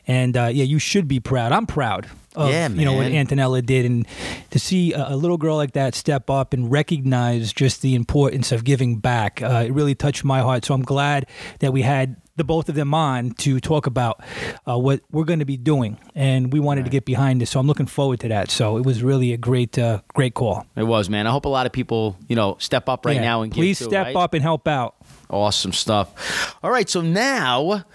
and 0.07 0.35
uh, 0.35 0.49
yeah, 0.51 0.63
you 0.65 0.79
should 0.79 1.07
be 1.07 1.19
proud. 1.19 1.51
I'm 1.51 1.65
proud. 1.67 2.07
Of, 2.35 2.49
Yeah, 2.51 2.69
You 2.69 2.85
know 2.85 2.93
what. 2.93 3.07
Antonella 3.07 3.65
did, 3.65 3.85
and 3.85 4.05
to 4.51 4.59
see 4.59 4.93
a, 4.93 5.09
a 5.13 5.15
little 5.15 5.37
girl 5.37 5.55
like 5.55 5.73
that 5.73 5.95
step 5.95 6.29
up 6.29 6.53
and 6.53 6.71
recognize 6.71 7.53
just 7.53 7.81
the 7.81 7.95
importance 7.95 8.51
of 8.51 8.63
giving 8.63 8.97
back, 8.97 9.41
uh, 9.41 9.63
it 9.65 9.73
really 9.73 9.95
touched 9.95 10.23
my 10.23 10.39
heart. 10.41 10.65
So 10.65 10.73
I'm 10.73 10.83
glad 10.83 11.27
that 11.59 11.71
we 11.73 11.81
had 11.81 12.17
the 12.37 12.43
both 12.43 12.67
of 12.67 12.75
them 12.75 12.93
on 12.93 13.31
to 13.31 13.61
talk 13.61 13.87
about 13.87 14.21
uh, 14.67 14.77
what 14.77 14.99
we're 15.09 15.23
going 15.23 15.39
to 15.39 15.45
be 15.45 15.55
doing, 15.55 15.97
and 16.15 16.51
we 16.51 16.59
wanted 16.59 16.83
to 16.83 16.91
get 16.91 17.05
behind 17.05 17.39
this. 17.39 17.49
So 17.51 17.61
I'm 17.61 17.67
looking 17.67 17.85
forward 17.85 18.19
to 18.21 18.27
that. 18.27 18.51
So 18.51 18.75
it 18.77 18.85
was 18.85 19.01
really 19.01 19.31
a 19.31 19.37
great, 19.37 19.79
uh, 19.79 20.01
great 20.13 20.33
call. 20.33 20.65
It 20.75 20.83
was, 20.83 21.09
man. 21.09 21.27
I 21.27 21.31
hope 21.31 21.45
a 21.45 21.49
lot 21.49 21.65
of 21.65 21.71
people, 21.71 22.17
you 22.27 22.35
know, 22.35 22.57
step 22.59 22.89
up 22.89 23.05
right 23.05 23.15
Yeah. 23.15 23.21
now 23.21 23.41
and 23.43 23.53
please 23.53 23.79
too, 23.79 23.85
step 23.85 24.07
right? 24.07 24.15
up 24.17 24.33
and 24.33 24.43
help 24.43 24.67
out. 24.67 24.95
Awesome 25.29 25.71
stuff. 25.71 26.55
All 26.61 26.69
right, 26.71 26.89
so 26.89 26.99
now 26.99 27.85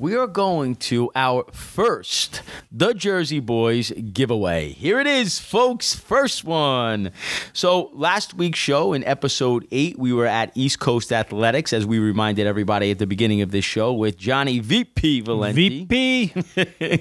we 0.00 0.16
are 0.16 0.26
going 0.26 0.74
to 0.74 1.10
our 1.14 1.44
first 1.52 2.40
The 2.72 2.94
Jersey 2.94 3.38
Boys 3.38 3.92
giveaway. 4.14 4.72
Here 4.72 4.98
it 4.98 5.06
is, 5.06 5.38
folks. 5.38 5.94
First 5.94 6.42
one. 6.42 7.12
So, 7.52 7.90
last 7.92 8.32
week's 8.32 8.58
show 8.58 8.94
in 8.94 9.04
episode 9.04 9.68
eight, 9.70 9.98
we 9.98 10.14
were 10.14 10.24
at 10.24 10.52
East 10.54 10.80
Coast 10.80 11.12
Athletics, 11.12 11.74
as 11.74 11.84
we 11.84 11.98
reminded 11.98 12.46
everybody 12.46 12.90
at 12.90 12.98
the 12.98 13.06
beginning 13.06 13.42
of 13.42 13.50
this 13.50 13.66
show, 13.66 13.92
with 13.92 14.16
Johnny 14.16 14.58
VP 14.58 15.20
Valenti. 15.20 15.84
VP. 15.84 16.32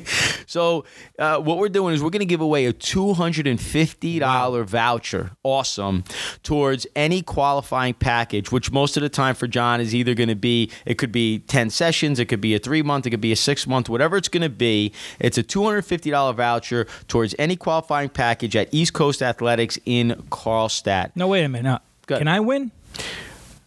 So, 0.49 0.83
uh, 1.19 1.37
what 1.37 1.59
we're 1.59 1.69
doing 1.69 1.93
is 1.93 2.01
we're 2.01 2.09
going 2.09 2.21
to 2.21 2.25
give 2.25 2.41
away 2.41 2.65
a 2.65 2.73
$250 2.73 4.65
voucher. 4.65 5.31
Awesome. 5.43 6.03
Towards 6.41 6.87
any 6.95 7.21
qualifying 7.21 7.93
package, 7.93 8.51
which 8.51 8.71
most 8.71 8.97
of 8.97 9.03
the 9.03 9.09
time 9.09 9.35
for 9.35 9.45
John 9.45 9.79
is 9.79 9.93
either 9.93 10.15
going 10.15 10.29
to 10.29 10.35
be, 10.35 10.71
it 10.87 10.97
could 10.97 11.11
be 11.11 11.37
10 11.37 11.69
sessions, 11.69 12.19
it 12.19 12.25
could 12.25 12.41
be 12.41 12.55
a 12.55 12.59
three 12.59 12.81
month, 12.89 13.05
it 13.07 13.11
could 13.11 13.21
be 13.29 13.31
a 13.31 13.35
six 13.49 13.65
month, 13.67 13.87
whatever 13.89 14.17
it's 14.17 14.27
going 14.35 14.41
to 14.43 14.49
be. 14.69 14.91
It's 15.19 15.37
a 15.37 15.43
$250 15.43 16.35
voucher 16.35 16.85
towards 17.07 17.33
any 17.37 17.55
qualifying 17.55 18.09
package 18.09 18.55
at 18.55 18.67
East 18.73 18.93
Coast 18.93 19.21
Athletics 19.21 19.77
in 19.85 20.07
Carlstadt. 20.29 21.11
no, 21.15 21.27
wait 21.27 21.43
a 21.43 21.49
minute. 21.49 21.63
Now, 21.69 21.79
Good. 22.07 22.17
can 22.19 22.27
I 22.27 22.39
win? 22.39 22.71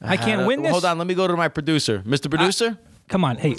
I 0.00 0.16
can't 0.16 0.42
Uh, 0.42 0.46
win 0.46 0.62
this. 0.62 0.72
Hold 0.72 0.84
on, 0.84 0.98
let 0.98 1.06
me 1.06 1.14
go 1.14 1.26
to 1.28 1.36
my 1.36 1.48
producer. 1.48 2.00
Mr. 2.06 2.28
Producer? 2.28 2.76
Come 3.08 3.24
on, 3.26 3.36
hey, 3.36 3.54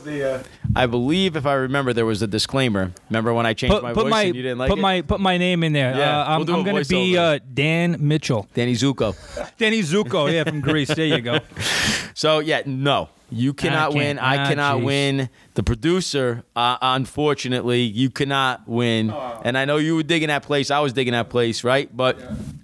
I 0.76 0.88
believe, 0.88 1.36
if 1.36 1.46
I 1.46 1.54
remember, 1.54 1.94
there 1.94 2.08
was 2.08 2.24
a 2.24 2.28
disclaimer. 2.28 2.92
Remember 3.10 3.34
when 3.36 3.46
I 3.46 3.54
changed 3.54 3.74
put, 3.76 3.84
my 3.84 3.94
put 3.94 4.04
voice 4.06 4.12
my 4.12 4.22
and 4.24 4.36
you 4.36 4.42
didn't 4.42 4.58
like 4.58 4.70
put 4.70 4.80
it? 4.80 4.82
my 4.82 5.02
put 5.02 5.20
my 5.20 5.38
name 5.38 5.64
in 5.64 5.74
there. 5.74 5.96
Yeah, 5.96 6.22
uh, 6.22 6.26
I'm, 6.26 6.38
we'll 6.40 6.46
do 6.48 6.56
I'm 6.56 6.64
gonna 6.64 6.86
be 6.86 7.16
uh, 7.18 7.38
Dan 7.54 7.98
Mitchell, 8.00 8.48
Danny 8.56 8.74
Zuko. 8.74 9.14
Danny 9.60 9.82
Zuko, 9.84 10.32
yeah, 10.32 10.44
from 10.44 10.62
Grease. 10.62 10.88
There 10.96 11.06
you 11.06 11.22
go. 11.22 11.40
So 12.16 12.40
yeah, 12.40 12.62
no, 12.66 13.10
you 13.34 13.54
cannot 13.54 13.92
can't. 13.92 13.96
win. 13.96 14.20
I 14.20 14.38
Ah, 14.44 14.48
cannot 14.50 14.78
jeez. 14.80 14.84
win. 14.84 15.30
The 15.56 15.64
producer, 15.64 16.44
uh, 16.56 16.78
unfortunately, 16.82 17.82
you 17.84 18.10
cannot 18.10 18.68
win. 18.68 19.12
And 19.44 19.58
I 19.58 19.66
know 19.66 19.78
you 19.78 19.96
were 19.96 20.04
digging 20.04 20.30
that 20.30 20.44
place. 20.44 20.72
I 20.72 20.80
was 20.80 20.94
digging 20.94 21.14
that 21.14 21.30
place, 21.30 21.64
right? 21.64 21.96
But 21.96 22.20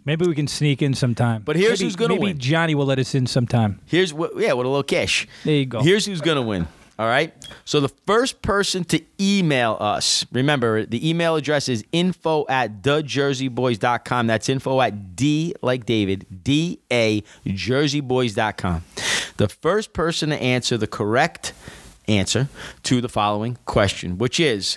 Maybe 0.06 0.26
we 0.26 0.34
can 0.34 0.48
sneak 0.48 0.82
in 0.82 0.94
sometime. 0.96 1.44
But 1.44 1.56
here's 1.56 1.80
maybe, 1.80 1.84
who's 1.86 1.96
gonna 1.96 2.14
maybe 2.16 2.24
win. 2.28 2.38
Johnny 2.40 2.74
will 2.76 2.86
let 2.86 2.98
us 3.00 3.14
in 3.14 3.28
sometime. 3.28 3.80
here's 3.86 4.14
what. 4.14 4.32
Yeah, 4.38 4.54
with 4.54 4.66
a 4.66 4.70
little 4.70 4.84
cash. 4.84 5.28
There 5.44 5.54
you 5.56 5.66
go. 5.66 5.82
Here's 5.82 6.06
who's 6.06 6.22
gonna 6.22 6.42
win. 6.42 6.68
All 6.98 7.08
right. 7.08 7.34
So 7.64 7.80
the 7.80 7.88
first 8.06 8.42
person 8.42 8.84
to 8.86 9.00
email 9.22 9.78
us, 9.80 10.26
remember 10.34 10.86
the 10.86 11.08
email 11.10 11.38
address 11.38 11.70
is 11.70 11.86
info 11.94 12.46
at 12.50 12.82
thejerseyboys.com. 12.82 14.28
That's 14.28 14.50
info 14.50 14.82
at 14.82 15.16
D 15.16 15.54
like 15.62 15.86
David, 15.86 16.26
D 16.44 16.80
A 16.92 17.22
jerseyboys.com. 17.48 18.84
The 19.40 19.48
first 19.48 19.94
person 19.94 20.32
to 20.32 20.36
answer 20.36 20.76
the 20.76 20.86
correct 20.86 21.54
answer 22.10 22.50
to 22.84 23.00
the 23.00 23.08
following 23.08 23.58
question, 23.64 24.18
which 24.18 24.38
is 24.38 24.76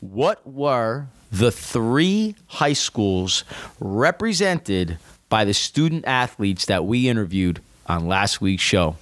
what 0.00 0.46
were 0.46 1.06
the 1.30 1.50
three 1.50 2.36
high 2.48 2.74
schools 2.74 3.44
represented 3.80 4.98
by 5.30 5.46
the 5.46 5.54
student 5.54 6.04
athletes 6.06 6.66
that 6.66 6.84
we 6.84 7.08
interviewed 7.08 7.62
on 7.86 8.06
last 8.06 8.42
week's 8.42 8.62
show? 8.62 8.96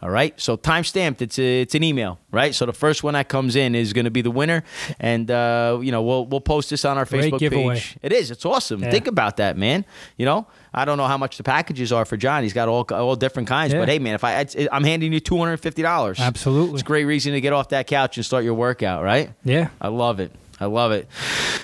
All 0.00 0.10
right, 0.10 0.40
so 0.40 0.54
time 0.54 0.84
stamped. 0.84 1.22
It's 1.22 1.40
a, 1.40 1.62
it's 1.62 1.74
an 1.74 1.82
email, 1.82 2.20
right? 2.30 2.54
So 2.54 2.64
the 2.64 2.72
first 2.72 3.02
one 3.02 3.14
that 3.14 3.28
comes 3.28 3.56
in 3.56 3.74
is 3.74 3.92
going 3.92 4.04
to 4.04 4.12
be 4.12 4.22
the 4.22 4.30
winner, 4.30 4.62
and 5.00 5.28
uh, 5.28 5.80
you 5.82 5.90
know 5.90 6.02
we'll 6.02 6.26
we'll 6.26 6.40
post 6.40 6.70
this 6.70 6.84
on 6.84 6.98
our 6.98 7.04
Great 7.04 7.32
Facebook 7.32 7.38
giveaway. 7.40 7.74
page. 7.74 7.96
It 8.00 8.12
is. 8.12 8.30
It's 8.30 8.44
awesome. 8.44 8.80
Yeah. 8.80 8.92
Think 8.92 9.08
about 9.08 9.38
that, 9.38 9.56
man. 9.56 9.84
You 10.16 10.26
know, 10.26 10.46
I 10.74 10.84
don't 10.84 10.96
know 10.96 11.06
how 11.06 11.18
much 11.18 11.36
the 11.36 11.42
packages 11.42 11.92
are 11.92 12.04
for 12.04 12.16
John. 12.16 12.42
He's 12.42 12.52
got 12.54 12.68
all 12.68 12.86
all 12.90 13.16
different 13.16 13.48
kinds. 13.48 13.72
Yeah. 13.72 13.80
But 13.80 13.88
hey, 13.88 13.98
man, 13.98 14.14
if 14.14 14.24
I 14.24 14.40
it's, 14.40 14.56
I'm 14.72 14.84
handing 14.84 15.12
you 15.12 15.20
two 15.20 15.36
hundred 15.38 15.52
and 15.52 15.60
fifty 15.60 15.82
dollars, 15.82 16.18
Absolutely. 16.20 16.74
it's 16.74 16.82
a 16.82 16.86
great 16.86 17.04
reason 17.04 17.32
to 17.32 17.40
get 17.40 17.52
off 17.52 17.68
that 17.70 17.86
couch 17.86 18.16
and 18.16 18.24
start 18.24 18.44
your 18.44 18.54
workout, 18.54 19.02
right? 19.02 19.30
Yeah. 19.44 19.68
I 19.80 19.88
love 19.88 20.18
it. 20.20 20.32
I 20.60 20.66
love 20.66 20.92
it. 20.92 21.08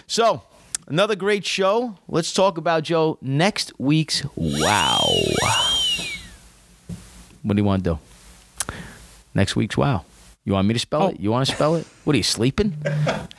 So, 0.06 0.42
another 0.88 1.14
great 1.16 1.46
show. 1.46 1.96
Let's 2.08 2.32
talk 2.32 2.58
about 2.58 2.82
Joe 2.82 3.16
next 3.22 3.72
week's 3.78 4.24
Wow. 4.36 5.00
What 7.42 7.54
do 7.56 7.60
you 7.62 7.64
want 7.64 7.84
to 7.84 7.90
do? 7.94 8.74
Next 9.34 9.54
week's 9.56 9.76
Wow. 9.76 10.04
You 10.44 10.54
want 10.54 10.66
me 10.66 10.74
to 10.74 10.80
spell 10.80 11.02
Oh. 11.04 11.08
it? 11.08 11.20
You 11.20 11.30
want 11.30 11.46
to 11.48 11.54
spell 11.54 11.74
it? 11.76 11.86
What 12.04 12.14
are 12.14 12.16
you 12.16 12.22
sleeping? 12.22 12.76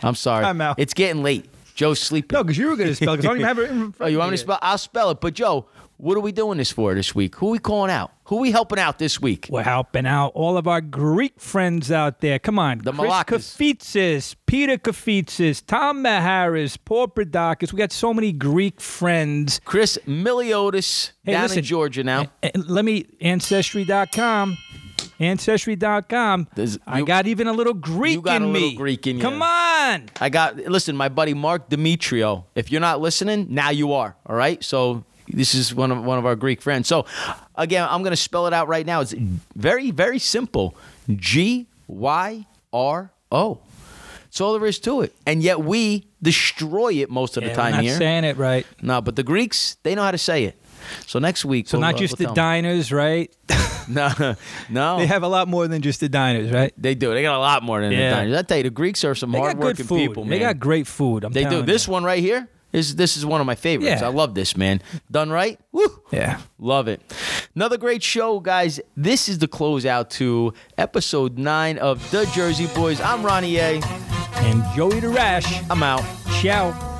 I'm 0.03 0.15
sorry. 0.15 0.45
I'm 0.49 0.61
out. 0.61 0.79
It's 0.79 0.93
getting 0.93 1.23
late. 1.23 1.45
Joe's 1.79 2.01
sleeping. 2.01 2.35
No, 2.35 2.43
because 2.43 2.57
you 2.57 2.67
were 2.67 2.75
going 2.75 2.89
to 2.89 2.95
spell. 2.95 3.15
Because 3.15 3.23
I 3.23 3.29
don't 3.29 3.37
even 3.37 3.47
have 3.47 3.59
it. 3.59 3.71
In 3.71 3.93
Oh, 4.01 4.07
you 4.07 4.17
want 4.17 4.31
me 4.31 4.33
to 4.37 4.41
spell? 4.41 4.59
I'll 4.61 4.77
spell 4.77 5.11
it. 5.11 5.21
But 5.21 5.33
Joe, 5.33 5.65
what 5.95 6.17
are 6.17 6.19
we 6.19 6.33
doing 6.33 6.57
this 6.57 6.73
for 6.73 6.93
this 6.93 7.15
week? 7.15 7.37
Who 7.37 7.47
are 7.47 7.51
we 7.51 7.59
calling 7.59 7.89
out? 7.89 8.11
Who 8.25 8.35
are 8.35 8.41
we 8.41 8.51
helping 8.51 8.79
out 8.79 8.99
this 8.99 9.21
week? 9.21 9.47
We're 9.49 9.63
helping 9.63 10.05
out 10.05 10.33
all 10.35 10.57
of 10.57 10.67
our 10.67 10.81
Greek 10.81 11.39
friends 11.39 11.89
out 11.89 12.19
there. 12.19 12.37
Come 12.37 12.59
on. 12.59 12.79
The 12.79 12.91
Chris. 12.91 13.55
Kafitsis, 13.55 14.35
Peter 14.45 14.77
Kafitsis, 14.77 15.65
Tom 15.65 16.03
Maharis, 16.03 16.77
Paul 16.83 17.07
Prodakis. 17.07 17.71
We 17.71 17.77
got 17.77 17.93
so 17.93 18.13
many 18.13 18.33
Greek 18.33 18.81
friends. 18.81 19.61
Chris 19.63 19.97
Miliotis 20.05 21.13
Hey, 21.23 21.31
down 21.31 21.43
listen, 21.43 21.59
in 21.59 21.63
Georgia 21.63 22.03
now. 22.03 22.25
And 22.43 22.69
let 22.69 22.83
me, 22.83 23.05
Ancestry.com. 23.21 24.57
Ancestry.com. 25.19 26.47
There's- 26.55 26.77
I 26.87 26.99
you- 26.99 27.05
got 27.05 27.27
even 27.27 27.47
a 27.47 27.53
little 27.53 27.73
Greek 27.73 28.15
you 28.15 28.21
got 28.21 28.37
in 28.37 28.43
a 28.43 28.47
little 28.47 28.69
me. 28.69 28.75
Greek 28.75 29.05
in 29.07 29.17
you. 29.17 29.21
Come 29.21 29.41
on. 29.41 30.09
I 30.21 30.29
got 30.29 30.57
listen, 30.57 30.95
my 30.95 31.09
buddy 31.09 31.33
Mark 31.33 31.69
Demetrio. 31.69 32.45
If 32.55 32.71
you're 32.71 32.81
not 32.81 33.01
listening, 33.01 33.47
now 33.49 33.69
you 33.69 33.93
are. 33.93 34.15
All 34.25 34.35
right. 34.35 34.63
So 34.63 35.03
this 35.27 35.53
is 35.53 35.73
one 35.75 35.91
of 35.91 36.03
one 36.03 36.17
of 36.17 36.25
our 36.25 36.35
Greek 36.35 36.61
friends. 36.61 36.87
So 36.87 37.05
again, 37.55 37.87
I'm 37.89 38.01
going 38.01 38.11
to 38.11 38.17
spell 38.17 38.47
it 38.47 38.53
out 38.53 38.67
right 38.67 38.85
now. 38.85 39.01
It's 39.01 39.13
very 39.55 39.91
very 39.91 40.19
simple. 40.19 40.75
G 41.13 41.67
Y 41.87 42.45
R 42.71 43.11
O. 43.31 43.59
That's 44.25 44.41
all 44.41 44.53
there 44.53 44.67
is 44.67 44.77
to 44.81 45.01
it. 45.01 45.13
And 45.25 45.41
yet 45.41 45.59
we 45.59 46.05
destroy 46.21 46.93
it 46.93 47.09
most 47.09 47.35
of 47.35 47.41
Yeah, 47.43 47.49
the 47.49 47.51
we're 47.53 47.63
time 47.63 47.71
not 47.73 47.83
here. 47.83 47.97
saying 47.97 48.23
it 48.25 48.37
right. 48.37 48.65
no, 48.81 49.01
but 49.01 49.15
the 49.15 49.23
Greeks 49.23 49.77
they 49.83 49.95
know 49.95 50.03
how 50.03 50.11
to 50.11 50.17
say 50.19 50.43
it. 50.43 50.58
So 51.05 51.19
next 51.19 51.45
week, 51.45 51.67
So 51.67 51.77
we'll, 51.77 51.81
not 51.87 51.95
uh, 51.95 51.97
just 51.99 52.19
we'll 52.19 52.29
the 52.29 52.35
diners, 52.35 52.91
right? 52.91 53.31
No, 53.89 54.35
no. 54.69 54.99
They 54.99 55.07
have 55.07 55.23
a 55.23 55.27
lot 55.27 55.47
more 55.47 55.67
than 55.67 55.81
just 55.81 55.99
the 55.99 56.09
diners, 56.09 56.51
right? 56.51 56.71
They 56.77 56.93
do. 56.93 57.11
They 57.11 57.23
got 57.23 57.35
a 57.35 57.39
lot 57.39 57.63
more 57.63 57.81
than 57.81 57.91
Yeah. 57.91 58.09
the 58.11 58.15
diners. 58.17 58.37
I 58.37 58.41
tell 58.43 58.57
you, 58.57 58.63
the 58.63 58.69
Greeks 58.69 59.03
are 59.03 59.15
some 59.15 59.31
They 59.31 59.39
hardworking 59.39 59.87
people, 59.87 60.25
man. 60.25 60.29
They 60.29 60.39
got 60.39 60.59
great 60.59 60.85
food. 60.85 61.23
I'm 61.23 61.31
They 61.33 61.43
do. 61.43 61.49
telling 61.49 61.65
This 61.65 61.87
one 61.87 62.03
right 62.03 62.19
here 62.19 62.47
is 62.71 62.95
this 62.97 63.17
is 63.17 63.25
one 63.25 63.41
of 63.41 63.47
my 63.47 63.55
favorites. 63.55 64.01
Yeah. 64.01 64.07
I 64.07 64.11
love 64.11 64.35
this, 64.35 64.55
man. 64.55 64.83
Done 65.09 65.31
right? 65.31 65.59
Woo. 65.71 65.87
Yeah. 66.11 66.39
Love 66.59 66.87
it. 66.87 67.01
Another 67.55 67.77
great 67.77 68.03
show, 68.03 68.39
guys. 68.39 68.79
This 68.95 69.27
is 69.27 69.39
the 69.39 69.47
closeout 69.47 70.09
to 70.11 70.53
episode 70.77 71.39
nine 71.39 71.79
of 71.79 72.11
The 72.11 72.25
Jersey 72.35 72.67
Boys. 72.75 73.01
I'm 73.01 73.23
Ronnie 73.25 73.57
A. 73.57 73.81
And 74.35 74.63
Joey 74.75 75.01
DeRash. 75.01 75.65
I'm 75.71 75.81
out. 75.81 76.03
Ciao. 76.41 76.98